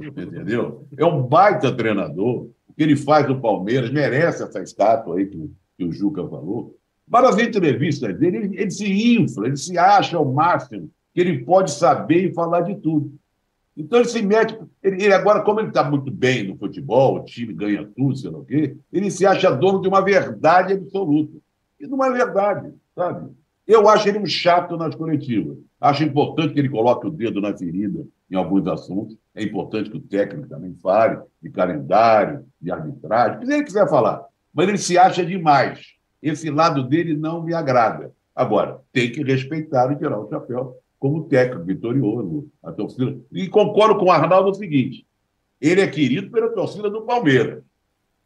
entendeu? 0.00 0.86
É 0.96 1.04
um 1.04 1.22
baita 1.22 1.74
treinador. 1.74 2.48
O 2.68 2.74
que 2.74 2.82
ele 2.82 2.96
faz 2.96 3.28
no 3.28 3.40
Palmeiras 3.40 3.90
merece 3.90 4.42
essa 4.42 4.62
estátua 4.62 5.18
aí 5.18 5.26
que, 5.26 5.50
que 5.76 5.84
o 5.84 5.92
Juca 5.92 6.26
falou. 6.26 6.76
Várias 7.06 7.38
entrevistas 7.38 8.16
dele, 8.18 8.36
ele, 8.38 8.60
ele 8.60 8.70
se 8.70 9.16
infla, 9.16 9.46
ele 9.46 9.56
se 9.56 9.76
acha 9.76 10.18
o 10.18 10.32
máximo, 10.32 10.90
que 11.12 11.20
ele 11.20 11.44
pode 11.44 11.70
saber 11.72 12.30
e 12.30 12.34
falar 12.34 12.62
de 12.62 12.76
tudo. 12.76 13.12
Então 13.76 13.98
ele 13.98 14.08
se 14.08 14.22
mete. 14.22 14.58
Ele, 14.82 15.04
ele 15.04 15.12
agora, 15.12 15.42
como 15.42 15.60
ele 15.60 15.68
está 15.68 15.88
muito 15.88 16.10
bem 16.10 16.48
no 16.48 16.56
futebol, 16.56 17.16
o 17.16 17.24
time 17.24 17.52
ganha 17.52 17.88
tudo, 17.96 18.16
sei 18.16 18.30
lá 18.30 18.38
o 18.38 18.44
quê, 18.44 18.76
ele 18.92 19.10
se 19.10 19.26
acha 19.26 19.50
dono 19.50 19.80
de 19.80 19.88
uma 19.88 20.00
verdade 20.00 20.74
absoluta. 20.74 21.36
E 21.80 21.86
não 21.86 22.02
é 22.04 22.10
verdade, 22.10 22.72
sabe? 22.94 23.30
Eu 23.66 23.88
acho 23.88 24.08
ele 24.08 24.18
um 24.18 24.26
chato 24.26 24.76
nas 24.76 24.94
coletivas. 24.94 25.56
Acho 25.80 26.04
importante 26.04 26.52
que 26.54 26.60
ele 26.60 26.68
coloque 26.68 27.06
o 27.06 27.10
dedo 27.10 27.40
na 27.40 27.56
ferida 27.56 28.06
em 28.32 28.36
alguns 28.36 28.66
assuntos. 28.66 29.16
É 29.34 29.42
importante 29.42 29.90
que 29.90 29.98
o 29.98 30.00
técnico 30.00 30.48
também 30.48 30.74
fale 30.82 31.20
de 31.40 31.50
calendário, 31.50 32.46
de 32.60 32.72
arbitragem, 32.72 33.36
o 33.36 33.40
que 33.40 33.52
ele 33.52 33.62
quiser 33.62 33.88
falar. 33.88 34.24
Mas 34.52 34.68
ele 34.68 34.78
se 34.78 34.96
acha 34.96 35.24
demais. 35.24 35.92
Esse 36.22 36.50
lado 36.50 36.82
dele 36.82 37.14
não 37.14 37.42
me 37.42 37.52
agrada. 37.52 38.12
Agora, 38.34 38.80
tem 38.92 39.12
que 39.12 39.22
respeitar 39.22 39.92
e 39.92 39.96
tirar 39.96 40.18
o 40.18 40.28
chapéu 40.28 40.76
como 40.98 41.24
técnico 41.24 41.64
vitorioso, 41.64 42.48
a 42.62 42.72
torcida. 42.72 43.18
E 43.30 43.48
concordo 43.48 43.98
com 43.98 44.06
o 44.06 44.10
Arnaldo 44.10 44.48
no 44.48 44.54
seguinte: 44.54 45.06
ele 45.60 45.80
é 45.80 45.86
querido 45.86 46.30
pela 46.30 46.48
torcida 46.48 46.88
do 46.88 47.02
Palmeiras. 47.02 47.62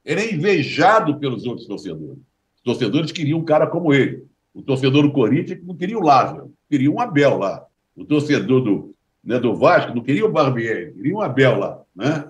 Ele 0.05 0.21
é 0.21 0.35
invejado 0.35 1.19
pelos 1.19 1.45
outros 1.47 1.67
torcedores. 1.67 2.19
Os 2.57 2.63
torcedores 2.63 3.11
queriam 3.11 3.41
um 3.41 3.45
cara 3.45 3.67
como 3.67 3.93
ele. 3.93 4.25
O 4.55 4.63
torcedor 4.63 5.03
do 5.03 5.13
Corinthians 5.13 5.61
não 5.65 5.75
queria 5.75 5.99
o 5.99 6.03
Lázaro, 6.03 6.53
queria 6.69 6.91
um 6.91 7.01
Abel 7.01 7.39
lá. 7.39 7.65
O 7.97 8.05
torcedor 8.05 8.63
do, 8.63 8.96
né, 9.27 9.41
do 9.41 9.57
Vasco 9.57 9.93
não 9.93 10.03
queria 10.03 10.25
o 10.25 10.31
Barbieri, 10.31 10.93
queria 10.93 11.17
um 11.17 11.21
Abel 11.21 11.59
lá. 11.59 11.83
Né? 11.95 12.29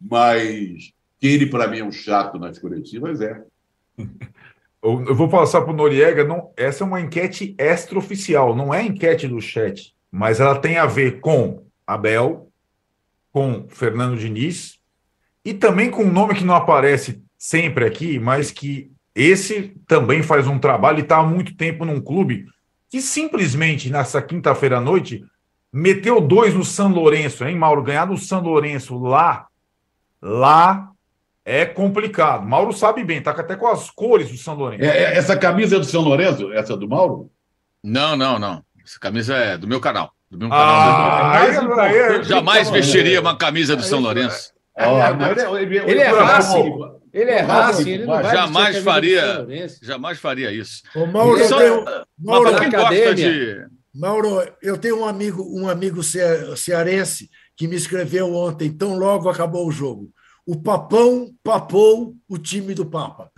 Mas 0.00 0.92
que 1.20 1.26
ele, 1.28 1.46
para 1.46 1.68
mim, 1.68 1.80
é 1.80 1.84
um 1.84 1.92
chato 1.92 2.38
nas 2.38 2.58
coletivas, 2.58 3.20
é. 3.20 3.44
Eu 4.82 5.14
vou 5.14 5.28
passar 5.28 5.60
para 5.60 5.72
o 5.72 5.76
Noriega. 5.76 6.24
Não, 6.24 6.50
essa 6.56 6.82
é 6.82 6.86
uma 6.86 7.00
enquete 7.00 7.54
extraoficial, 7.56 8.56
não 8.56 8.74
é 8.74 8.82
enquete 8.82 9.28
do 9.28 9.40
chat, 9.40 9.94
mas 10.10 10.40
ela 10.40 10.58
tem 10.58 10.76
a 10.76 10.86
ver 10.86 11.20
com 11.20 11.62
Abel, 11.86 12.48
com 13.30 13.66
Fernando 13.68 14.18
Diniz 14.18 14.80
e 15.44 15.54
também 15.54 15.88
com 15.88 16.02
um 16.02 16.12
nome 16.12 16.34
que 16.34 16.42
não 16.42 16.56
aparece 16.56 17.22
sempre 17.38 17.84
aqui, 17.84 18.18
mas 18.18 18.50
que 18.50 18.90
esse 19.14 19.72
também 19.86 20.20
faz 20.20 20.48
um 20.48 20.58
trabalho 20.58 20.98
e 20.98 21.02
está 21.02 21.18
há 21.18 21.22
muito 21.22 21.56
tempo 21.56 21.84
num 21.84 22.00
clube 22.00 22.46
que 22.90 23.00
simplesmente 23.00 23.88
nessa 23.88 24.20
quinta-feira 24.20 24.78
à 24.78 24.80
noite 24.80 25.24
meteu 25.72 26.20
dois 26.20 26.54
no 26.54 26.64
São 26.64 26.88
Lourenço, 26.92 27.44
hein, 27.44 27.56
Mauro? 27.56 27.82
Ganhar 27.82 28.06
no 28.06 28.18
São 28.18 28.40
Lourenço 28.40 28.98
lá, 28.98 29.46
lá 30.20 30.90
é 31.44 31.64
complicado. 31.64 32.46
Mauro 32.46 32.72
sabe 32.72 33.02
bem, 33.02 33.22
tá 33.22 33.30
até 33.30 33.56
com 33.56 33.66
as 33.66 33.90
cores 33.90 34.30
do 34.30 34.36
São 34.36 34.54
Lourenço. 34.54 34.84
É, 34.84 34.98
é, 34.98 35.16
essa 35.16 35.36
camisa 35.36 35.76
é 35.76 35.78
do 35.78 35.84
São 35.84 36.02
Lourenço? 36.02 36.52
Essa 36.52 36.74
é 36.74 36.76
do 36.76 36.88
Mauro? 36.88 37.30
Não, 37.82 38.16
não, 38.16 38.38
não. 38.38 38.62
Essa 38.84 38.98
camisa 39.00 39.34
é 39.34 39.56
do 39.56 39.66
meu 39.66 39.80
canal. 39.80 40.12
Do 40.30 40.38
meu 40.38 40.48
canal. 40.48 40.66
Ah, 40.66 41.60
do... 41.60 41.80
é, 41.80 42.16
é, 42.18 42.22
jamais 42.22 42.70
vestiria 42.70 43.20
uma 43.20 43.36
camisa 43.36 43.74
do 43.74 43.82
São 43.82 44.00
Lourenço. 44.00 44.52
ele 45.86 46.00
é. 46.00 46.10
Ele 47.12 47.30
é 47.30 47.42
Racing, 47.42 47.90
ele 47.90 48.06
não 48.06 48.14
vai 48.14 48.34
jamais 48.34 48.78
faria, 48.78 49.46
jamais 49.82 50.18
faria 50.18 50.50
isso. 50.50 50.82
O 50.94 51.04
Mauro, 51.04 51.38
eu 51.38 51.58
tenho, 51.58 51.84
Mauro, 52.18 52.58
quem 52.58 52.70
gosta 52.70 53.14
de 53.14 53.66
Mauro, 53.94 54.42
eu 54.62 54.78
tenho 54.78 55.00
um 55.00 55.04
amigo, 55.04 55.42
um 55.58 55.68
amigo 55.68 56.02
cearense 56.02 57.28
que 57.56 57.68
me 57.68 57.76
escreveu 57.76 58.34
ontem, 58.34 58.72
tão 58.72 58.96
logo 58.96 59.28
acabou 59.28 59.66
o 59.66 59.72
jogo 59.72 60.12
o 60.46 60.60
Papão 60.60 61.32
papou 61.42 62.16
o 62.28 62.38
time 62.38 62.74
do 62.74 62.84
Papa. 62.86 63.30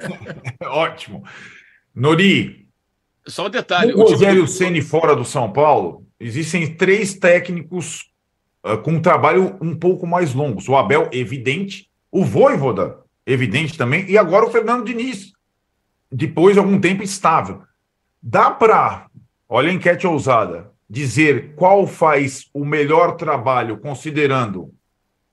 Ótimo. 0.62 1.24
Nori. 1.94 2.68
Só 3.26 3.46
um 3.46 3.50
detalhe. 3.50 3.94
O 3.94 4.02
Rogério 4.02 4.46
Ceni 4.46 4.82
fora 4.82 5.16
do 5.16 5.24
São 5.24 5.50
Paulo, 5.50 6.06
existem 6.20 6.76
três 6.76 7.14
técnicos 7.14 8.10
uh, 8.64 8.76
com 8.78 8.92
um 8.92 9.02
trabalho 9.02 9.56
um 9.62 9.74
pouco 9.74 10.06
mais 10.06 10.34
longo. 10.34 10.60
O 10.68 10.76
Abel, 10.76 11.08
evidente. 11.10 11.88
O 12.12 12.24
Voivoda, 12.24 12.98
evidente 13.26 13.78
também. 13.78 14.08
E 14.10 14.18
agora 14.18 14.44
o 14.44 14.50
Fernando 14.50 14.84
Diniz. 14.84 15.32
Depois 16.12 16.54
de 16.54 16.60
algum 16.60 16.78
tempo 16.78 17.02
estável. 17.02 17.62
Dá 18.22 18.50
para, 18.50 19.06
olha 19.54 19.70
a 19.70 19.72
enquete 19.72 20.04
ousada, 20.04 20.72
dizer 20.90 21.54
qual 21.54 21.86
faz 21.86 22.50
o 22.52 22.64
melhor 22.64 23.12
trabalho 23.14 23.78
considerando 23.78 24.74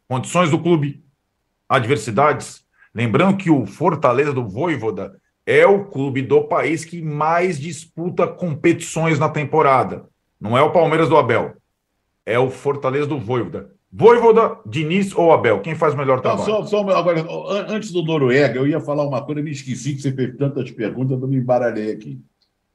condições 0.08 0.52
do 0.52 0.60
clube, 0.60 1.04
adversidades. 1.68 2.64
Lembrando 2.94 3.36
que 3.36 3.50
o 3.50 3.66
Fortaleza 3.66 4.32
do 4.32 4.48
Voivoda 4.48 5.20
é 5.44 5.66
o 5.66 5.86
clube 5.86 6.22
do 6.22 6.44
país 6.44 6.86
que 6.86 7.02
mais 7.02 7.60
disputa 7.60 8.28
competições 8.28 9.18
na 9.18 9.28
temporada. 9.28 10.06
Não 10.40 10.56
é 10.56 10.62
o 10.62 10.72
Palmeiras 10.72 11.10
do 11.10 11.18
Abel, 11.18 11.56
é 12.24 12.38
o 12.38 12.52
Fortaleza 12.52 13.08
do 13.08 13.18
Voivoda. 13.18 13.72
Voivoda, 13.92 14.56
Diniz 14.68 15.16
ou 15.16 15.34
Abel? 15.34 15.62
Quem 15.62 15.74
faz 15.74 15.96
melhor 15.96 16.22
trabalho? 16.22 16.48
Não, 16.48 16.64
só, 16.68 16.84
só, 16.84 16.90
agora, 16.92 17.26
antes 17.68 17.92
do 17.92 18.04
Noruega, 18.04 18.60
eu 18.60 18.68
ia 18.68 18.80
falar 18.80 19.04
uma 19.04 19.26
coisa, 19.26 19.42
me 19.42 19.50
esqueci 19.50 19.96
que 19.96 20.02
você 20.04 20.12
fez 20.12 20.38
tantas 20.38 20.70
perguntas, 20.70 21.20
eu 21.20 21.28
me 21.28 21.38
embaralhei 21.38 21.92
aqui. 21.92 22.22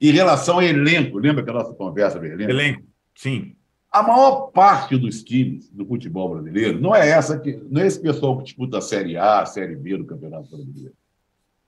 Em 0.01 0.11
relação 0.11 0.57
ao 0.57 0.63
elenco, 0.63 1.19
lembra 1.19 1.43
que 1.43 1.51
a 1.51 1.55
nossa 1.55 1.73
conversa 1.75 2.19
elenco? 2.19 2.51
Elenco, 2.51 2.83
sim. 3.15 3.57
A 3.91 4.03
maior 4.03 4.49
parte 4.49 4.97
dos 4.97 5.23
times 5.23 5.71
do 5.71 5.87
futebol 5.87 6.35
brasileiro 6.35 6.81
não 6.81 6.95
é 6.95 7.09
essa 7.09 7.39
que 7.39 7.59
não 7.71 7.81
é 7.81 7.87
esse 7.87 8.01
pessoal 8.01 8.37
que 8.37 8.45
disputa 8.45 8.79
a 8.79 8.83
Série 8.83 9.17
A, 9.17 9.41
a 9.41 9.47
Série 9.47 9.75
B 9.75 9.97
do 9.97 10.05
Campeonato 10.05 10.51
Brasileiro. 10.51 10.93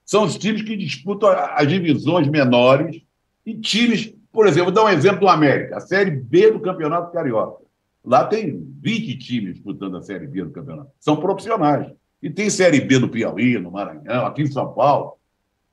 São 0.05 0.25
os 0.25 0.37
times 0.37 0.63
que 0.63 0.77
disputam 0.77 1.31
as 1.31 1.67
divisões 1.69 2.29
menores 2.29 3.03
e 3.47 3.55
times, 3.55 4.15
por 4.33 4.47
exemplo, 4.47 4.73
vou 4.73 4.75
dar 4.75 4.85
um 4.85 4.95
exemplo 4.95 5.21
do 5.21 5.29
América, 5.29 5.79
a 5.79 5.81
Série 5.81 6.11
B 6.11 6.51
do 6.51 6.61
Campeonato 6.61 7.13
Carioca. 7.13 7.63
Lá 8.05 8.25
tem 8.25 8.67
20 8.81 9.19
times 9.19 9.55
disputando 9.55 9.97
a 9.97 10.03
Série 10.03 10.27
B 10.27 10.45
do 10.45 10.51
campeonato. 10.51 10.91
São 10.99 11.17
profissionais. 11.17 11.93
E 12.23 12.31
tem 12.31 12.49
Série 12.49 12.81
B 12.81 12.99
no 12.99 13.09
Piauí, 13.09 13.59
no 13.59 13.71
Maranhão, 13.71 14.27
aqui 14.27 14.43
em 14.43 14.47
São 14.51 14.73
Paulo. 14.73 15.18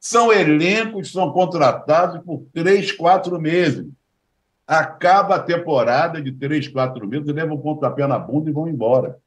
São 0.06 0.32
elencos 0.32 1.08
que 1.08 1.14
são 1.14 1.32
contratados 1.32 2.24
por 2.24 2.46
três, 2.54 2.92
quatro 2.92 3.42
meses 3.42 3.88
acaba 4.68 5.38
a 5.38 5.42
temporada 5.42 6.22
de 6.22 6.32
três, 6.32 6.68
quatro 6.68 7.08
meses, 7.08 7.26
levam 7.34 7.56
um 7.56 7.60
pontapé 7.60 8.06
na 8.06 8.20
bunda 8.20 8.48
e 8.48 8.54
vão 8.54 8.68
embora. 8.68 9.18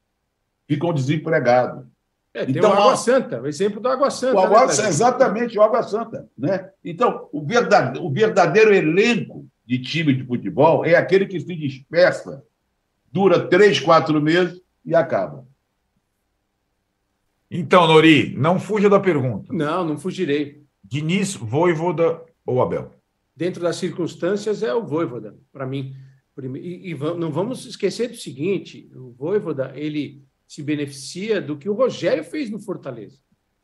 Ficam 0.65 0.93
desempregados. 0.93 1.83
É, 2.33 2.45
tem 2.45 2.55
então, 2.55 2.69
o 2.69 2.73
Água 2.73 2.95
Santa, 2.95 3.41
o 3.41 3.47
exemplo 3.47 3.81
do 3.81 3.89
Água 3.89 4.09
Santa. 4.09 4.37
O 4.37 4.39
Água, 4.39 4.67
né, 4.67 4.87
exatamente, 4.87 5.59
o 5.59 5.61
Água 5.61 5.83
Santa. 5.83 6.29
Né? 6.37 6.69
Então, 6.81 7.27
o 7.33 7.45
verdadeiro, 7.45 8.07
o 8.07 8.09
verdadeiro 8.09 8.73
elenco 8.73 9.45
de 9.65 9.79
time 9.79 10.13
de 10.13 10.23
futebol 10.23 10.85
é 10.85 10.95
aquele 10.95 11.25
que 11.25 11.41
se 11.41 11.55
dispersa, 11.57 12.41
dura 13.11 13.49
três, 13.49 13.81
quatro 13.81 14.21
meses 14.21 14.61
e 14.85 14.95
acaba. 14.95 15.45
Então, 17.51 17.85
Nori, 17.85 18.33
não 18.37 18.57
fuja 18.57 18.89
da 18.89 19.01
pergunta. 19.01 19.51
Não, 19.51 19.83
não 19.83 19.97
fugirei. 19.97 20.68
Diniz, 20.83 21.35
Voivoda 21.35 22.25
ou 22.45 22.61
Abel? 22.61 22.99
dentro 23.39 23.63
das 23.63 23.77
circunstâncias, 23.77 24.61
é 24.61 24.73
o 24.73 24.85
Voivoda, 24.85 25.33
para 25.49 25.65
mim. 25.65 25.95
E, 26.57 26.91
e, 26.91 26.93
não 26.93 27.31
vamos 27.31 27.65
esquecer 27.65 28.09
do 28.09 28.17
seguinte: 28.17 28.91
o 28.93 29.13
Voivoda 29.13 29.71
ele 29.75 30.21
se 30.45 30.61
beneficia 30.61 31.39
do 31.39 31.57
que 31.57 31.69
o 31.69 31.73
Rogério 31.73 32.21
fez 32.21 32.49
no 32.49 32.59
Fortaleza. 32.59 33.17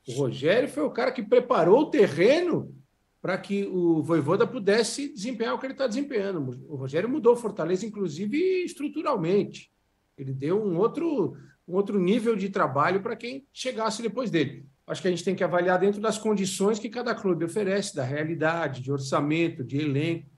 O 0.07 0.13
Rogério 0.13 0.69
foi 0.69 0.83
o 0.83 0.91
cara 0.91 1.11
que 1.11 1.21
preparou 1.21 1.81
o 1.81 1.89
terreno 1.89 2.73
para 3.21 3.37
que 3.37 3.65
o 3.65 4.01
Voivoda 4.01 4.47
pudesse 4.47 5.11
desempenhar 5.11 5.55
o 5.55 5.59
que 5.59 5.65
ele 5.65 5.73
está 5.73 5.87
desempenhando. 5.87 6.39
O 6.69 6.75
Rogério 6.77 7.09
mudou 7.09 7.33
o 7.33 7.37
Fortaleza, 7.37 7.85
inclusive 7.85 8.37
estruturalmente. 8.63 9.73
Ele 10.17 10.31
deu 10.31 10.63
um 10.63 10.77
outro, 10.77 11.35
um 11.67 11.73
outro 11.73 11.99
nível 11.99 12.35
de 12.37 12.47
trabalho 12.47 13.01
para 13.01 13.15
quem 13.15 13.45
chegasse 13.51 14.01
depois 14.01 14.31
dele 14.31 14.65
acho 14.87 15.01
que 15.01 15.07
a 15.07 15.11
gente 15.11 15.23
tem 15.23 15.35
que 15.35 15.43
avaliar 15.43 15.79
dentro 15.79 15.99
das 15.99 16.17
condições 16.17 16.79
que 16.79 16.89
cada 16.89 17.15
clube 17.15 17.45
oferece, 17.45 17.95
da 17.95 18.03
realidade, 18.03 18.81
de 18.81 18.91
orçamento, 18.91 19.63
de 19.63 19.77
elenco. 19.77 20.29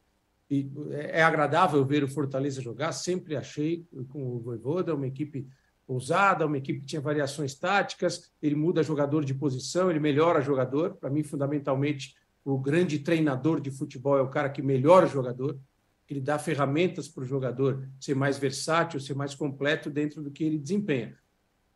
E 0.50 0.72
é, 0.92 1.20
é 1.20 1.24
agradável 1.24 1.84
ver 1.86 2.04
o 2.04 2.08
Fortaleza 2.08 2.62
jogar, 2.62 2.92
sempre 2.94 3.36
achei, 3.36 3.86
com 4.10 4.26
o 4.26 4.40
Voivoda, 4.40 4.96
uma 4.96 5.08
equipe 5.08 5.48
ousada, 5.88 6.46
uma 6.46 6.58
equipe 6.58 6.82
que 6.82 6.86
tinha 6.86 7.02
variações 7.02 7.56
táticas, 7.56 8.30
ele 8.42 8.56
muda 8.56 8.84
jogador 8.84 9.24
de 9.24 9.34
posição, 9.34 9.90
ele 9.90 10.00
melhora 10.00 10.42
jogador. 10.42 10.96
Para 10.96 11.10
mim, 11.10 11.24
fundamentalmente, 11.24 12.14
o 12.44 12.58
grande 12.58 13.00
treinador 13.00 13.62
de 13.62 13.72
futebol 13.72 14.18
é 14.18 14.22
o 14.22 14.30
cara 14.30 14.50
que 14.50 14.62
melhora 14.62 15.06
o 15.06 15.10
jogador. 15.10 15.58
Ele 16.10 16.22
dá 16.22 16.38
ferramentas 16.38 17.08
para 17.08 17.24
o 17.24 17.28
jogador 17.28 17.88
ser 18.00 18.16
mais 18.16 18.38
versátil, 18.38 19.00
ser 19.00 19.16
mais 19.16 19.36
completo 19.36 19.90
dentro 19.90 20.22
do 20.22 20.32
que 20.32 20.44
ele 20.44 20.58
desempenha. 20.58 21.18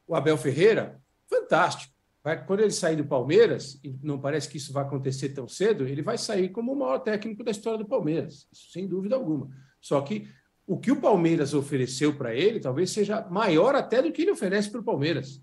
O 0.07 0.15
Abel 0.15 0.37
Ferreira, 0.37 1.01
fantástico. 1.29 1.93
Vai, 2.23 2.45
quando 2.45 2.59
ele 2.59 2.71
sair 2.71 2.95
do 2.95 3.05
Palmeiras, 3.05 3.79
e 3.83 3.97
não 4.03 4.19
parece 4.19 4.47
que 4.47 4.57
isso 4.57 4.71
vai 4.71 4.83
acontecer 4.83 5.29
tão 5.29 5.47
cedo, 5.47 5.87
ele 5.87 6.03
vai 6.03 6.17
sair 6.17 6.49
como 6.49 6.71
o 6.71 6.75
maior 6.75 6.99
técnico 6.99 7.43
da 7.43 7.49
história 7.49 7.79
do 7.79 7.87
Palmeiras, 7.87 8.47
isso, 8.51 8.71
sem 8.71 8.87
dúvida 8.87 9.15
alguma. 9.15 9.49
Só 9.79 9.99
que 10.01 10.27
o 10.67 10.77
que 10.77 10.91
o 10.91 11.01
Palmeiras 11.01 11.53
ofereceu 11.53 12.15
para 12.15 12.35
ele 12.35 12.59
talvez 12.59 12.91
seja 12.91 13.27
maior 13.29 13.75
até 13.75 14.01
do 14.01 14.11
que 14.11 14.21
ele 14.21 14.31
oferece 14.31 14.69
para 14.69 14.81
o 14.81 14.83
Palmeiras. 14.83 15.41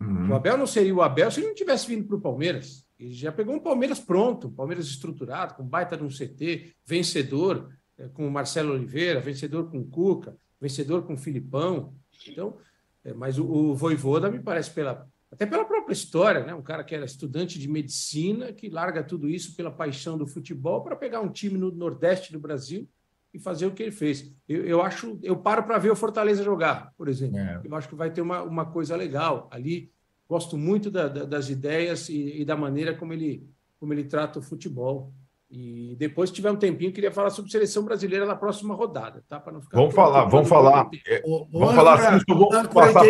Uhum. 0.00 0.30
O 0.30 0.34
Abel 0.34 0.56
não 0.56 0.66
seria 0.66 0.94
o 0.94 1.02
Abel 1.02 1.30
se 1.30 1.40
ele 1.40 1.48
não 1.48 1.54
tivesse 1.54 1.86
vindo 1.86 2.06
para 2.06 2.16
o 2.16 2.20
Palmeiras. 2.20 2.84
Ele 2.98 3.12
já 3.12 3.30
pegou 3.30 3.54
um 3.54 3.60
Palmeiras 3.60 4.00
pronto, 4.00 4.48
um 4.48 4.54
Palmeiras 4.54 4.86
estruturado, 4.86 5.54
com 5.54 5.64
baita 5.64 5.96
de 5.96 6.02
um 6.02 6.08
CT, 6.08 6.74
vencedor 6.84 7.70
é, 7.98 8.08
com 8.08 8.26
o 8.26 8.30
Marcelo 8.30 8.72
Oliveira, 8.72 9.20
vencedor 9.20 9.70
com 9.70 9.78
o 9.78 9.86
Cuca, 9.86 10.36
vencedor 10.60 11.02
com 11.02 11.14
o 11.14 11.18
Filipão. 11.18 11.94
Então, 12.26 12.56
é, 13.04 13.12
mas 13.12 13.38
o, 13.38 13.46
o 13.46 13.74
Voivoda 13.74 14.30
me 14.30 14.40
parece 14.40 14.70
pela 14.70 15.06
até 15.34 15.46
pela 15.46 15.64
própria 15.64 15.92
história, 15.92 16.44
né? 16.44 16.54
Um 16.54 16.62
cara 16.62 16.84
que 16.84 16.94
era 16.94 17.04
estudante 17.04 17.58
de 17.58 17.68
medicina, 17.68 18.52
que 18.52 18.68
larga 18.68 19.02
tudo 19.02 19.28
isso 19.28 19.56
pela 19.56 19.70
paixão 19.70 20.16
do 20.16 20.26
futebol 20.26 20.82
para 20.82 20.94
pegar 20.94 21.20
um 21.20 21.28
time 21.28 21.58
no 21.58 21.72
Nordeste 21.72 22.32
do 22.32 22.38
Brasil 22.38 22.88
e 23.32 23.38
fazer 23.38 23.66
o 23.66 23.72
que 23.72 23.82
ele 23.82 23.90
fez. 23.90 24.32
Eu, 24.48 24.64
eu 24.64 24.80
acho, 24.80 25.18
eu 25.22 25.36
paro 25.36 25.64
para 25.64 25.76
ver 25.76 25.90
o 25.90 25.96
Fortaleza 25.96 26.44
jogar, 26.44 26.92
por 26.96 27.08
exemplo. 27.08 27.38
É. 27.38 27.60
Eu 27.64 27.74
acho 27.74 27.88
que 27.88 27.96
vai 27.96 28.12
ter 28.12 28.20
uma, 28.20 28.42
uma 28.42 28.64
coisa 28.64 28.94
legal 28.94 29.48
ali. 29.50 29.90
Gosto 30.28 30.56
muito 30.56 30.88
da, 30.88 31.08
da, 31.08 31.24
das 31.24 31.50
ideias 31.50 32.08
e, 32.08 32.40
e, 32.40 32.44
da 32.44 32.56
maneira 32.56 32.94
como 32.94 33.12
ele, 33.12 33.44
como 33.80 33.92
ele 33.92 34.04
trata 34.04 34.38
o 34.38 34.42
futebol. 34.42 35.12
E 35.50 35.96
depois, 35.98 36.30
se 36.30 36.36
tiver 36.36 36.50
um 36.52 36.56
tempinho, 36.56 36.92
queria 36.92 37.12
falar 37.12 37.30
sobre 37.30 37.50
seleção 37.50 37.84
brasileira 37.84 38.24
na 38.24 38.36
próxima 38.36 38.74
rodada, 38.74 39.24
tá? 39.28 39.40
Para 39.40 39.52
não 39.52 39.60
ficar. 39.60 39.78
Vamos 39.78 39.94
falar, 39.94 40.24
vamos 40.26 40.48
falar. 40.48 40.88
É, 41.06 41.20
vamos 41.22 41.74
falar 41.74 41.94
assim, 41.94 42.24
vamos 42.28 42.68
passar 42.68 43.02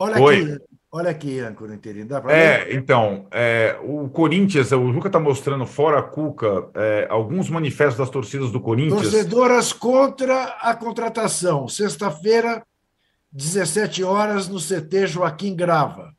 Olha 0.00 0.22
Oi. 0.22 0.42
aqui, 0.42 0.64
Olha 0.90 1.10
aqui, 1.10 1.38
âncora 1.40 1.74
interino. 1.74 2.08
Dá 2.08 2.22
é, 2.28 2.74
então, 2.74 3.26
é, 3.30 3.78
o 3.82 4.08
Corinthians, 4.08 4.72
o 4.72 4.90
Juca 4.90 5.08
está 5.08 5.20
mostrando 5.20 5.66
fora 5.66 5.98
a 5.98 6.02
Cuca 6.02 6.70
é, 6.74 7.06
alguns 7.10 7.50
manifestos 7.50 7.98
das 7.98 8.08
torcidas 8.08 8.50
do 8.50 8.58
Corinthians. 8.58 9.02
Torcedoras 9.02 9.70
contra 9.72 10.44
a 10.60 10.74
contratação. 10.74 11.68
Sexta-feira, 11.68 12.62
17 13.30 14.02
horas, 14.02 14.48
no 14.48 14.58
CT 14.58 15.08
Joaquim 15.08 15.54
Grava. 15.54 16.14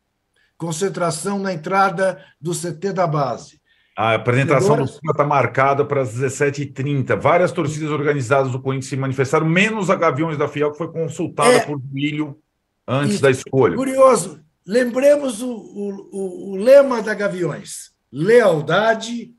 Concentração 0.55 1.39
na 1.39 1.51
entrada 1.51 2.24
do 2.39 2.51
CT 2.51 2.93
da 2.93 3.07
base. 3.07 3.59
A 3.97 4.13
apresentação 4.13 4.78
do 4.78 4.88
Cuca 4.88 5.11
está 5.11 5.26
marcada 5.26 5.84
para 5.84 6.01
as 6.01 6.13
17h30. 6.13 7.20
Várias 7.20 7.51
torcidas 7.51 7.89
organizadas 7.89 8.51
do 8.51 8.61
Corinthians 8.61 8.89
se 8.89 8.95
manifestaram, 8.95 9.47
menos 9.47 9.89
a 9.89 9.95
Gaviões 9.95 10.38
da 10.38 10.47
Fiel, 10.47 10.72
que 10.72 10.78
foi 10.78 10.91
consultada 10.91 11.53
é, 11.53 11.59
por 11.61 11.82
Milho 11.91 12.38
antes 12.88 13.15
Isso. 13.15 13.24
da 13.24 13.32
escolha. 13.32 13.76
Curioso, 13.76 14.39
Lembremos 14.70 15.41
o, 15.41 15.51
o, 15.51 16.51
o 16.51 16.55
lema 16.55 17.01
da 17.01 17.15
Gaviões: 17.15 17.89
lealdade, 18.11 19.34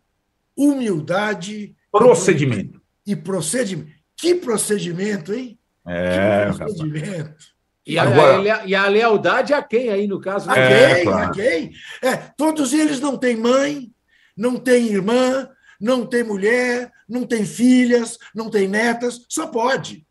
humildade 0.57 1.77
procedimento. 1.93 2.83
E 3.07 3.15
procedimento. 3.15 3.93
Que 4.17 4.35
procedimento, 4.35 5.33
hein? 5.33 5.57
É, 5.87 6.51
que 6.51 6.59
procedimento. 6.59 7.45
E 7.87 7.97
a, 7.97 8.03
Agora... 8.03 8.65
e 8.67 8.75
a, 8.75 8.89
lealdade 8.89 9.55
a 9.55 9.63
quem 9.63 9.91
aí, 9.91 10.09
no 10.09 10.21
caso? 10.21 10.51
A 10.51 10.59
é, 10.59 10.95
quem? 10.95 11.05
Claro. 11.05 11.31
A 11.31 11.33
quem? 11.33 11.73
É, 12.03 12.17
todos 12.37 12.73
eles 12.73 12.99
não 12.99 13.17
têm 13.17 13.37
mãe, 13.37 13.93
não 14.37 14.57
têm 14.57 14.89
irmã, 14.89 15.49
não 15.81 16.05
têm 16.05 16.25
mulher, 16.25 16.91
não 17.09 17.25
têm 17.25 17.47
filhas, 17.47 18.19
não 18.35 18.51
têm 18.51 18.67
netas, 18.67 19.25
só 19.29 19.47
pode. 19.47 20.05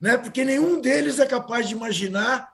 Né? 0.00 0.16
Porque 0.16 0.42
nenhum 0.42 0.80
deles 0.80 1.18
é 1.18 1.26
capaz 1.26 1.68
de 1.68 1.74
imaginar 1.74 2.53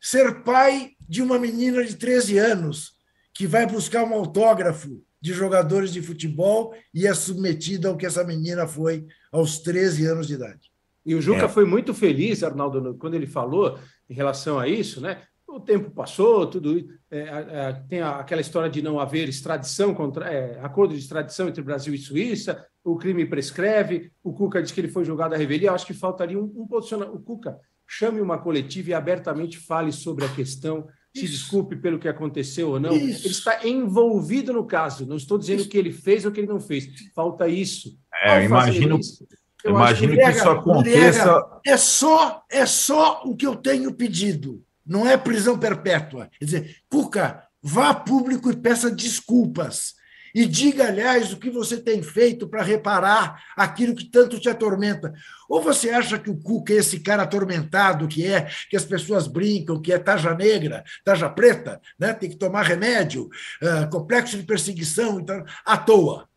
ser 0.00 0.42
pai 0.42 0.92
de 1.08 1.22
uma 1.22 1.38
menina 1.38 1.84
de 1.84 1.94
13 1.96 2.38
anos 2.38 2.92
que 3.34 3.46
vai 3.46 3.66
buscar 3.66 4.04
um 4.04 4.14
autógrafo 4.14 5.02
de 5.20 5.32
jogadores 5.32 5.92
de 5.92 6.00
futebol 6.00 6.74
e 6.94 7.06
é 7.06 7.14
submetida 7.14 7.88
ao 7.88 7.96
que 7.96 8.06
essa 8.06 8.24
menina 8.24 8.66
foi 8.66 9.06
aos 9.32 9.58
13 9.58 10.06
anos 10.06 10.26
de 10.26 10.34
idade. 10.34 10.70
E 11.04 11.14
o 11.14 11.22
Juca 11.22 11.44
é. 11.44 11.48
foi 11.48 11.64
muito 11.64 11.94
feliz, 11.94 12.42
Arnaldo, 12.42 12.94
quando 12.94 13.14
ele 13.14 13.26
falou 13.26 13.78
em 14.08 14.14
relação 14.14 14.58
a 14.58 14.68
isso, 14.68 15.00
né? 15.00 15.22
O 15.46 15.60
tempo 15.60 15.90
passou, 15.90 16.46
tudo 16.46 16.86
é, 17.10 17.18
é, 17.20 17.82
tem 17.88 18.02
aquela 18.02 18.40
história 18.40 18.68
de 18.68 18.82
não 18.82 18.98
haver 18.98 19.28
extradição 19.28 19.94
contra 19.94 20.28
é, 20.28 20.58
acordo 20.60 20.92
de 20.92 21.00
extradição 21.00 21.48
entre 21.48 21.62
Brasil 21.62 21.94
e 21.94 21.98
Suíça, 21.98 22.66
o 22.84 22.96
crime 22.96 23.26
prescreve. 23.26 24.12
O 24.22 24.32
Cuca 24.32 24.60
disse 24.60 24.74
que 24.74 24.80
ele 24.80 24.88
foi 24.88 25.04
julgado 25.04 25.34
à 25.34 25.38
revelia. 25.38 25.72
Acho 25.72 25.86
que 25.86 25.94
faltaria 25.94 26.38
um, 26.38 26.52
um 26.56 26.66
posicionamento. 26.66 27.16
O 27.16 27.20
Cuca 27.20 27.58
chame 27.86 28.20
uma 28.20 28.38
coletiva 28.38 28.90
e 28.90 28.94
abertamente 28.94 29.58
fale 29.58 29.92
sobre 29.92 30.24
a 30.24 30.28
questão, 30.28 30.88
Isso. 31.14 31.26
se 31.26 31.32
desculpe 31.32 31.76
pelo 31.76 31.98
que 31.98 32.08
aconteceu 32.08 32.70
ou 32.70 32.80
não. 32.80 32.92
Isso. 32.92 33.26
Ele 33.26 33.34
está 33.34 33.66
envolvido 33.66 34.52
no 34.52 34.66
caso. 34.66 35.06
Não 35.06 35.16
estou 35.16 35.38
dizendo 35.38 35.60
Isso. 35.60 35.68
que 35.68 35.78
ele 35.78 35.92
fez 35.92 36.24
ou 36.24 36.32
que 36.32 36.40
ele 36.40 36.48
não 36.48 36.60
fez. 36.60 36.88
Falta 37.14 37.48
isso. 37.48 37.98
É, 38.22 38.44
imagino, 38.44 38.98
isso, 38.98 39.26
imagino 39.64 40.14
que, 40.14 40.22
que 40.22 40.30
isso 40.30 40.48
aconteça. 40.48 41.60
É 41.64 41.76
só, 41.76 42.42
é 42.50 42.66
só 42.66 43.22
o 43.24 43.36
que 43.36 43.46
eu 43.46 43.56
tenho 43.56 43.94
pedido. 43.94 44.62
Não 44.84 45.06
é 45.06 45.16
prisão 45.16 45.58
perpétua. 45.58 46.30
Quer 46.38 46.44
dizer, 46.44 46.76
Cuca, 46.88 47.42
vá 47.62 47.90
a 47.90 47.94
público 47.94 48.50
e 48.50 48.56
peça 48.56 48.90
desculpas. 48.90 49.94
E 50.36 50.44
diga, 50.44 50.88
aliás, 50.88 51.32
o 51.32 51.38
que 51.38 51.48
você 51.48 51.80
tem 51.80 52.02
feito 52.02 52.46
para 52.46 52.62
reparar 52.62 53.42
aquilo 53.56 53.94
que 53.94 54.04
tanto 54.04 54.38
te 54.38 54.50
atormenta. 54.50 55.14
Ou 55.48 55.62
você 55.62 55.88
acha 55.88 56.18
que 56.18 56.28
o 56.28 56.36
Cuca 56.36 56.74
é 56.74 56.76
esse 56.76 57.00
cara 57.00 57.22
atormentado 57.22 58.06
que 58.06 58.26
é, 58.26 58.46
que 58.68 58.76
as 58.76 58.84
pessoas 58.84 59.26
brincam, 59.26 59.80
que 59.80 59.94
é 59.94 59.98
taja 59.98 60.34
negra, 60.34 60.84
taja 61.02 61.30
preta, 61.30 61.80
né? 61.98 62.12
tem 62.12 62.28
que 62.28 62.36
tomar 62.36 62.64
remédio, 62.64 63.30
uh, 63.62 63.88
complexo 63.90 64.36
de 64.36 64.42
perseguição, 64.42 65.20
então, 65.20 65.42
à 65.64 65.78
toa. 65.78 66.28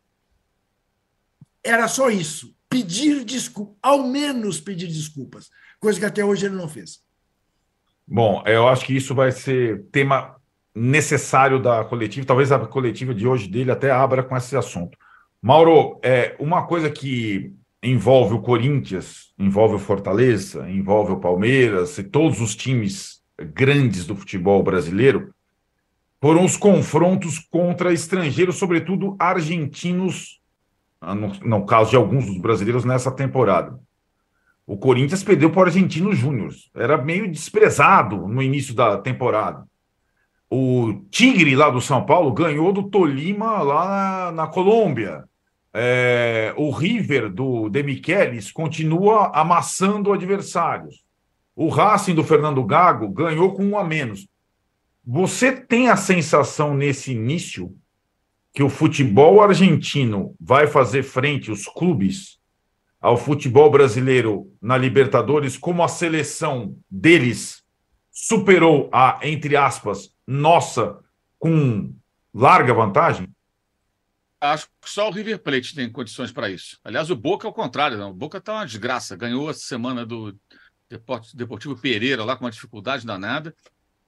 Era 1.62 1.86
só 1.86 2.08
isso. 2.08 2.56
Pedir 2.70 3.22
desculpas, 3.22 3.76
ao 3.82 4.04
menos 4.04 4.58
pedir 4.58 4.86
desculpas, 4.86 5.50
coisa 5.78 6.00
que 6.00 6.06
até 6.06 6.24
hoje 6.24 6.46
ele 6.46 6.56
não 6.56 6.70
fez. 6.70 7.02
Bom, 8.08 8.42
eu 8.46 8.66
acho 8.66 8.86
que 8.86 8.96
isso 8.96 9.14
vai 9.14 9.30
ser 9.30 9.84
tema 9.92 10.39
necessário 10.74 11.60
da 11.60 11.84
coletiva, 11.84 12.26
talvez 12.26 12.52
a 12.52 12.58
coletiva 12.58 13.14
de 13.14 13.26
hoje 13.26 13.48
dele 13.48 13.70
até 13.70 13.90
abra 13.90 14.22
com 14.22 14.36
esse 14.36 14.56
assunto. 14.56 14.96
Mauro, 15.42 15.98
é, 16.02 16.36
uma 16.38 16.66
coisa 16.66 16.90
que 16.90 17.52
envolve 17.82 18.34
o 18.34 18.42
Corinthians, 18.42 19.32
envolve 19.38 19.76
o 19.76 19.78
Fortaleza, 19.78 20.68
envolve 20.68 21.12
o 21.12 21.20
Palmeiras 21.20 21.96
e 21.98 22.04
todos 22.04 22.40
os 22.40 22.54
times 22.54 23.22
grandes 23.54 24.06
do 24.06 24.14
futebol 24.14 24.62
brasileiro 24.62 25.34
foram 26.20 26.44
os 26.44 26.58
confrontos 26.58 27.38
contra 27.38 27.94
estrangeiros, 27.94 28.56
sobretudo 28.56 29.16
argentinos, 29.18 30.42
ah, 31.00 31.14
no, 31.14 31.28
no 31.40 31.64
caso 31.64 31.90
de 31.90 31.96
alguns 31.96 32.26
dos 32.26 32.36
brasileiros 32.36 32.84
nessa 32.84 33.10
temporada. 33.10 33.80
O 34.66 34.76
Corinthians 34.76 35.24
perdeu 35.24 35.50
para 35.50 35.60
o 35.60 35.64
Argentino 35.64 36.12
Júnior, 36.12 36.52
era 36.74 36.98
meio 36.98 37.28
desprezado 37.28 38.28
no 38.28 38.42
início 38.42 38.74
da 38.74 38.98
temporada 38.98 39.69
o 40.50 41.04
Tigre 41.10 41.54
lá 41.54 41.70
do 41.70 41.80
São 41.80 42.04
Paulo 42.04 42.32
ganhou 42.32 42.72
do 42.72 42.90
Tolima 42.90 43.62
lá 43.62 43.88
na, 43.88 44.32
na 44.32 44.46
Colômbia. 44.48 45.24
É, 45.72 46.52
o 46.56 46.70
River 46.72 47.30
do 47.30 47.68
Demichelis 47.68 48.50
continua 48.50 49.30
amassando 49.32 50.12
adversários. 50.12 51.04
O 51.54 51.68
Racing 51.68 52.16
do 52.16 52.24
Fernando 52.24 52.64
Gago 52.64 53.08
ganhou 53.08 53.54
com 53.54 53.64
um 53.64 53.78
a 53.78 53.84
menos. 53.84 54.26
Você 55.06 55.52
tem 55.52 55.88
a 55.88 55.96
sensação 55.96 56.74
nesse 56.74 57.12
início 57.12 57.72
que 58.52 58.62
o 58.62 58.68
futebol 58.68 59.40
argentino 59.40 60.34
vai 60.40 60.66
fazer 60.66 61.04
frente 61.04 61.52
os 61.52 61.66
clubes 61.66 62.40
ao 63.00 63.16
futebol 63.16 63.70
brasileiro 63.70 64.52
na 64.60 64.76
Libertadores 64.76 65.56
como 65.56 65.84
a 65.84 65.88
seleção 65.88 66.76
deles 66.90 67.62
superou 68.10 68.90
a 68.92 69.20
entre 69.22 69.56
aspas 69.56 70.10
nossa 70.30 71.00
com 71.38 71.92
larga 72.32 72.72
vantagem? 72.72 73.28
Acho 74.40 74.68
que 74.80 74.88
só 74.88 75.08
o 75.08 75.12
River 75.12 75.40
Plate 75.40 75.74
tem 75.74 75.90
condições 75.90 76.30
para 76.30 76.48
isso. 76.48 76.78
Aliás, 76.84 77.10
o 77.10 77.16
Boca 77.16 77.46
é 77.46 77.50
o 77.50 77.52
contrário. 77.52 77.98
Não. 77.98 78.10
O 78.10 78.14
Boca 78.14 78.38
está 78.38 78.54
uma 78.54 78.64
desgraça. 78.64 79.16
Ganhou 79.16 79.50
essa 79.50 79.60
semana 79.60 80.06
do 80.06 80.34
Deportivo 81.34 81.76
Pereira 81.76 82.24
lá 82.24 82.36
com 82.36 82.44
uma 82.44 82.50
dificuldade 82.50 83.04
danada. 83.04 83.54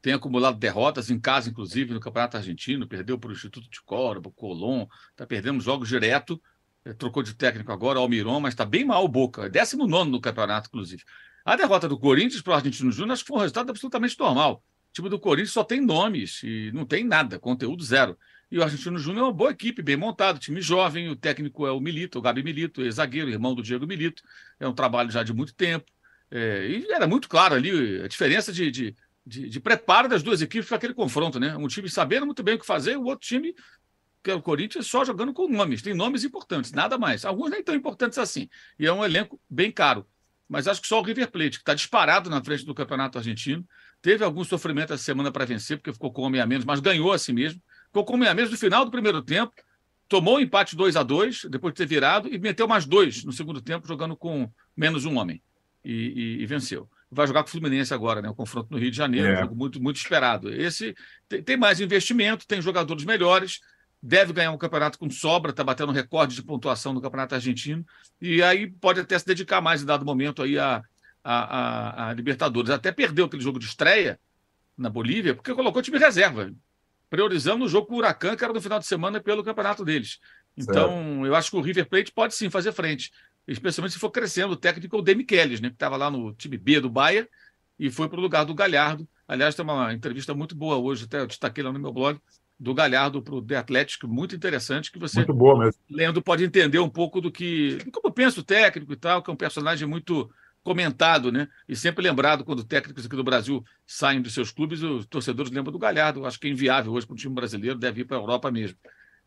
Tem 0.01 0.13
acumulado 0.13 0.59
derrotas 0.59 1.11
em 1.11 1.21
casa, 1.21 1.51
inclusive, 1.51 1.93
no 1.93 2.01
Campeonato 2.01 2.37
Argentino. 2.37 2.87
Perdeu 2.87 3.19
para 3.19 3.31
o 3.31 3.33
Instituto 3.33 3.69
de 3.69 3.83
Córdoba, 3.83 4.33
Colón. 4.35 4.87
Está 5.11 5.27
perdendo 5.27 5.61
jogos 5.61 5.89
direto. 5.89 6.41
É, 6.85 6.93
trocou 6.93 7.23
de 7.23 7.35
técnico 7.35 7.71
agora, 7.73 7.99
Almiron, 7.99 8.41
mas 8.41 8.55
está 8.55 8.65
bem 8.65 8.85
mal 8.85 9.05
o 9.05 9.09
Boca. 9.09 9.51
19 9.51 10.11
no 10.11 10.21
campeonato, 10.21 10.69
inclusive. 10.69 11.03
A 11.45 11.57
derrota 11.57 11.89
do 11.89 11.99
Corinthians 11.99 12.41
para 12.41 12.53
o 12.53 12.57
Argentino 12.57 12.91
Júnior 12.91 13.13
acho 13.13 13.25
que 13.25 13.29
foi 13.29 13.37
um 13.37 13.41
resultado 13.41 13.71
absolutamente 13.71 14.19
normal. 14.19 14.63
O 14.93 14.95
time 14.95 15.09
do 15.09 15.19
Corinthians 15.19 15.53
só 15.53 15.65
tem 15.65 15.81
nomes 15.81 16.43
e 16.43 16.71
não 16.75 16.85
tem 16.85 17.03
nada, 17.03 17.39
conteúdo 17.39 17.83
zero. 17.83 18.19
E 18.51 18.59
o 18.59 18.63
Argentino 18.63 18.99
Júnior 18.99 19.23
é 19.23 19.27
uma 19.29 19.33
boa 19.33 19.51
equipe, 19.51 19.81
bem 19.81 19.97
montado, 19.97 20.39
time 20.39 20.61
jovem, 20.61 21.09
o 21.09 21.17
técnico 21.17 21.67
é 21.67 21.73
o 21.73 21.81
Milito, 21.81 22.19
o 22.19 22.23
Gabi 22.23 22.43
Milito, 22.43 22.89
zagueiro, 22.91 23.31
irmão 23.31 23.55
do 23.55 23.63
Diego 23.63 23.87
Milito. 23.87 24.23
É 24.61 24.69
um 24.69 24.75
trabalho 24.75 25.11
já 25.11 25.23
de 25.23 25.33
muito 25.33 25.55
tempo. 25.55 25.91
É, 26.31 26.67
e 26.67 26.93
era 26.93 27.07
muito 27.07 27.27
claro 27.27 27.55
ali 27.55 28.03
a 28.03 28.07
diferença 28.07 28.53
de, 28.53 28.71
de, 28.71 28.95
de, 29.25 29.49
de 29.49 29.61
preparo 29.61 30.11
das 30.11 30.23
duas 30.23 30.43
equipes 30.43 30.69
para 30.69 30.77
aquele 30.77 30.93
confronto, 30.93 31.41
né? 31.41 31.57
Um 31.57 31.69
time 31.69 31.89
sabendo 31.89 32.27
muito 32.27 32.43
bem 32.43 32.57
o 32.57 32.59
que 32.59 32.67
fazer, 32.67 32.99
o 32.99 33.05
outro 33.05 33.27
time, 33.27 33.55
que 34.23 34.31
é 34.31 34.35
o 34.35 34.43
Corinthians, 34.43 34.87
só 34.89 35.07
jogando 35.07 35.33
com 35.33 35.49
nomes. 35.49 35.81
Tem 35.81 35.95
nomes 35.95 36.23
importantes, 36.23 36.71
nada 36.73 36.99
mais. 36.99 37.25
Alguns 37.25 37.51
nem 37.51 37.63
tão 37.63 37.75
importantes 37.75 38.19
assim. 38.19 38.47
E 38.79 38.87
é 38.87 38.93
um 38.93 39.03
elenco 39.03 39.41
bem 39.49 39.73
caro. 39.73 40.07
Mas 40.47 40.69
acho 40.69 40.83
que 40.83 40.87
só 40.87 41.01
o 41.01 41.03
River 41.03 41.31
Plate, 41.31 41.53
que 41.53 41.63
está 41.63 41.73
disparado 41.73 42.29
na 42.29 42.45
frente 42.45 42.67
do 42.67 42.75
Campeonato 42.75 43.17
Argentino, 43.17 43.67
teve 44.03 44.25
algum 44.25 44.45
sofrimento 44.45 44.93
essa 44.93 45.03
semana 45.03 45.33
para 45.33 45.47
vencer, 45.47 45.79
porque 45.79 45.93
ficou 45.93 46.13
com 46.13 46.23
um 46.23 46.25
homem 46.27 46.41
a 46.41 46.47
menos, 46.47 46.65
mas 46.65 46.81
ganhou 46.81 47.13
a 47.13 47.19
si 47.19 47.33
mesmo 47.33 47.63
ficou 47.93 48.05
com 48.07 48.17
meia 48.17 48.35
mesa 48.35 48.51
no 48.51 48.57
final 48.57 48.87
do 48.87 48.91
primeiro 48.91 49.21
tempo, 49.23 49.53
tomou 50.09 50.35
o 50.35 50.37
um 50.39 50.41
empate 50.41 50.75
2 50.75 50.97
a 50.97 51.03
2 51.03 51.45
depois 51.51 51.75
de 51.75 51.79
ter 51.79 51.87
virado, 51.87 52.29
e 52.29 52.39
meteu 52.39 52.67
mais 52.67 52.87
dois 52.87 53.23
no 53.23 53.33
segundo 53.33 53.61
tempo, 53.61 53.87
jogando 53.87 54.17
com 54.17 54.51
menos 54.75 55.05
um 55.05 55.19
homem. 55.19 55.41
E, 55.85 56.39
e, 56.39 56.43
e 56.43 56.47
venceu. 56.47 56.89
Vai 57.11 57.27
jogar 57.27 57.43
com 57.43 57.49
o 57.49 57.51
Fluminense 57.51 57.93
agora, 57.93 58.23
né? 58.23 58.31
O 58.31 58.35
confronto 58.35 58.69
no 58.71 58.79
Rio 58.79 58.91
de 58.91 58.97
Janeiro, 58.97 59.27
é. 59.27 59.37
um 59.37 59.41
jogo 59.43 59.57
muito, 59.57 59.83
muito 59.83 59.97
esperado. 59.97 60.49
Esse 60.49 60.95
tem, 61.29 61.43
tem, 61.43 61.57
mais 61.57 61.81
investimento, 61.81 62.47
tem 62.47 62.63
jogadores 62.63 63.05
melhores, 63.05 63.61
deve 64.01 64.33
ganhar 64.33 64.53
um 64.53 64.59
campeonato 64.59 64.97
com 64.97 65.11
sobra, 65.11 65.51
está 65.51 65.65
batendo 65.65 65.91
recorde 65.91 66.37
de 66.37 66.43
pontuação 66.43 66.93
no 66.93 67.03
Campeonato 67.03 67.35
Argentino, 67.35 67.85
e 68.21 68.43
aí 68.43 68.71
pode 68.71 69.01
até 69.01 69.19
se 69.19 69.27
dedicar 69.27 69.61
mais 69.61 69.83
em 69.83 69.87
dado 69.87 70.05
momento 70.05 70.41
aí 70.41 70.57
a, 70.57 70.83
a, 71.23 72.07
a, 72.07 72.09
a 72.11 72.13
Libertadores. 72.15 72.71
Até 72.71 72.93
perdeu 72.93 73.27
aquele 73.27 73.43
jogo 73.43 73.59
de 73.59 73.67
estreia 73.67 74.19
na 74.77 74.89
Bolívia, 74.89 75.35
porque 75.35 75.55
colocou 75.55 75.83
time 75.83 75.99
reserva 75.99 76.53
priorizando 77.13 77.67
o 77.67 77.69
jogo 77.69 77.89
com 77.89 77.95
o 77.95 77.99
Huracan, 77.99 78.35
que 78.35 78.43
era 78.43 78.55
no 78.55 78.61
final 78.61 78.79
de 78.79 78.87
semana 78.87 79.21
pelo 79.21 79.45
campeonato 79.45 79.85
deles. 79.85 80.19
Então, 80.57 80.89
certo. 80.89 81.27
eu 81.27 81.35
acho 81.35 81.51
que 81.51 81.57
o 81.59 81.61
River 81.61 81.87
Plate 81.87 82.11
pode 82.11 82.35
sim 82.35 82.49
fazer 82.49 82.73
frente, 82.73 83.13
especialmente 83.47 83.93
se 83.93 83.99
for 83.99 84.11
crescendo 84.11 84.55
o 84.55 84.57
técnico 84.57 84.97
o 84.97 85.03
Demi 85.03 85.23
Kellys, 85.23 85.61
né, 85.61 85.69
que 85.69 85.75
estava 85.75 85.99
lá 85.99 86.11
no 86.11 86.33
time 86.33 86.57
B 86.57 86.81
do 86.81 86.89
Bahia 86.89 87.29
e 87.79 87.91
foi 87.91 88.09
para 88.09 88.19
o 88.19 88.23
lugar 88.23 88.47
do 88.47 88.55
Galhardo. 88.55 89.07
Aliás, 89.29 89.55
tem 89.55 89.63
uma 89.63 89.93
entrevista 89.93 90.33
muito 90.33 90.57
boa 90.57 90.79
hoje, 90.79 91.05
até 91.05 91.21
eu 91.21 91.27
destaquei 91.27 91.63
lá 91.63 91.71
no 91.71 91.79
meu 91.79 91.93
blog, 91.93 92.19
do 92.59 92.73
Galhardo 92.73 93.21
para 93.21 93.35
o 93.35 93.43
The 93.43 93.57
Atlético, 93.57 94.09
muito 94.09 94.35
interessante, 94.35 94.91
que 94.91 94.99
você, 94.99 95.19
muito 95.19 95.35
boa 95.35 95.59
mesmo. 95.59 95.79
lendo, 95.91 96.23
pode 96.23 96.45
entender 96.45 96.79
um 96.79 96.89
pouco 96.89 97.21
do 97.21 97.31
que, 97.31 97.77
do 97.77 97.91
como 97.91 98.15
pensa 98.15 98.41
o 98.41 98.45
técnico 98.45 98.91
e 98.91 98.97
tal, 98.97 99.23
que 99.23 99.31
é 99.31 99.35
um 99.35 99.37
personagem 99.37 99.87
muito 99.87 100.31
comentado, 100.63 101.33
né? 101.33 101.49
E 101.69 101.75
sempre 101.75 102.03
lembrado 102.03 102.45
quando 102.45 102.65
técnicos 102.65 103.07
aqui 103.07 103.17
do 103.17 103.25
Brasil 103.25 103.65
saem 103.87 104.21
dos 104.21 104.33
seus 104.33 104.51
clubes, 104.51 104.83
os 104.83 105.07
torcedores 105.07 105.51
lembram 105.51 105.73
do 105.73 105.79
Galhardo. 105.79 106.25
Acho 106.25 106.39
que 106.39 106.47
é 106.47 106.51
inviável 106.51 106.93
hoje 106.93 107.07
para 107.07 107.15
o 107.15 107.17
time 107.17 107.35
brasileiro, 107.35 107.79
deve 107.79 108.03
ir 108.03 108.05
para 108.05 108.17
a 108.17 108.21
Europa 108.21 108.51
mesmo. 108.51 108.79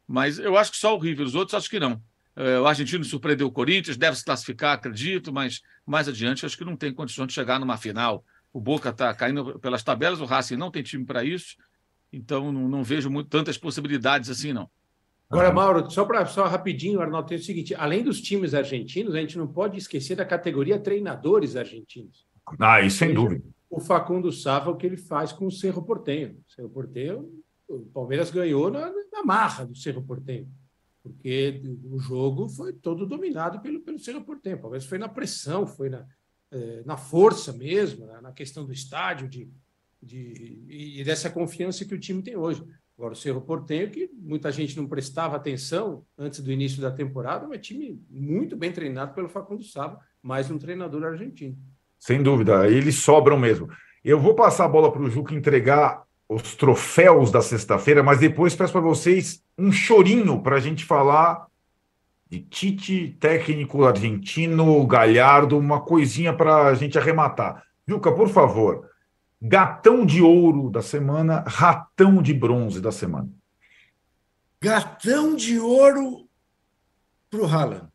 Mas 0.07 0.39
eu 0.39 0.57
acho 0.57 0.71
que 0.71 0.77
só 0.77 0.95
o 0.95 0.99
River, 0.99 1.25
os 1.25 1.35
outros 1.35 1.55
acho 1.55 1.69
que 1.69 1.79
não. 1.79 2.01
É, 2.35 2.59
o 2.59 2.67
argentino 2.67 3.03
surpreendeu 3.03 3.47
o 3.47 3.51
Corinthians, 3.51 3.97
deve 3.97 4.17
se 4.17 4.25
classificar, 4.25 4.73
acredito, 4.73 5.31
mas 5.31 5.61
mais 5.85 6.07
adiante 6.07 6.45
acho 6.45 6.57
que 6.57 6.65
não 6.65 6.75
tem 6.75 6.93
condições 6.93 7.27
de 7.27 7.33
chegar 7.33 7.59
numa 7.59 7.77
final. 7.77 8.23
O 8.51 8.59
Boca 8.59 8.89
está 8.89 9.13
caindo 9.13 9.59
pelas 9.59 9.83
tabelas, 9.83 10.19
o 10.19 10.25
Racing 10.25 10.55
não 10.55 10.71
tem 10.71 10.83
time 10.83 11.05
para 11.05 11.23
isso, 11.23 11.55
então 12.11 12.51
não, 12.51 12.67
não 12.67 12.83
vejo 12.83 13.09
muito, 13.09 13.29
tantas 13.29 13.57
possibilidades 13.57 14.29
assim, 14.29 14.53
não. 14.53 14.69
Agora, 15.35 15.53
Mauro, 15.53 15.91
só 15.91 16.05
para 16.05 16.25
só 16.25 16.45
rapidinho, 16.45 17.01
Arnaldo, 17.01 17.27
tem 17.27 17.37
o 17.37 17.43
seguinte: 17.43 17.75
além 17.75 18.01
dos 18.01 18.21
times 18.21 18.53
argentinos, 18.53 19.13
a 19.13 19.19
gente 19.19 19.37
não 19.37 19.47
pode 19.47 19.77
esquecer 19.77 20.15
da 20.15 20.25
categoria 20.25 20.79
treinadores 20.79 21.57
argentinos. 21.57 22.25
Ah, 22.57 22.81
isso 22.81 22.99
sem 22.99 23.13
dúvida. 23.13 23.43
O 23.69 23.81
Facundo 23.81 24.31
Sava, 24.31 24.71
o 24.71 24.77
que 24.77 24.85
ele 24.85 24.95
faz 24.95 25.33
com 25.33 25.47
o 25.47 25.51
Cerro 25.51 25.83
Portenho. 25.83 26.41
O 26.47 26.51
Cerro 26.51 26.69
Portenho, 26.69 27.29
o 27.67 27.79
Palmeiras 27.87 28.31
ganhou 28.31 28.71
na, 28.71 28.89
na 29.11 29.23
marra 29.25 29.65
do 29.65 29.75
Cerro 29.75 30.01
Portenho, 30.01 30.47
porque 31.03 31.61
o 31.83 31.99
jogo 31.99 32.47
foi 32.47 32.71
todo 32.71 33.05
dominado 33.05 33.59
pelo, 33.59 33.81
pelo 33.81 33.99
Cerro 33.99 34.23
Portenho. 34.23 34.55
O 34.55 34.61
Palmeiras 34.61 34.87
foi 34.87 34.97
na 34.97 35.09
pressão, 35.09 35.67
foi 35.67 35.89
na, 35.89 36.05
é, 36.51 36.83
na 36.85 36.95
força 36.95 37.51
mesmo, 37.51 38.05
na, 38.05 38.21
na 38.21 38.31
questão 38.31 38.65
do 38.65 38.71
estádio 38.71 39.27
de, 39.27 39.49
de, 40.01 40.63
e 40.69 41.03
dessa 41.03 41.29
confiança 41.29 41.83
que 41.83 41.95
o 41.95 41.99
time 41.99 42.21
tem 42.21 42.37
hoje. 42.37 42.63
Agora, 42.97 43.13
o 43.13 43.15
Cerro 43.17 43.41
Portenho, 43.41 43.89
que 43.89 44.09
muita 44.13 44.49
gente 44.51 44.77
não 44.77 44.87
prestava 44.87 45.35
atenção 45.35 46.05
antes 46.17 46.39
do 46.39 46.51
início 46.51 46.81
da 46.81 46.89
temporada, 46.89 47.45
mas 47.45 47.65
time 47.65 48.01
muito 48.09 48.55
bem 48.55 48.71
treinado 48.71 49.13
pelo 49.13 49.27
Facundo 49.27 49.63
Saba, 49.63 49.99
mais 50.23 50.49
um 50.49 50.57
treinador 50.57 51.03
argentino. 51.03 51.57
Sem 51.99 52.23
dúvida, 52.23 52.69
eles 52.69 52.95
sobram 52.95 53.37
mesmo. 53.37 53.69
Eu 54.03 54.19
vou 54.19 54.33
passar 54.33 54.65
a 54.65 54.69
bola 54.69 54.91
para 54.91 55.01
o 55.01 55.09
Juca 55.09 55.35
entregar 55.35 56.03
os 56.29 56.55
troféus 56.55 57.31
da 57.31 57.41
sexta-feira, 57.41 58.01
mas 58.01 58.19
depois 58.19 58.55
peço 58.55 58.71
para 58.71 58.81
vocês 58.81 59.43
um 59.57 59.71
chorinho 59.71 60.41
para 60.41 60.55
a 60.55 60.59
gente 60.59 60.85
falar 60.85 61.47
de 62.29 62.39
Tite, 62.39 63.15
técnico 63.19 63.83
argentino, 63.83 64.85
Galhardo, 64.87 65.57
uma 65.57 65.81
coisinha 65.81 66.33
para 66.33 66.67
a 66.67 66.73
gente 66.73 66.97
arrematar. 66.97 67.63
Juca, 67.87 68.11
por 68.11 68.29
favor, 68.29 68.89
Gatão 69.47 70.03
de 70.05 70.23
ouro 70.23 70.71
da 70.71 70.81
semana, 70.81 71.43
ratão 71.45 72.19
de 72.19 72.33
bronze 72.33 72.81
da 72.81 72.91
semana. 72.91 73.29
Gatão 74.59 75.35
de 75.35 75.59
ouro 75.59 76.27
para 77.29 77.41
o 77.41 77.45
Haaland. 77.45 77.87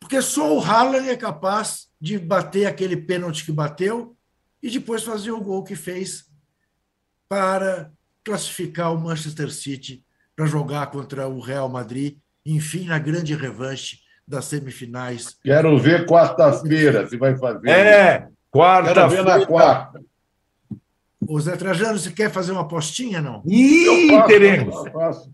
Porque 0.00 0.22
só 0.22 0.56
o 0.56 0.64
Haaland 0.64 1.10
é 1.10 1.16
capaz 1.16 1.88
de 2.00 2.18
bater 2.18 2.64
aquele 2.64 2.96
pênalti 2.96 3.44
que 3.44 3.52
bateu 3.52 4.16
e 4.62 4.70
depois 4.70 5.04
fazer 5.04 5.30
o 5.30 5.42
gol 5.42 5.62
que 5.62 5.76
fez 5.76 6.26
para 7.28 7.92
classificar 8.24 8.94
o 8.94 8.98
Manchester 8.98 9.50
City 9.50 10.02
para 10.34 10.46
jogar 10.46 10.86
contra 10.86 11.28
o 11.28 11.38
Real 11.38 11.68
Madrid, 11.68 12.16
enfim, 12.46 12.86
na 12.86 12.98
grande 12.98 13.34
revanche 13.34 13.98
das 14.26 14.46
semifinais. 14.46 15.36
Quero 15.42 15.78
ver 15.78 16.06
quarta-feira 16.06 17.06
se 17.06 17.18
vai 17.18 17.36
fazer. 17.36 17.68
É, 17.68 18.28
Quarta-feira. 18.50 19.24
na 19.24 19.46
quarta. 19.46 20.02
O 21.20 21.40
Zé 21.40 21.56
Trajano, 21.56 21.98
você 21.98 22.10
quer 22.10 22.30
fazer 22.30 22.52
uma 22.52 22.62
apostinha, 22.62 23.20
não? 23.20 23.42
Ih, 23.46 24.08
faço, 24.08 24.26
teremos. 24.28 24.86
Eu 24.86 24.92
faço. 24.92 25.32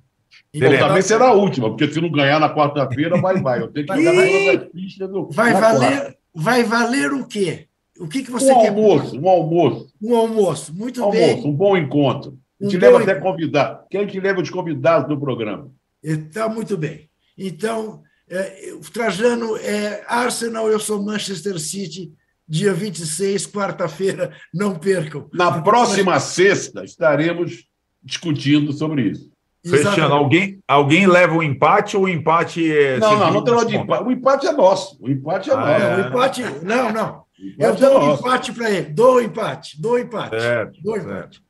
Então, 0.52 0.78
também 0.78 1.02
será 1.02 1.28
a 1.28 1.32
última, 1.32 1.68
porque 1.68 1.92
se 1.92 2.00
não 2.00 2.10
ganhar 2.10 2.40
na 2.40 2.52
quarta-feira, 2.52 3.20
vai, 3.20 3.40
vai. 3.40 3.60
Eu 3.60 3.68
tenho 3.68 3.86
que 3.86 4.02
ganhar 4.02 4.12
todas 4.12 4.62
as 4.62 4.72
pistas 4.72 5.08
do. 5.08 5.28
Vai 5.30 5.52
valer, 5.52 6.16
vai 6.34 6.64
valer 6.64 7.12
o 7.12 7.26
quê? 7.26 7.68
O 7.98 8.08
que, 8.08 8.24
que 8.24 8.30
você 8.30 8.52
um 8.52 8.60
quer? 8.60 8.68
Almoço, 8.68 9.20
um 9.20 9.28
almoço. 9.28 9.92
Um 10.02 10.16
almoço, 10.16 10.74
muito 10.74 11.04
um 11.04 11.10
bem. 11.10 11.30
Almoço, 11.30 11.48
um 11.48 11.52
bom 11.52 11.76
encontro. 11.76 12.38
A 12.60 12.64
gente 12.64 12.76
um 12.76 12.80
leva 12.80 13.02
até 13.02 13.14
convidado. 13.14 13.84
Quem 13.90 14.06
te 14.06 14.18
leva 14.18 14.42
de 14.42 14.50
convidados 14.50 15.08
do 15.08 15.18
programa? 15.18 15.70
Está 16.02 16.48
muito 16.48 16.76
bem. 16.76 17.08
Então, 17.38 18.02
é, 18.28 18.72
o 18.74 18.90
Trajano 18.90 19.56
é 19.58 20.04
Arsenal, 20.08 20.68
eu 20.68 20.80
sou 20.80 21.02
Manchester 21.02 21.58
City 21.58 22.12
dia 22.46 22.72
26, 22.72 23.46
quarta-feira, 23.46 24.32
não 24.52 24.74
percam. 24.74 25.28
Na 25.32 25.62
próxima 25.62 26.18
sexta 26.20 26.84
estaremos 26.84 27.64
discutindo 28.02 28.72
sobre 28.72 29.10
isso. 29.10 29.34
Fechando, 29.66 30.12
alguém, 30.12 30.62
alguém 30.68 31.06
leva 31.06 31.34
o 31.34 31.42
empate 31.42 31.96
ou 31.96 32.04
o 32.04 32.08
empate 32.08 32.70
é. 32.70 32.98
Não, 32.98 33.18
não, 33.18 33.32
não 33.32 33.44
tem 33.44 33.66
de 33.66 33.76
empate. 33.76 34.04
O 34.04 34.12
empate 34.12 34.46
é 34.46 34.52
nosso. 34.52 34.98
O 35.00 35.08
empate 35.08 35.50
é 35.50 35.54
ah, 35.54 35.56
nosso. 35.56 35.84
É. 35.84 35.96
O 35.96 36.08
empate, 36.08 36.42
não, 36.62 36.92
não. 36.92 37.24
Eu 37.58 37.70
é 37.70 37.72
dou 37.72 37.98
o 37.98 38.10
um 38.10 38.14
empate 38.14 38.52
para 38.52 38.70
ele. 38.70 38.90
Dou 38.90 39.14
o 39.14 39.20
empate, 39.22 39.80
dou 39.80 39.92
o 39.92 39.98
empate. 39.98 40.38
Certo, 40.38 40.82
dou 40.82 40.96
empate. 40.98 41.42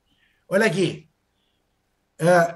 Olha 0.49 0.66
aqui. 0.66 1.09
Uh, 2.20 2.55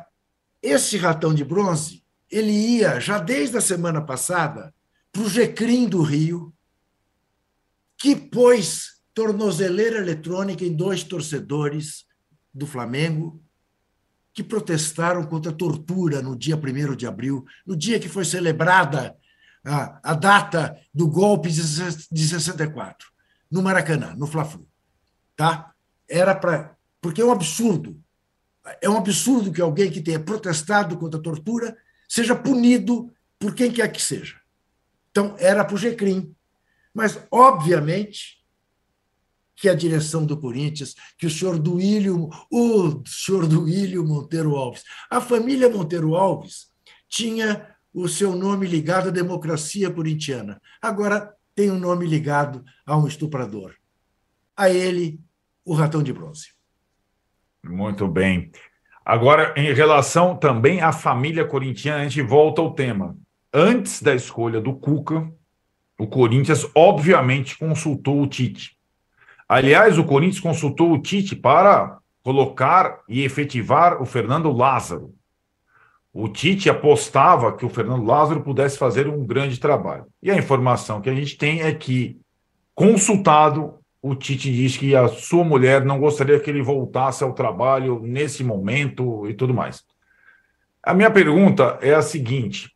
esse 0.63 0.97
ratão 0.97 1.35
de 1.35 1.45
bronze, 1.45 2.05
ele 2.31 2.53
ia 2.53 3.01
já 3.01 3.19
desde 3.19 3.57
a 3.57 3.61
semana 3.61 4.01
passada 4.01 4.73
para 5.13 5.23
o 5.23 5.29
Gecrim 5.29 5.89
do 5.89 6.03
Rio, 6.03 6.53
que 7.99 8.15
pôs 8.15 8.99
tornozeleira 9.13 9.99
eletrônica 9.99 10.65
em 10.65 10.75
dois 10.75 11.03
torcedores 11.03 12.07
do 12.55 12.67
Flamengo 12.67 13.43
que 14.33 14.45
protestaram 14.45 15.25
contra 15.25 15.51
a 15.51 15.55
tortura 15.55 16.23
no 16.23 16.37
dia 16.37 16.57
1 16.57 16.95
de 16.95 17.09
abril, 17.09 17.45
no 17.67 17.77
dia 17.77 17.99
que 17.99 18.09
foi 18.09 18.25
celebrada 18.25 19.17
a, 19.65 20.13
a 20.13 20.15
data 20.15 20.79
do 20.95 21.09
golpe 21.09 21.51
de 21.51 22.29
64, 22.29 23.09
no 23.51 23.61
Maracanã, 23.61 24.15
no 24.17 24.29
Fla-Flu. 24.29 24.65
Tá? 25.35 25.73
Era 26.09 26.37
para. 26.37 26.77
Porque 27.01 27.21
é 27.21 27.25
um 27.25 27.33
absurdo. 27.33 28.01
É 28.81 28.89
um 28.89 28.97
absurdo 28.97 29.51
que 29.51 29.61
alguém 29.61 29.91
que 29.91 30.01
tenha 30.01 30.21
protestado 30.21 30.97
contra 30.97 31.19
a 31.19 31.23
tortura 31.23 31.77
seja 32.09 32.37
punido 32.37 33.13
por 33.39 33.55
quem 33.55 33.73
quer 33.73 33.91
que 33.91 34.01
seja. 34.01 34.37
Então, 35.11 35.35
era 35.39 35.65
para 35.65 35.75
o 35.75 35.79
GCRIM, 35.79 36.33
mas, 36.95 37.19
obviamente, 37.31 38.39
que 39.55 39.69
a 39.69 39.75
direção 39.75 40.25
do 40.25 40.39
Corinthians, 40.39 40.95
que 41.19 41.27
o 41.27 41.31
senhor 41.31 41.59
Duílio, 41.59 42.29
o 42.51 43.03
senhor 43.05 43.47
Duílio 43.47 44.07
Monteiro 44.07 44.55
Alves, 44.55 44.85
a 45.11 45.21
família 45.21 45.69
Monteiro 45.69 46.15
Alves 46.15 46.69
tinha 47.09 47.75
o 47.93 48.07
seu 48.09 48.37
nome 48.37 48.67
ligado 48.67 49.09
à 49.09 49.11
democracia 49.11 49.91
corintiana. 49.91 50.61
Agora 50.81 51.35
tem 51.55 51.71
um 51.73 51.79
nome 51.79 52.07
ligado 52.07 52.65
a 52.87 52.97
um 52.97 53.09
estuprador. 53.09 53.75
A 54.57 54.71
ele, 54.71 55.21
o 55.65 55.75
ratão 55.75 56.03
de 56.03 56.13
bronze. 56.13 56.53
Muito 57.65 58.07
bem. 58.07 58.53
Agora, 59.05 59.55
em 59.57 59.73
relação 59.73 60.37
também 60.37 60.81
à 60.81 60.93
família 60.93 61.45
corintiana, 61.45 62.03
a 62.03 62.05
gente 62.05 62.23
volta 62.23 62.61
ao 62.61 62.75
tema. 62.75 63.17
Antes 63.53 64.03
da 64.03 64.15
escolha 64.15 64.61
do 64.61 64.77
Cuca, 64.77 65.33
o 65.99 66.07
Corinthians 66.07 66.65
obviamente 66.75 67.59
consultou 67.59 68.23
o 68.23 68.27
Tite. 68.27 68.77
Aliás, 69.49 69.99
o 69.99 70.05
Corinthians 70.05 70.41
consultou 70.41 70.93
o 70.93 71.03
Tite 71.03 71.35
para 71.35 71.99
colocar 72.23 73.01
e 73.09 73.25
efetivar 73.25 74.01
o 74.01 74.07
Fernando 74.07 74.53
Lázaro. 74.53 75.15
O 76.13 76.29
Tite 76.29 76.71
apostava 76.71 77.57
que 77.57 77.67
o 77.67 77.69
Fernando 77.69 78.05
Lázaro 78.05 78.43
pudesse 78.43 78.79
fazer 78.79 79.09
um 79.09 79.27
grande 79.27 79.59
trabalho. 79.59 80.07
E 80.23 80.31
a 80.31 80.37
informação 80.37 81.01
que 81.01 81.11
a 81.11 81.15
gente 81.15 81.37
tem 81.37 81.63
é 81.63 81.73
que, 81.75 82.21
consultado, 82.75 83.79
o 84.01 84.15
Tite 84.15 84.53
diz 84.53 84.77
que 84.77 84.95
a 84.95 85.09
sua 85.09 85.43
mulher 85.43 85.85
não 85.85 85.99
gostaria 85.99 86.39
que 86.39 86.49
ele 86.49 86.63
voltasse 86.63 87.25
ao 87.25 87.33
trabalho 87.33 88.01
nesse 88.01 88.45
momento 88.45 89.29
e 89.29 89.35
tudo 89.35 89.53
mais. 89.53 89.83
A 90.83 90.95
minha 90.95 91.11
pergunta 91.11 91.79
é 91.83 91.95
a 91.95 92.03
seguinte: 92.03 92.71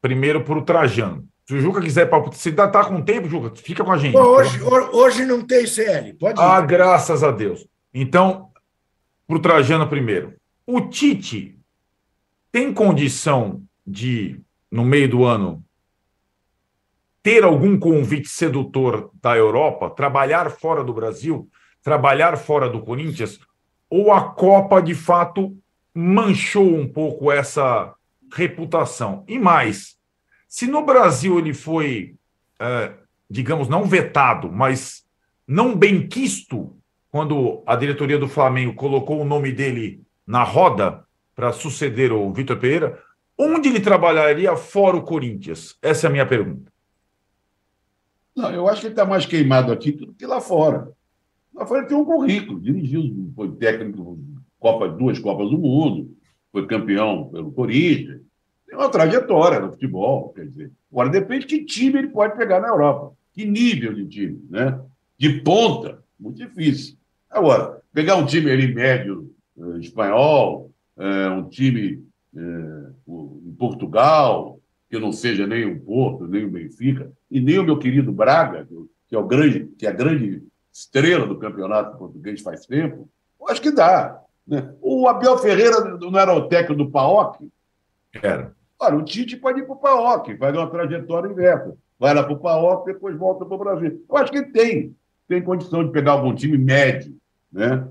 primeiro 0.00 0.42
para 0.42 0.58
o 0.58 0.62
Trajano. 0.62 1.28
Se 1.46 1.54
o 1.54 1.60
Juca 1.60 1.80
quiser, 1.80 2.08
você 2.08 2.48
ainda 2.48 2.64
está 2.64 2.84
com 2.84 3.02
tempo, 3.02 3.28
Juca? 3.28 3.54
Fica 3.54 3.84
com 3.84 3.92
a 3.92 3.98
gente. 3.98 4.16
Hoje, 4.16 4.62
hoje 4.62 5.26
não 5.26 5.46
tem 5.46 5.66
CL, 5.66 6.14
pode 6.14 6.40
ir. 6.40 6.42
Ah, 6.42 6.60
graças 6.60 7.22
a 7.22 7.30
Deus. 7.30 7.66
Então, 7.92 8.50
para 9.26 9.36
o 9.36 9.40
Trajano 9.40 9.88
primeiro. 9.88 10.34
O 10.66 10.80
Tite 10.82 11.58
tem 12.50 12.72
condição 12.72 13.62
de, 13.86 14.40
no 14.70 14.84
meio 14.84 15.08
do 15.08 15.24
ano, 15.24 15.62
ter 17.22 17.44
algum 17.44 17.78
convite 17.78 18.28
sedutor 18.28 19.10
da 19.20 19.36
Europa, 19.36 19.90
trabalhar 19.90 20.50
fora 20.50 20.82
do 20.82 20.92
Brasil, 20.92 21.48
trabalhar 21.82 22.36
fora 22.36 22.68
do 22.68 22.80
Corinthians, 22.80 23.38
ou 23.90 24.12
a 24.12 24.30
Copa 24.30 24.80
de 24.80 24.94
fato 24.94 25.56
manchou 25.94 26.74
um 26.74 26.88
pouco 26.88 27.30
essa 27.30 27.94
reputação? 28.32 29.24
E 29.28 29.38
mais, 29.38 29.96
se 30.54 30.68
no 30.68 30.86
Brasil 30.86 31.36
ele 31.36 31.52
foi, 31.52 32.14
é, 32.60 32.92
digamos, 33.28 33.68
não 33.68 33.86
vetado, 33.86 34.52
mas 34.52 35.04
não 35.48 35.76
bem 35.76 36.06
quisto, 36.06 36.76
quando 37.10 37.64
a 37.66 37.74
diretoria 37.74 38.20
do 38.20 38.28
Flamengo 38.28 38.72
colocou 38.72 39.20
o 39.20 39.24
nome 39.24 39.50
dele 39.50 40.00
na 40.24 40.44
roda 40.44 41.04
para 41.34 41.52
suceder 41.52 42.12
o 42.12 42.32
Vitor 42.32 42.56
Pereira, 42.56 43.02
onde 43.36 43.68
ele 43.68 43.80
trabalharia 43.80 44.54
fora 44.54 44.96
o 44.96 45.02
Corinthians? 45.02 45.76
Essa 45.82 46.06
é 46.06 46.08
a 46.08 46.12
minha 46.12 46.24
pergunta. 46.24 46.72
Não, 48.36 48.52
eu 48.52 48.68
acho 48.68 48.80
que 48.80 48.86
ele 48.86 48.92
está 48.92 49.04
mais 49.04 49.26
queimado 49.26 49.72
aqui 49.72 49.90
do 49.90 50.14
que 50.14 50.24
lá 50.24 50.40
fora. 50.40 50.88
Lá 51.52 51.66
fora 51.66 51.80
ele 51.80 51.88
tem 51.88 51.96
um 51.96 52.04
currículo, 52.04 52.60
dirigiu, 52.60 53.32
foi 53.34 53.50
técnico 53.56 54.20
Copa, 54.60 54.88
duas 54.88 55.18
Copas 55.18 55.50
do 55.50 55.58
Mundo, 55.58 56.16
foi 56.52 56.64
campeão 56.68 57.28
pelo 57.28 57.50
Corinthians, 57.50 58.20
tem 58.74 58.76
uma 58.76 58.90
trajetória 58.90 59.60
no 59.60 59.70
futebol, 59.70 60.30
quer 60.30 60.46
dizer. 60.46 60.72
Agora 60.90 61.08
depende 61.08 61.46
de 61.46 61.58
que 61.58 61.64
time 61.64 62.00
ele 62.00 62.08
pode 62.08 62.36
pegar 62.36 62.60
na 62.60 62.68
Europa, 62.68 63.12
que 63.32 63.44
nível 63.44 63.94
de 63.94 64.06
time, 64.06 64.44
né? 64.50 64.80
De 65.16 65.40
ponta, 65.40 66.02
muito 66.18 66.36
difícil. 66.36 66.96
Agora, 67.30 67.80
pegar 67.92 68.16
um 68.16 68.26
time 68.26 68.50
ali 68.50 68.74
médio 68.74 69.32
eh, 69.56 69.78
espanhol, 69.78 70.70
eh, 70.98 71.28
um 71.30 71.48
time 71.48 72.04
eh, 72.36 72.90
em 73.46 73.52
Portugal, 73.56 74.58
que 74.90 74.98
não 74.98 75.12
seja 75.12 75.46
nem 75.46 75.64
o 75.64 75.80
Porto, 75.80 76.26
nem 76.26 76.44
o 76.44 76.50
Benfica, 76.50 77.10
e 77.30 77.40
nem 77.40 77.58
o 77.58 77.64
meu 77.64 77.78
querido 77.78 78.12
Braga, 78.12 78.66
que 79.08 79.14
é 79.14 79.18
o 79.18 79.26
grande, 79.26 79.66
que 79.78 79.86
é 79.86 79.90
a 79.90 79.92
grande 79.92 80.42
estrela 80.72 81.26
do 81.26 81.38
campeonato 81.38 81.96
português 81.96 82.40
faz 82.42 82.66
tempo, 82.66 83.08
eu 83.40 83.48
acho 83.48 83.62
que 83.62 83.70
dá. 83.70 84.20
Né? 84.46 84.74
O 84.80 85.06
Abel 85.08 85.38
Ferreira 85.38 85.80
não 85.98 86.18
era 86.18 86.34
o 86.34 86.48
técnico 86.48 86.84
do 86.84 86.90
PAOC? 86.90 87.48
Era. 88.22 88.54
Olha, 88.78 88.96
o 88.96 89.04
Tite 89.04 89.36
pode 89.36 89.60
ir 89.60 89.64
para 89.64 89.74
o 89.74 89.78
PAOC, 89.78 90.36
faz 90.36 90.56
uma 90.56 90.68
trajetória 90.68 91.30
inversa. 91.30 91.76
Vai 91.98 92.12
lá 92.14 92.22
para 92.22 92.32
o 92.32 92.38
PAOC, 92.38 92.86
depois 92.86 93.16
volta 93.16 93.44
para 93.44 93.54
o 93.54 93.58
Brasil. 93.58 94.04
Eu 94.08 94.16
acho 94.16 94.32
que 94.32 94.38
ele 94.38 94.50
tem. 94.50 94.96
Tem 95.28 95.42
condição 95.42 95.84
de 95.84 95.90
pegar 95.90 96.12
algum 96.12 96.34
time 96.34 96.58
médio. 96.58 97.16
Né? 97.50 97.86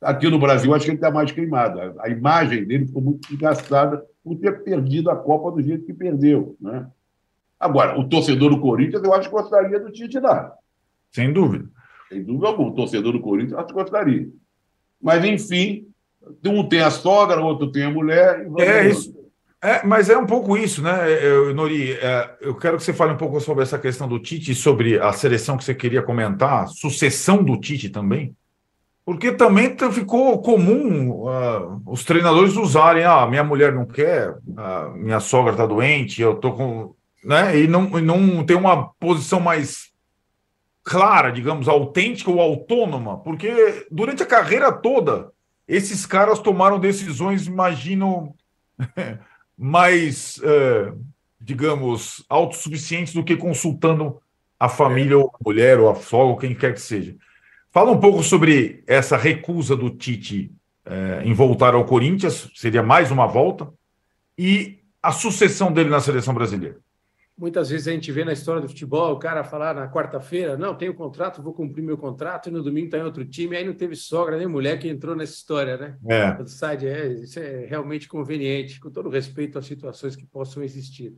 Aqui 0.00 0.28
no 0.28 0.38
Brasil, 0.38 0.72
acho 0.74 0.84
que 0.84 0.90
ele 0.90 0.98
está 0.98 1.10
mais 1.10 1.32
queimado. 1.32 1.80
A 2.00 2.08
imagem 2.08 2.64
dele 2.64 2.86
ficou 2.86 3.02
muito 3.02 3.28
desgastada 3.28 4.04
por 4.22 4.36
ter 4.36 4.62
perdido 4.62 5.10
a 5.10 5.16
Copa 5.16 5.50
do 5.50 5.62
jeito 5.62 5.84
que 5.84 5.94
perdeu. 5.94 6.56
Né? 6.60 6.86
Agora, 7.58 7.98
o 7.98 8.08
torcedor 8.08 8.50
do 8.50 8.60
Corinthians, 8.60 9.02
eu 9.02 9.14
acho 9.14 9.28
que 9.28 9.34
gostaria 9.34 9.80
do 9.80 9.90
Tite 9.90 10.20
lá. 10.20 10.52
Sem 11.10 11.32
dúvida. 11.32 11.64
Sem 12.08 12.22
dúvida 12.22 12.48
alguma. 12.48 12.70
O 12.70 12.74
torcedor 12.74 13.12
do 13.12 13.20
Corinthians, 13.20 13.58
acho 13.58 13.68
que 13.68 13.72
gostaria. 13.72 14.28
Mas, 15.00 15.24
enfim, 15.24 15.88
um 16.44 16.68
tem 16.68 16.82
a 16.82 16.90
sogra, 16.90 17.40
o 17.40 17.46
outro 17.46 17.72
tem 17.72 17.84
a 17.84 17.90
mulher. 17.90 18.46
é 18.58 18.88
isso. 18.88 19.15
É, 19.66 19.84
mas 19.84 20.08
é 20.08 20.16
um 20.16 20.26
pouco 20.26 20.56
isso, 20.56 20.80
né, 20.80 20.96
Nori? 21.52 21.94
É, 21.94 22.36
eu 22.40 22.54
quero 22.54 22.76
que 22.76 22.84
você 22.84 22.92
fale 22.92 23.14
um 23.14 23.16
pouco 23.16 23.40
sobre 23.40 23.64
essa 23.64 23.76
questão 23.76 24.06
do 24.06 24.20
Tite, 24.20 24.54
sobre 24.54 24.96
a 24.96 25.12
seleção 25.12 25.56
que 25.56 25.64
você 25.64 25.74
queria 25.74 26.02
comentar, 26.02 26.68
sucessão 26.68 27.42
do 27.42 27.58
Tite 27.58 27.88
também. 27.88 28.32
Porque 29.04 29.32
também 29.32 29.76
ficou 29.90 30.40
comum 30.40 31.10
uh, 31.10 31.82
os 31.84 32.04
treinadores 32.04 32.54
usarem, 32.54 33.02
ah, 33.02 33.26
minha 33.26 33.42
mulher 33.42 33.72
não 33.72 33.84
quer, 33.84 34.30
uh, 34.30 34.92
minha 34.94 35.18
sogra 35.18 35.50
está 35.50 35.66
doente, 35.66 36.22
eu 36.22 36.36
tô 36.36 36.52
com. 36.52 36.94
Né? 37.24 37.58
E 37.58 37.66
não, 37.66 37.98
e 37.98 38.02
não 38.02 38.44
tem 38.44 38.56
uma 38.56 38.90
posição 39.00 39.40
mais 39.40 39.90
clara, 40.84 41.32
digamos, 41.32 41.66
autêntica 41.66 42.30
ou 42.30 42.40
autônoma, 42.40 43.18
porque 43.18 43.84
durante 43.90 44.22
a 44.22 44.26
carreira 44.26 44.70
toda, 44.70 45.32
esses 45.66 46.06
caras 46.06 46.38
tomaram 46.38 46.78
decisões, 46.78 47.48
imagino, 47.48 48.32
mais, 49.56 50.38
uh, 50.38 50.98
digamos, 51.40 52.24
autossuficientes 52.28 53.14
do 53.14 53.24
que 53.24 53.36
consultando 53.36 54.20
a 54.58 54.68
família, 54.68 55.18
ou 55.18 55.30
a 55.34 55.38
mulher, 55.44 55.78
ou 55.78 55.90
a 55.90 55.94
sogra, 55.94 56.26
ou 56.26 56.36
quem 56.36 56.54
quer 56.54 56.74
que 56.74 56.80
seja. 56.80 57.14
Fala 57.70 57.90
um 57.90 58.00
pouco 58.00 58.22
sobre 58.22 58.82
essa 58.86 59.16
recusa 59.16 59.76
do 59.76 59.90
Tite 59.90 60.50
é, 60.86 61.22
em 61.24 61.34
voltar 61.34 61.74
ao 61.74 61.84
Corinthians, 61.84 62.50
seria 62.54 62.82
mais 62.82 63.10
uma 63.10 63.26
volta, 63.26 63.68
e 64.38 64.78
a 65.02 65.12
sucessão 65.12 65.72
dele 65.72 65.90
na 65.90 66.00
seleção 66.00 66.32
brasileira. 66.32 66.78
Muitas 67.38 67.68
vezes 67.68 67.86
a 67.86 67.92
gente 67.92 68.10
vê 68.10 68.24
na 68.24 68.32
história 68.32 68.62
do 68.62 68.68
futebol 68.68 69.12
o 69.12 69.18
cara 69.18 69.44
falar 69.44 69.74
na 69.74 69.90
quarta-feira: 69.90 70.56
não, 70.56 70.74
tenho 70.74 70.94
contrato, 70.94 71.42
vou 71.42 71.52
cumprir 71.52 71.82
meu 71.82 71.98
contrato, 71.98 72.48
e 72.48 72.52
no 72.52 72.62
domingo 72.62 72.86
está 72.86 72.98
em 72.98 73.02
outro 73.02 73.26
time, 73.26 73.56
aí 73.56 73.64
não 73.64 73.74
teve 73.74 73.94
sogra 73.94 74.38
nem 74.38 74.46
mulher 74.46 74.78
que 74.78 74.88
entrou 74.88 75.14
nessa 75.14 75.34
história, 75.34 75.76
né? 75.76 75.98
É. 76.08 76.46
Side, 76.46 76.86
é, 76.86 77.12
isso 77.12 77.38
é 77.38 77.66
realmente 77.66 78.08
conveniente, 78.08 78.80
com 78.80 78.90
todo 78.90 79.10
respeito 79.10 79.58
às 79.58 79.66
situações 79.66 80.16
que 80.16 80.24
possam 80.24 80.62
existir. 80.62 81.14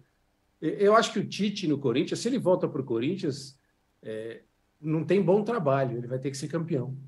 Eu 0.60 0.96
acho 0.96 1.12
que 1.12 1.20
o 1.20 1.28
Tite 1.28 1.68
no 1.68 1.78
Corinthians, 1.78 2.18
se 2.18 2.28
ele 2.28 2.38
volta 2.38 2.66
para 2.66 2.80
o 2.80 2.84
Corinthians, 2.84 3.56
é, 4.02 4.42
não 4.80 5.04
tem 5.04 5.22
bom 5.22 5.44
trabalho, 5.44 5.98
ele 5.98 6.08
vai 6.08 6.18
ter 6.18 6.32
que 6.32 6.36
ser 6.36 6.48
campeão. 6.48 6.98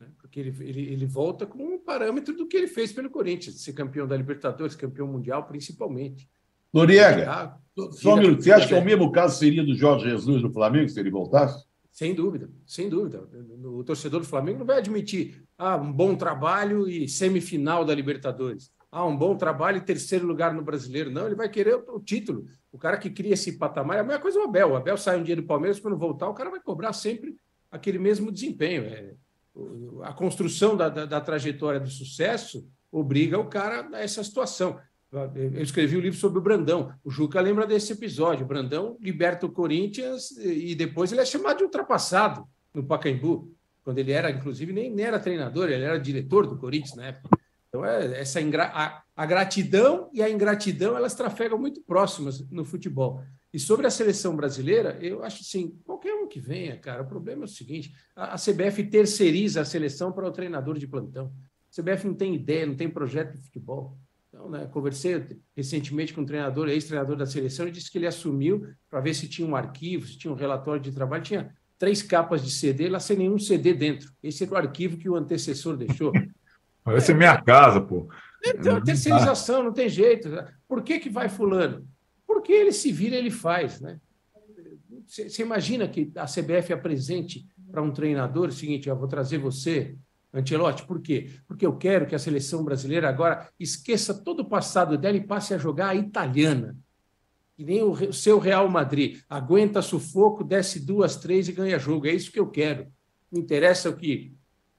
Né? 0.00 0.08
Porque 0.18 0.40
ele, 0.40 0.54
ele, 0.60 0.92
ele 0.92 1.06
volta 1.06 1.44
com 1.44 1.62
um 1.62 1.78
parâmetro 1.78 2.34
do 2.34 2.46
que 2.46 2.56
ele 2.56 2.68
fez 2.68 2.90
pelo 2.90 3.10
Corinthians, 3.10 3.60
ser 3.60 3.74
campeão 3.74 4.06
da 4.06 4.16
Libertadores, 4.16 4.74
campeão 4.74 5.06
mundial, 5.06 5.44
principalmente. 5.46 6.26
Noriega, 6.74 7.30
ah, 7.30 7.58
só 7.92 8.14
um 8.14 8.18
minuto. 8.18 8.42
Você 8.42 8.52
acha 8.52 8.68
que 8.68 8.74
é 8.74 8.78
o 8.78 8.84
mesmo 8.84 9.10
caso 9.12 9.38
seria 9.38 9.64
do 9.64 9.74
Jorge 9.74 10.10
Jesus 10.10 10.42
no 10.42 10.52
Flamengo, 10.52 10.88
se 10.88 10.98
ele 10.98 11.10
voltasse? 11.10 11.64
Sem 11.92 12.12
dúvida, 12.12 12.50
sem 12.66 12.88
dúvida. 12.88 13.22
O 13.62 13.84
torcedor 13.84 14.20
do 14.20 14.26
Flamengo 14.26 14.58
não 14.58 14.66
vai 14.66 14.78
admitir 14.78 15.44
ah, 15.56 15.76
um 15.76 15.92
bom 15.92 16.16
trabalho 16.16 16.88
e 16.88 17.08
semifinal 17.08 17.84
da 17.84 17.94
Libertadores 17.94 18.74
ah, 18.94 19.04
um 19.04 19.16
bom 19.16 19.36
trabalho 19.36 19.78
e 19.78 19.80
terceiro 19.80 20.24
lugar 20.24 20.54
no 20.54 20.62
brasileiro. 20.62 21.10
Não, 21.10 21.26
ele 21.26 21.34
vai 21.34 21.48
querer 21.48 21.74
o, 21.74 21.98
título. 21.98 22.46
O 22.70 22.78
cara 22.78 22.96
que 22.96 23.10
cria 23.10 23.34
esse 23.34 23.58
patamar 23.58 23.96
é 23.96 24.00
a 24.00 24.04
mesma 24.04 24.22
coisa 24.22 24.38
o 24.38 24.44
Abel. 24.44 24.70
O 24.70 24.76
Abel 24.76 24.96
sai 24.96 25.18
um 25.18 25.24
dia 25.24 25.34
do 25.34 25.42
Palmeiras, 25.42 25.80
quando 25.80 25.98
voltar, 25.98 26.28
o 26.28 26.34
cara 26.34 26.48
vai 26.48 26.60
cobrar 26.60 26.92
sempre 26.92 27.34
aquele 27.72 27.98
mesmo 27.98 28.30
desempenho. 28.30 28.84
É, 28.84 29.14
a 30.04 30.12
construção 30.12 30.76
da, 30.76 30.88
da, 30.88 31.06
da 31.06 31.20
trajetória 31.20 31.80
do 31.80 31.90
sucesso 31.90 32.64
obriga 32.92 33.36
o 33.36 33.48
cara 33.48 33.88
a 33.92 34.00
essa 34.00 34.22
situação. 34.22 34.78
Eu 35.34 35.62
escrevi 35.62 35.96
o 35.96 35.98
um 35.98 36.02
livro 36.02 36.18
sobre 36.18 36.38
o 36.38 36.42
Brandão. 36.42 36.92
O 37.04 37.10
Juca 37.10 37.40
lembra 37.40 37.66
desse 37.66 37.92
episódio. 37.92 38.44
O 38.44 38.48
Brandão 38.48 38.96
liberta 39.00 39.46
o 39.46 39.52
Corinthians 39.52 40.30
e 40.38 40.74
depois 40.74 41.12
ele 41.12 41.20
é 41.20 41.24
chamado 41.24 41.58
de 41.58 41.64
ultrapassado 41.64 42.44
no 42.74 42.84
Pacaembu, 42.84 43.54
quando 43.84 43.98
ele 43.98 44.12
era, 44.12 44.30
inclusive, 44.30 44.72
nem, 44.72 44.90
nem 44.90 45.06
era 45.06 45.20
treinador, 45.20 45.70
ele 45.70 45.84
era 45.84 45.98
diretor 45.98 46.46
do 46.46 46.56
Corinthians 46.56 46.96
na 46.96 47.06
época. 47.06 47.38
Então, 47.68 47.84
é, 47.84 48.20
essa 48.20 48.40
ingra... 48.40 48.70
a, 48.74 49.02
a, 49.14 49.26
gratidão 49.26 50.10
e 50.12 50.22
a 50.22 50.30
ingratidão 50.30 50.96
elas 50.96 51.14
trafegam 51.14 51.58
muito 51.58 51.82
próximas 51.82 52.40
no 52.50 52.64
futebol. 52.64 53.22
E 53.52 53.58
sobre 53.58 53.86
a 53.86 53.90
seleção 53.90 54.34
brasileira, 54.34 54.98
eu 55.00 55.22
acho 55.22 55.42
assim, 55.42 55.78
qualquer 55.84 56.14
um 56.14 56.26
que 56.26 56.40
venha, 56.40 56.78
cara, 56.78 57.02
o 57.02 57.06
problema 57.06 57.42
é 57.42 57.44
o 57.44 57.48
seguinte: 57.48 57.92
a, 58.16 58.34
a 58.34 58.36
CBF 58.36 58.84
terceiriza 58.84 59.60
a 59.60 59.64
seleção 59.64 60.12
para 60.12 60.26
o 60.26 60.32
treinador 60.32 60.78
de 60.78 60.86
plantão. 60.86 61.32
A 61.68 61.82
CBF 61.82 62.06
não 62.06 62.14
tem 62.14 62.34
ideia, 62.34 62.66
não 62.66 62.74
tem 62.74 62.88
projeto 62.88 63.32
de 63.32 63.42
futebol. 63.42 63.98
Então, 64.34 64.50
né, 64.50 64.66
conversei 64.66 65.24
recentemente 65.56 66.12
com 66.12 66.22
um 66.22 66.26
treinador, 66.26 66.68
ex-treinador 66.68 67.14
da 67.14 67.24
seleção, 67.24 67.68
e 67.68 67.70
disse 67.70 67.88
que 67.88 67.96
ele 67.96 68.06
assumiu 68.06 68.66
para 68.90 69.00
ver 69.00 69.14
se 69.14 69.28
tinha 69.28 69.46
um 69.46 69.54
arquivo, 69.54 70.08
se 70.08 70.18
tinha 70.18 70.32
um 70.32 70.36
relatório 70.36 70.82
de 70.82 70.90
trabalho, 70.90 71.22
tinha 71.22 71.54
três 71.78 72.02
capas 72.02 72.42
de 72.42 72.50
CD 72.50 72.88
lá 72.88 72.98
sem 72.98 73.16
nenhum 73.16 73.38
CD 73.38 73.72
dentro. 73.72 74.10
Esse 74.20 74.42
era 74.42 74.52
o 74.52 74.56
arquivo 74.56 74.96
que 74.96 75.08
o 75.08 75.14
antecessor 75.14 75.76
deixou. 75.76 76.12
Vai 76.84 77.00
ser 77.00 77.14
minha 77.14 77.40
casa, 77.40 77.80
pô. 77.80 78.08
Então, 78.44 78.82
terceirização, 78.82 79.62
não 79.62 79.72
tem 79.72 79.88
jeito. 79.88 80.28
Por 80.66 80.82
que, 80.82 80.98
que 80.98 81.08
vai 81.08 81.30
fulano? 81.30 81.88
Porque 82.26 82.52
ele 82.52 82.72
se 82.72 82.92
vira, 82.92 83.16
ele 83.16 83.30
faz, 83.30 83.80
né? 83.80 83.98
Você 85.06 85.40
imagina 85.40 85.88
que 85.88 86.12
a 86.14 86.26
CBF 86.26 86.74
apresente 86.74 87.46
para 87.70 87.80
um 87.80 87.90
treinador 87.90 88.48
o 88.48 88.52
seguinte: 88.52 88.86
eu 88.86 88.96
vou 88.96 89.08
trazer 89.08 89.38
você, 89.38 89.96
Antelote, 90.34 90.84
por 90.84 91.00
quê? 91.00 91.30
Porque 91.46 91.64
eu 91.64 91.76
quero 91.76 92.06
que 92.06 92.14
a 92.14 92.18
seleção 92.18 92.64
brasileira 92.64 93.08
agora 93.08 93.48
esqueça 93.58 94.12
todo 94.12 94.40
o 94.40 94.48
passado 94.48 94.98
dela 94.98 95.16
e 95.16 95.24
passe 95.24 95.54
a 95.54 95.58
jogar 95.58 95.90
a 95.90 95.94
italiana. 95.94 96.76
Que 97.56 97.64
nem 97.64 97.84
o 97.84 98.12
seu 98.12 98.40
Real 98.40 98.68
Madrid. 98.68 99.20
Aguenta 99.30 99.80
sufoco, 99.80 100.42
desce 100.42 100.80
duas, 100.80 101.14
três 101.14 101.48
e 101.48 101.52
ganha 101.52 101.78
jogo. 101.78 102.08
É 102.08 102.10
isso 102.10 102.32
que 102.32 102.40
eu 102.40 102.48
quero. 102.48 102.88
Não 103.30 103.40
interessa 103.40 103.88
o 103.88 103.96
que 103.96 104.34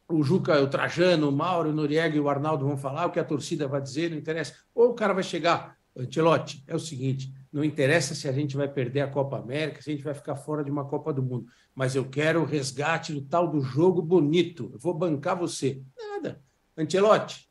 o 0.09 0.21
Juca, 0.21 0.61
o 0.61 0.67
Trajano, 0.67 1.29
o 1.29 1.31
Mauro, 1.31 1.69
o 1.69 1.73
Noriega 1.73 2.17
e 2.17 2.19
o 2.19 2.29
Arnaldo 2.29 2.65
vão 2.65 2.77
falar, 2.77 3.05
o 3.05 3.11
que 3.11 3.19
a 3.19 3.23
torcida 3.23 3.65
vai 3.65 3.81
dizer, 3.81 4.11
não 4.11 4.17
interessa. 4.17 4.53
Ou 4.73 4.89
o 4.89 4.93
cara 4.93 5.13
vai 5.13 5.23
chegar, 5.23 5.77
Antelote, 5.95 6.63
é 6.67 6.75
o 6.75 6.79
seguinte: 6.79 7.33
não 7.55 7.63
interessa 7.63 8.13
se 8.13 8.27
a 8.27 8.33
gente 8.33 8.57
vai 8.57 8.67
perder 8.67 8.99
a 8.99 9.07
Copa 9.07 9.37
América, 9.37 9.81
se 9.81 9.89
a 9.89 9.93
gente 9.93 10.03
vai 10.03 10.13
ficar 10.13 10.35
fora 10.35 10.61
de 10.61 10.69
uma 10.69 10.83
Copa 10.83 11.13
do 11.13 11.23
Mundo, 11.23 11.47
mas 11.73 11.95
eu 11.95 12.03
quero 12.03 12.41
o 12.41 12.45
resgate 12.45 13.13
do 13.13 13.21
tal 13.21 13.49
do 13.49 13.61
jogo 13.61 14.01
bonito. 14.01 14.69
Eu 14.73 14.79
vou 14.79 14.93
bancar 14.93 15.39
você. 15.39 15.81
Nada. 15.97 16.43
Antelote, 16.77 17.49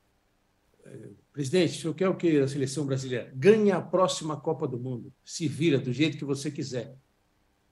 eh, 0.84 1.09
presidente, 1.32 1.78
o 1.78 1.80
senhor 1.80 1.94
quer 1.94 2.11
o 2.11 2.16
que 2.16 2.38
da 2.38 2.46
seleção 2.46 2.84
brasileira? 2.84 3.32
Ganha 3.34 3.78
a 3.78 3.80
próxima 3.80 4.38
Copa 4.38 4.68
do 4.68 4.78
Mundo. 4.78 5.11
Se 5.24 5.48
vira 5.48 5.78
do 5.78 5.90
jeito 5.90 6.18
que 6.18 6.24
você 6.26 6.50
quiser. 6.50 6.94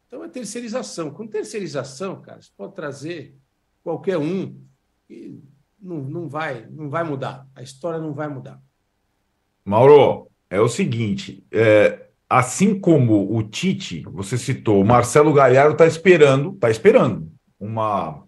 Então 0.07 0.25
é 0.25 0.29
terceirização. 0.31 1.11
Com 1.11 1.27
terceirização, 1.27 2.23
cara, 2.23 2.41
você 2.41 2.51
pode 2.57 2.75
trazer 2.75 3.37
qualquer 3.85 4.17
um 4.17 4.59
e 5.11 5.39
não, 5.79 5.99
não, 5.99 6.29
vai, 6.31 6.67
não 6.71 6.89
vai 6.89 7.05
mudar. 7.05 7.47
A 7.55 7.63
história 7.63 8.01
não 8.01 8.15
vai 8.15 8.29
mudar. 8.29 8.59
Mauro, 9.63 10.31
é 10.49 10.59
o 10.59 10.69
seguinte: 10.69 11.47
é, 11.51 12.09
assim 12.33 12.81
como 12.81 13.37
o 13.37 13.43
Tite, 13.43 14.03
você 14.11 14.39
citou, 14.39 14.81
o 14.81 14.87
Marcelo 14.87 15.35
Galhardo 15.35 15.73
está 15.73 15.87
esperando, 15.87 16.55
está 16.55 16.71
esperando 16.71 17.31
uma 17.61 18.23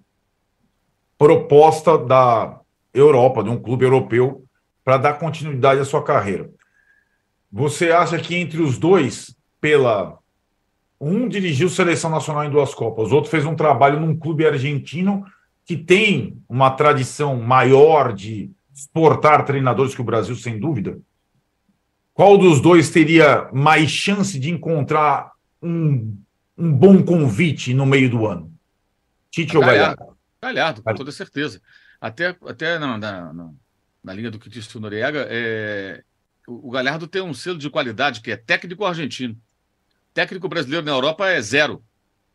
proposta 1.17 1.97
da 1.97 2.61
Europa, 2.93 3.43
de 3.43 3.49
um 3.49 3.59
clube 3.59 3.87
europeu, 3.87 4.45
para 4.85 4.99
dar 4.99 5.15
continuidade 5.15 5.81
à 5.81 5.87
sua 5.87 6.03
carreira. 6.03 6.51
Você 7.51 7.93
acha 7.93 8.19
que 8.19 8.37
entre 8.37 8.61
os 8.61 8.77
dois, 8.77 9.35
pela 9.59 10.19
um 11.01 11.27
dirigiu 11.27 11.71
seleção 11.71 12.11
nacional 12.11 12.45
em 12.45 12.51
duas 12.51 12.75
Copas, 12.75 13.11
o 13.11 13.15
outro 13.15 13.31
fez 13.31 13.47
um 13.47 13.57
trabalho 13.57 13.99
num 13.99 14.15
clube 14.15 14.47
argentino 14.47 15.25
que 15.65 15.79
tem 15.79 16.37
uma 16.47 16.71
tradição 16.71 17.41
maior 17.41 18.13
de 18.13 18.51
exportar 18.75 19.47
treinadores 19.47 19.95
que 19.95 20.03
o 20.03 20.05
Brasil, 20.05 20.37
sem 20.37 20.61
dúvida? 20.61 20.99
Qual 22.15 22.39
dos 22.39 22.61
dois 22.61 22.91
teria 22.91 23.51
mais 23.53 23.91
chance 23.91 24.39
de 24.39 24.49
encontrar 24.49 25.33
um, 25.61 26.17
um 26.57 26.73
bom 26.73 27.03
convite 27.03 27.75
no 27.75 27.85
meio 27.85 28.09
do 28.09 28.25
ano? 28.25 28.57
Tite 29.33 29.57
ou 29.57 29.65
Galhardo? 29.65 30.17
Galhardo, 30.41 30.81
com 30.81 30.95
toda 30.95 31.11
certeza. 31.11 31.61
Até, 32.01 32.37
até 32.47 32.79
na, 32.79 32.97
na, 32.97 33.53
na, 34.05 34.15
linha 34.15 34.31
do 34.31 34.39
que 34.39 34.49
disse 34.49 34.77
o 34.77 34.81
Noriega, 34.81 35.27
é, 35.29 36.05
o, 36.47 36.69
o 36.69 36.71
Galhardo 36.71 37.09
tem 37.09 37.21
um 37.21 37.35
selo 37.35 37.59
de 37.59 37.69
qualidade 37.69 38.21
que 38.21 38.31
é 38.31 38.37
técnico 38.37 38.85
argentino. 38.85 39.37
Técnico 40.13 40.49
brasileiro 40.49 40.87
na 40.87 40.93
Europa 40.93 41.29
é 41.29 41.43
zero. 41.43 41.85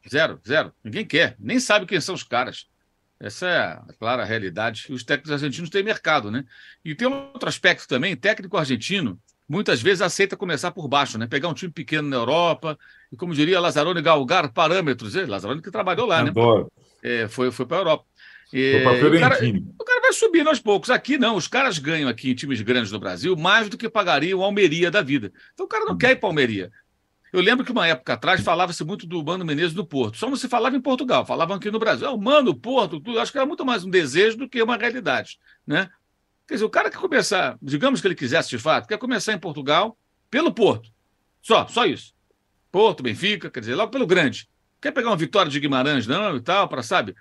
Zero, 0.09 0.41
zero. 0.45 0.73
Ninguém 0.83 1.05
quer, 1.05 1.37
nem 1.39 1.57
sabe 1.57 1.85
quem 1.85 2.01
são 2.01 2.15
os 2.15 2.23
caras. 2.23 2.67
Essa 3.17 3.47
é 3.47 3.57
a 3.59 3.85
clara 3.97 4.25
realidade. 4.25 4.87
Os 4.89 5.05
técnicos 5.05 5.31
argentinos 5.31 5.69
têm 5.69 5.83
mercado, 5.83 6.29
né? 6.29 6.43
E 6.83 6.93
tem 6.93 7.07
outro 7.07 7.47
aspecto 7.47 7.87
também: 7.87 8.15
técnico 8.15 8.57
argentino 8.57 9.17
muitas 9.49 9.81
vezes 9.81 10.01
aceita 10.01 10.37
começar 10.37 10.71
por 10.71 10.87
baixo, 10.87 11.17
né? 11.17 11.25
Pegar 11.25 11.49
um 11.49 11.53
time 11.53 11.71
pequeno 11.71 12.07
na 12.07 12.17
Europa 12.17 12.77
e, 13.11 13.17
como 13.17 13.33
diria 13.33 13.59
Lazzaroni, 13.59 14.01
galgar 14.01 14.53
parâmetros. 14.53 15.15
É, 15.15 15.25
Lazzaroni 15.25 15.61
que 15.61 15.71
trabalhou 15.71 16.05
lá, 16.05 16.23
né? 16.23 16.31
É, 17.01 17.27
foi 17.27 17.49
foi 17.51 17.65
para 17.65 17.77
a 17.77 17.79
Europa. 17.79 18.05
E, 18.51 18.81
o, 18.81 19.19
cara, 19.19 19.37
o 19.79 19.83
cara 19.83 20.01
vai 20.01 20.13
subindo 20.13 20.47
aos 20.47 20.59
poucos. 20.59 20.89
Aqui 20.89 21.17
não, 21.17 21.35
os 21.35 21.47
caras 21.47 21.77
ganham 21.77 22.09
aqui 22.09 22.31
em 22.31 22.35
times 22.35 22.61
grandes 22.61 22.91
no 22.91 22.99
Brasil 22.99 23.35
mais 23.35 23.69
do 23.69 23.77
que 23.77 23.89
pagariam 23.89 24.39
o 24.39 24.43
Almeria 24.43 24.89
da 24.89 25.01
vida. 25.01 25.31
Então 25.53 25.65
o 25.65 25.69
cara 25.69 25.85
não 25.85 25.97
quer 25.97 26.11
ir 26.11 26.15
para 26.17 26.29
Almeria. 26.29 26.71
Eu 27.31 27.41
lembro 27.41 27.63
que 27.63 27.71
uma 27.71 27.87
época 27.87 28.13
atrás 28.13 28.41
falava-se 28.41 28.83
muito 28.83 29.05
do 29.05 29.23
Mano 29.23 29.45
Menezes 29.45 29.73
do 29.73 29.85
Porto. 29.85 30.17
Só 30.17 30.27
não 30.27 30.35
se 30.35 30.47
falava 30.47 30.75
em 30.75 30.81
Portugal, 30.81 31.25
falavam 31.25 31.57
aqui 31.57 31.69
no 31.69 31.77
Brasil. 31.77 32.07
Ah, 32.07 32.11
o 32.11 32.19
Mano, 32.19 32.55
Porto, 32.55 32.99
tudo. 32.99 33.19
Acho 33.19 33.31
que 33.31 33.37
era 33.37 33.45
muito 33.45 33.63
mais 33.63 33.83
um 33.83 33.89
desejo 33.89 34.37
do 34.37 34.49
que 34.49 34.61
uma 34.63 34.77
realidade. 34.77 35.37
Né? 35.65 35.87
Quer 36.49 36.55
dizer, 36.55 36.65
o 36.65 36.69
cara 36.71 36.89
quer 36.89 36.97
começar, 36.97 37.59
digamos 37.61 38.01
que 38.01 38.07
ele 38.07 38.15
quisesse 38.15 38.49
de 38.49 38.57
fato, 38.57 38.87
quer 38.87 38.97
começar 38.97 39.33
em 39.33 39.37
Portugal 39.37 39.95
pelo 40.31 40.51
Porto. 40.51 40.91
Só, 41.43 41.67
só 41.67 41.85
isso. 41.85 42.15
Porto, 42.71 43.03
Benfica, 43.03 43.51
quer 43.51 43.59
dizer, 43.59 43.75
logo 43.75 43.91
pelo 43.91 44.07
grande. 44.07 44.49
Quer 44.81 44.91
pegar 44.91 45.09
uma 45.09 45.15
vitória 45.15 45.51
de 45.51 45.59
Guimarães, 45.59 46.07
não, 46.07 46.35
e 46.35 46.41
tal, 46.41 46.67
para, 46.67 46.81
sabe, 46.81 47.15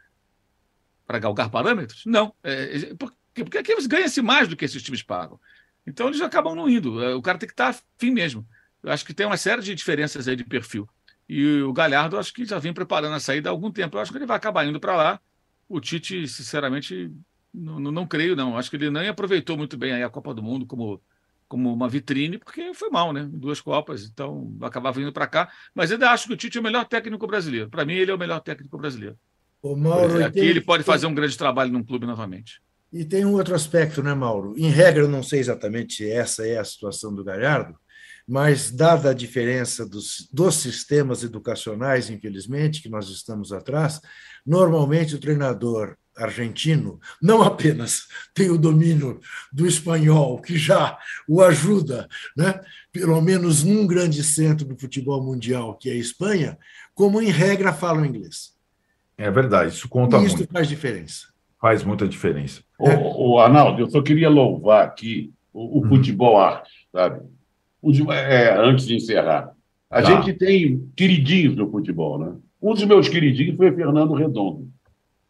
para 1.07 1.19
galgar 1.19 1.51
parâmetros? 1.51 2.05
Não. 2.07 2.35
É, 2.43 2.79
é 2.79 2.95
porque, 2.95 3.45
porque 3.45 3.59
aqui 3.59 3.87
ganha-se 3.87 4.23
mais 4.23 4.49
do 4.49 4.57
que 4.57 4.65
esses 4.65 4.83
times 4.83 5.03
pagam. 5.03 5.39
Então 5.87 6.07
eles 6.07 6.23
acabam 6.23 6.55
não 6.55 6.67
indo. 6.67 7.03
É, 7.03 7.15
o 7.15 7.21
cara 7.21 7.37
tem 7.37 7.47
que 7.47 7.53
estar 7.53 7.69
afim 7.69 8.11
mesmo. 8.11 8.49
Eu 8.83 8.91
acho 8.91 9.05
que 9.05 9.13
tem 9.13 9.27
uma 9.27 9.37
série 9.37 9.61
de 9.61 9.75
diferenças 9.75 10.27
aí 10.27 10.37
de 10.37 10.45
perfil. 10.45 10.89
E 11.29 11.61
o 11.61 11.73
Galhardo, 11.75 12.17
acho 12.17 12.33
que 12.33 12.47
já 12.47 12.59
vem 12.59 12.73
preparando 12.73 13.15
a 13.15 13.21
saída 13.21 13.51
há 13.51 13.53
algum 13.53 13.71
tempo. 13.71 13.99
Eu 13.99 14.01
acho 14.01 14.11
que 14.11 14.17
ele 14.17 14.25
vai 14.25 14.39
acabar 14.39 14.67
indo 14.67 14.81
para 14.81 14.97
lá. 14.97 15.21
O 15.69 15.83
Tite, 15.83 16.27
sinceramente, 16.27 17.13
não, 17.59 17.81
não, 17.81 17.91
não, 17.91 18.07
creio, 18.07 18.37
não. 18.37 18.57
Acho 18.57 18.71
que 18.71 18.77
ele 18.77 18.91
nem 18.91 19.09
aproveitou 19.09 19.57
muito 19.57 19.77
bem 19.77 19.93
aí 19.93 20.03
a 20.03 20.09
Copa 20.09 20.33
do 20.33 20.43
Mundo 20.43 20.67
como, 20.67 21.01
como 21.47 21.73
uma 21.73 21.89
vitrine, 21.89 22.39
porque 22.39 22.73
foi 22.75 22.91
mal, 22.91 23.13
né? 23.13 23.29
Duas 23.31 23.61
Copas, 23.61 24.05
então 24.05 24.57
acabava 24.61 24.99
vindo 24.99 25.13
para 25.13 25.27
cá. 25.27 25.51
Mas 25.75 25.91
ainda 25.91 26.11
acho 26.11 26.27
que 26.27 26.35
o 26.35 26.37
Tite 26.37 26.59
é 26.59 26.61
o 26.61 26.65
melhor 26.65 26.85
técnico 26.87 27.27
brasileiro. 27.27 27.69
Para 27.69 27.85
mim, 27.85 27.95
ele 27.95 28.11
é 28.11 28.15
o 28.15 28.19
melhor 28.19 28.41
técnico 28.41 28.79
brasileiro. 28.79 29.17
Ô, 29.61 29.75
Mauro, 29.75 30.25
Aqui 30.25 30.41
tem, 30.41 30.49
ele 30.49 30.61
pode 30.61 30.85
fazer 30.85 31.07
um 31.07 31.15
grande 31.15 31.37
trabalho 31.37 31.73
num 31.73 31.83
clube 31.83 32.07
novamente. 32.07 32.61
E 32.93 33.05
tem 33.05 33.25
um 33.25 33.33
outro 33.33 33.55
aspecto, 33.55 34.03
né, 34.03 34.15
Mauro? 34.15 34.55
Em 34.57 34.71
regra, 34.71 35.03
eu 35.03 35.09
não 35.09 35.23
sei 35.23 35.41
exatamente 35.41 35.95
se 35.95 36.11
essa 36.11 36.47
é 36.47 36.59
a 36.59 36.65
situação 36.65 37.15
do 37.15 37.25
Galhardo, 37.25 37.77
mas 38.27 38.71
dada 38.71 39.11
a 39.11 39.15
diferença 39.15 39.87
dos, 39.87 40.29
dos 40.33 40.57
sistemas 40.57 41.23
educacionais, 41.23 42.09
infelizmente, 42.09 42.83
que 42.83 42.89
nós 42.89 43.09
estamos 43.09 43.53
atrás, 43.53 44.01
normalmente 44.47 45.15
o 45.15 45.19
treinador 45.19 45.97
argentino 46.19 47.01
não 47.23 47.43
apenas 47.43 48.09
tem 48.35 48.51
o 48.51 48.59
domínio 48.59 49.21
do 49.53 49.67
espanhol, 49.67 50.41
que 50.41 50.59
já 50.59 50.99
o 51.27 51.43
ajuda, 51.43 52.09
né, 52.37 52.61
pelo 52.93 53.21
menos 53.21 53.63
num 53.65 53.87
grande 53.87 54.23
centro 54.23 54.67
do 54.67 54.79
futebol 54.79 55.23
mundial, 55.23 55.75
que 55.75 55.89
é 55.89 55.93
a 55.93 55.97
Espanha, 55.97 56.59
como 56.95 57.23
em 57.23 57.31
regra 57.31 57.73
fala 57.73 58.03
o 58.03 58.07
inglês. 58.07 58.57
É 59.17 59.31
verdade, 59.31 59.73
isso 59.73 59.89
conta 59.89 60.19
e 60.19 60.27
isso 60.27 60.37
muito. 60.37 60.53
faz 60.53 60.69
diferença. 60.69 61.27
Faz 61.61 61.83
muita 61.83 62.07
diferença. 62.07 62.63
O, 62.79 62.89
é. 62.89 62.97
o 62.97 63.39
Arnaldo, 63.41 63.81
eu 63.81 63.91
só 63.91 64.01
queria 64.01 64.29
louvar 64.29 64.85
aqui 64.85 65.33
o, 65.53 65.79
o 65.79 65.85
hum. 65.85 65.89
futebol 65.89 66.39
arte, 66.39 66.71
sabe? 66.93 67.21
O, 67.83 68.13
é, 68.13 68.57
antes 68.57 68.87
de 68.87 68.95
encerrar. 68.95 69.53
A 69.91 70.03
tá. 70.03 70.23
gente 70.23 70.35
tem 70.35 70.89
queridinhos 70.95 71.57
no 71.57 71.71
futebol, 71.71 72.19
né? 72.19 72.37
Um 72.61 72.75
dos 72.75 72.85
meus 72.85 73.09
queridinhos 73.09 73.57
foi 73.57 73.73
Fernando 73.73 74.15
Redondo. 74.15 74.68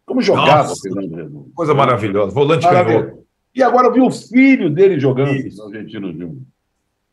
Como 0.08 0.22
jogava 0.22 0.68
Nossa, 0.68 0.80
Fernando 0.80 1.14
Redondo? 1.14 1.50
Coisa 1.54 1.74
maravilhosa. 1.74 2.32
Volante 2.32 2.66
canhoto. 2.66 3.18
E 3.54 3.62
agora 3.62 3.88
eu 3.88 3.92
vi 3.92 4.00
o 4.00 4.10
filho 4.10 4.70
dele 4.70 4.98
jogando 4.98 5.34
Isso. 5.34 5.58
no 5.58 5.68
Argentino 5.68 6.10
Júnior. 6.10 6.36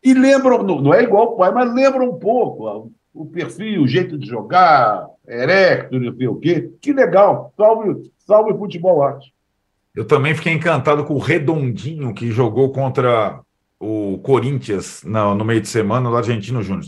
E 0.02 0.14
lembram, 0.14 0.62
não 0.62 0.94
é 0.94 1.02
igual 1.02 1.34
o 1.34 1.36
pai, 1.36 1.52
mas 1.52 1.74
lembra 1.74 2.02
um 2.02 2.14
pouco 2.18 2.90
o 3.12 3.26
perfil, 3.26 3.82
o 3.82 3.88
jeito 3.88 4.16
de 4.16 4.26
jogar, 4.26 5.06
erecto, 5.28 5.98
não 5.98 6.16
sei 6.16 6.28
o 6.28 6.36
quê. 6.36 6.70
Que 6.80 6.92
legal. 6.92 7.52
Salve, 7.56 8.10
salve 8.26 8.52
o 8.52 8.58
futebol 8.58 9.02
arte. 9.02 9.34
Eu 9.94 10.06
também 10.06 10.34
fiquei 10.34 10.52
encantado 10.52 11.04
com 11.04 11.14
o 11.14 11.18
Redondinho, 11.18 12.14
que 12.14 12.30
jogou 12.30 12.70
contra 12.70 13.40
o 13.78 14.18
Corinthians 14.22 15.02
no, 15.04 15.34
no 15.34 15.44
meio 15.44 15.60
de 15.60 15.68
semana 15.68 16.08
do 16.08 16.16
Argentino 16.16 16.62
Júnior. 16.62 16.86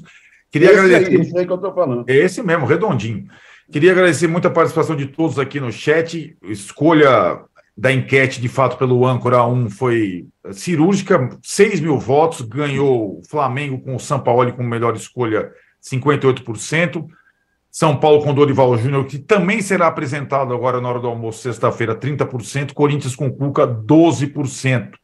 Queria 0.51 0.70
esse 0.70 0.78
agradecer. 0.78 1.10
Aí, 1.10 1.20
esse 1.20 1.39
aí 1.39 1.47
que 1.47 1.52
eu 1.52 1.74
falando. 1.74 2.05
É 2.09 2.16
esse 2.16 2.43
mesmo, 2.43 2.66
Redondinho. 2.66 3.26
Queria 3.70 3.93
agradecer 3.93 4.27
muito 4.27 4.49
a 4.49 4.51
participação 4.51 4.97
de 4.97 5.07
todos 5.07 5.39
aqui 5.39 5.61
no 5.61 5.70
chat. 5.70 6.36
Escolha 6.43 7.45
da 7.77 7.93
enquete, 7.93 8.40
de 8.40 8.49
fato, 8.49 8.78
pelo 8.78 9.07
âncora 9.07 9.45
1 9.45 9.70
foi 9.70 10.27
cirúrgica, 10.53 11.28
6 11.43 11.81
mil 11.81 11.99
votos, 11.99 12.40
ganhou 12.40 13.19
o 13.19 13.23
Flamengo 13.28 13.78
com 13.81 13.95
o 13.95 14.01
São 14.01 14.19
Paulo 14.19 14.53
com 14.53 14.62
melhor 14.62 14.97
escolha, 14.97 15.53
58%. 15.82 17.07
São 17.70 17.97
Paulo 17.97 18.24
com 18.24 18.35
Dorival 18.35 18.77
Júnior, 18.78 19.05
que 19.05 19.19
também 19.19 19.61
será 19.61 19.86
apresentado 19.86 20.53
agora 20.55 20.81
na 20.81 20.89
hora 20.89 20.99
do 20.99 21.07
almoço, 21.07 21.43
sexta-feira, 21.43 21.95
30%. 21.95 22.73
Corinthians 22.73 23.15
com 23.15 23.31
Cuca, 23.31 23.66
12%. 23.66 24.95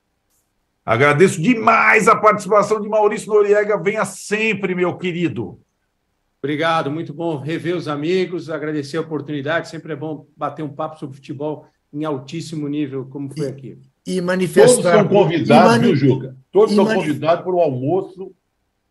Agradeço 0.84 1.40
demais 1.40 2.08
a 2.08 2.16
participação 2.16 2.80
de 2.80 2.88
Maurício 2.88 3.32
Noriega. 3.32 3.80
Venha 3.80 4.04
sempre, 4.04 4.74
meu 4.74 4.96
querido. 4.96 5.60
Obrigado, 6.44 6.90
muito 6.90 7.14
bom 7.14 7.38
rever 7.38 7.74
os 7.74 7.88
amigos, 7.88 8.50
agradecer 8.50 8.98
a 8.98 9.00
oportunidade. 9.00 9.66
Sempre 9.66 9.94
é 9.94 9.96
bom 9.96 10.26
bater 10.36 10.62
um 10.62 10.68
papo 10.68 10.98
sobre 10.98 11.16
futebol 11.16 11.66
em 11.90 12.04
altíssimo 12.04 12.68
nível, 12.68 13.06
como 13.06 13.34
foi 13.34 13.48
aqui. 13.48 13.78
e 14.06 14.20
manifestar. 14.20 14.82
Todos 14.82 14.84
são 14.92 15.08
convidados, 15.08 15.72
mani... 15.72 15.86
viu, 15.86 15.96
Juca? 15.96 16.36
Todos 16.52 16.74
são 16.74 16.84
convidados 16.84 17.44
para 17.44 17.54
o 17.54 17.60
almoço 17.60 18.30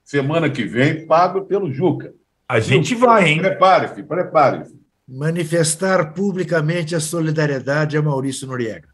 semana 0.04 0.50
que 0.50 0.64
vem, 0.64 1.06
pago 1.06 1.46
pelo 1.46 1.72
Juca. 1.72 2.16
A 2.50 2.60
gente 2.60 2.96
vai, 2.96 3.30
hein? 3.30 3.38
Prepare-se, 3.38 4.02
prepare-se. 4.02 4.76
Manifestar 5.08 6.12
publicamente 6.12 6.96
a 6.96 7.00
solidariedade 7.00 7.96
a 7.96 8.02
Maurício 8.02 8.48
Noriega. 8.48 8.90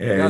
É, 0.00 0.18
é 0.18 0.28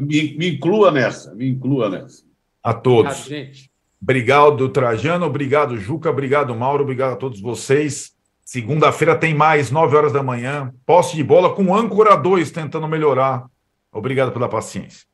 me, 0.00 0.36
me, 0.38 0.48
inclua 0.54 0.92
nessa, 0.92 1.34
me 1.34 1.48
inclua 1.48 1.88
nessa. 1.90 2.22
A 2.62 2.72
todos. 2.72 3.26
Obrigado, 3.26 3.46
gente. 3.46 3.71
Obrigado, 4.02 4.68
Trajano. 4.68 5.26
Obrigado, 5.26 5.78
Juca. 5.78 6.10
Obrigado, 6.10 6.52
Mauro. 6.56 6.82
Obrigado 6.82 7.12
a 7.12 7.16
todos 7.16 7.40
vocês. 7.40 8.10
Segunda-feira 8.44 9.14
tem 9.14 9.32
mais, 9.32 9.70
9 9.70 9.96
horas 9.96 10.12
da 10.12 10.22
manhã. 10.22 10.74
Posse 10.84 11.14
de 11.14 11.22
bola 11.22 11.54
com 11.54 11.72
âncora 11.74 12.16
2 12.16 12.50
tentando 12.50 12.88
melhorar. 12.88 13.46
Obrigado 13.92 14.32
pela 14.32 14.48
paciência. 14.48 15.06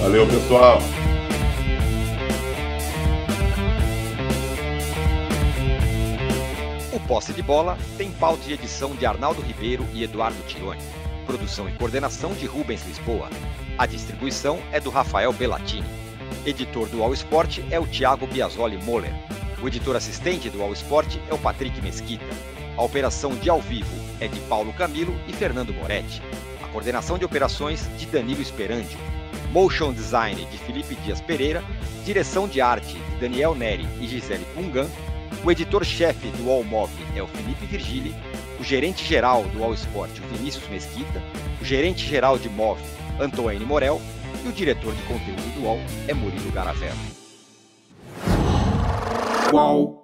Valeu, 0.00 0.26
pessoal. 0.26 0.78
O 6.92 7.00
Posse 7.06 7.34
de 7.34 7.42
Bola 7.42 7.76
tem 7.98 8.10
pauta 8.12 8.42
de 8.44 8.54
edição 8.54 8.94
de 8.96 9.04
Arnaldo 9.04 9.42
Ribeiro 9.42 9.86
e 9.92 10.02
Eduardo 10.02 10.40
Tironi. 10.46 10.80
Produção 11.26 11.68
e 11.68 11.72
coordenação 11.72 12.32
de 12.32 12.46
Rubens 12.46 12.86
Lisboa. 12.86 13.28
A 13.76 13.84
distribuição 13.84 14.58
é 14.72 14.80
do 14.80 14.88
Rafael 14.88 15.32
Bellatini. 15.32 16.03
Editor 16.46 16.86
do 16.90 17.02
All 17.02 17.14
Sport 17.14 17.60
é 17.70 17.80
o 17.80 17.86
Thiago 17.86 18.26
Biasoli 18.26 18.76
Moller. 18.84 19.14
O 19.62 19.66
editor 19.66 19.96
assistente 19.96 20.50
do 20.50 20.62
All 20.62 20.74
Sport 20.74 21.16
é 21.30 21.32
o 21.32 21.38
Patrick 21.38 21.80
Mesquita. 21.80 22.26
A 22.76 22.82
operação 22.82 23.34
de 23.34 23.48
ao 23.48 23.62
vivo 23.62 23.96
é 24.20 24.28
de 24.28 24.38
Paulo 24.40 24.70
Camilo 24.74 25.18
e 25.26 25.32
Fernando 25.32 25.72
Moretti. 25.72 26.20
A 26.62 26.68
coordenação 26.68 27.16
de 27.16 27.24
operações 27.24 27.88
de 27.96 28.04
Danilo 28.04 28.42
Esperandio. 28.42 28.98
Motion 29.52 29.94
Design 29.94 30.44
de 30.44 30.58
Felipe 30.58 30.94
Dias 30.96 31.18
Pereira. 31.18 31.64
Direção 32.04 32.46
de 32.46 32.60
arte 32.60 32.92
de 32.92 33.16
Daniel 33.18 33.54
Neri 33.54 33.88
e 33.98 34.06
Gisele 34.06 34.44
Pungan. 34.54 34.86
O 35.42 35.50
editor-chefe 35.50 36.28
do 36.28 36.50
All 36.50 36.62
Mob 36.62 36.90
é 37.16 37.22
o 37.22 37.26
Felipe 37.26 37.64
Virgili. 37.64 38.14
O 38.60 38.62
gerente-geral 38.62 39.44
do 39.44 39.64
All 39.64 39.72
Sport, 39.72 40.10
o 40.18 40.36
Vinícius 40.36 40.68
Mesquita. 40.68 41.22
O 41.62 41.64
gerente-geral 41.64 42.38
de 42.38 42.50
MOV, 42.50 42.82
Antoine 43.18 43.64
Morel. 43.64 43.98
E 44.44 44.48
o 44.48 44.52
diretor 44.52 44.94
de 44.94 45.02
conteúdo 45.04 45.54
do 45.54 45.62
UOL 45.62 45.78
é 46.06 46.12
Murilo 46.12 46.52
Garavello. 46.52 46.98
Qual? 49.50 50.03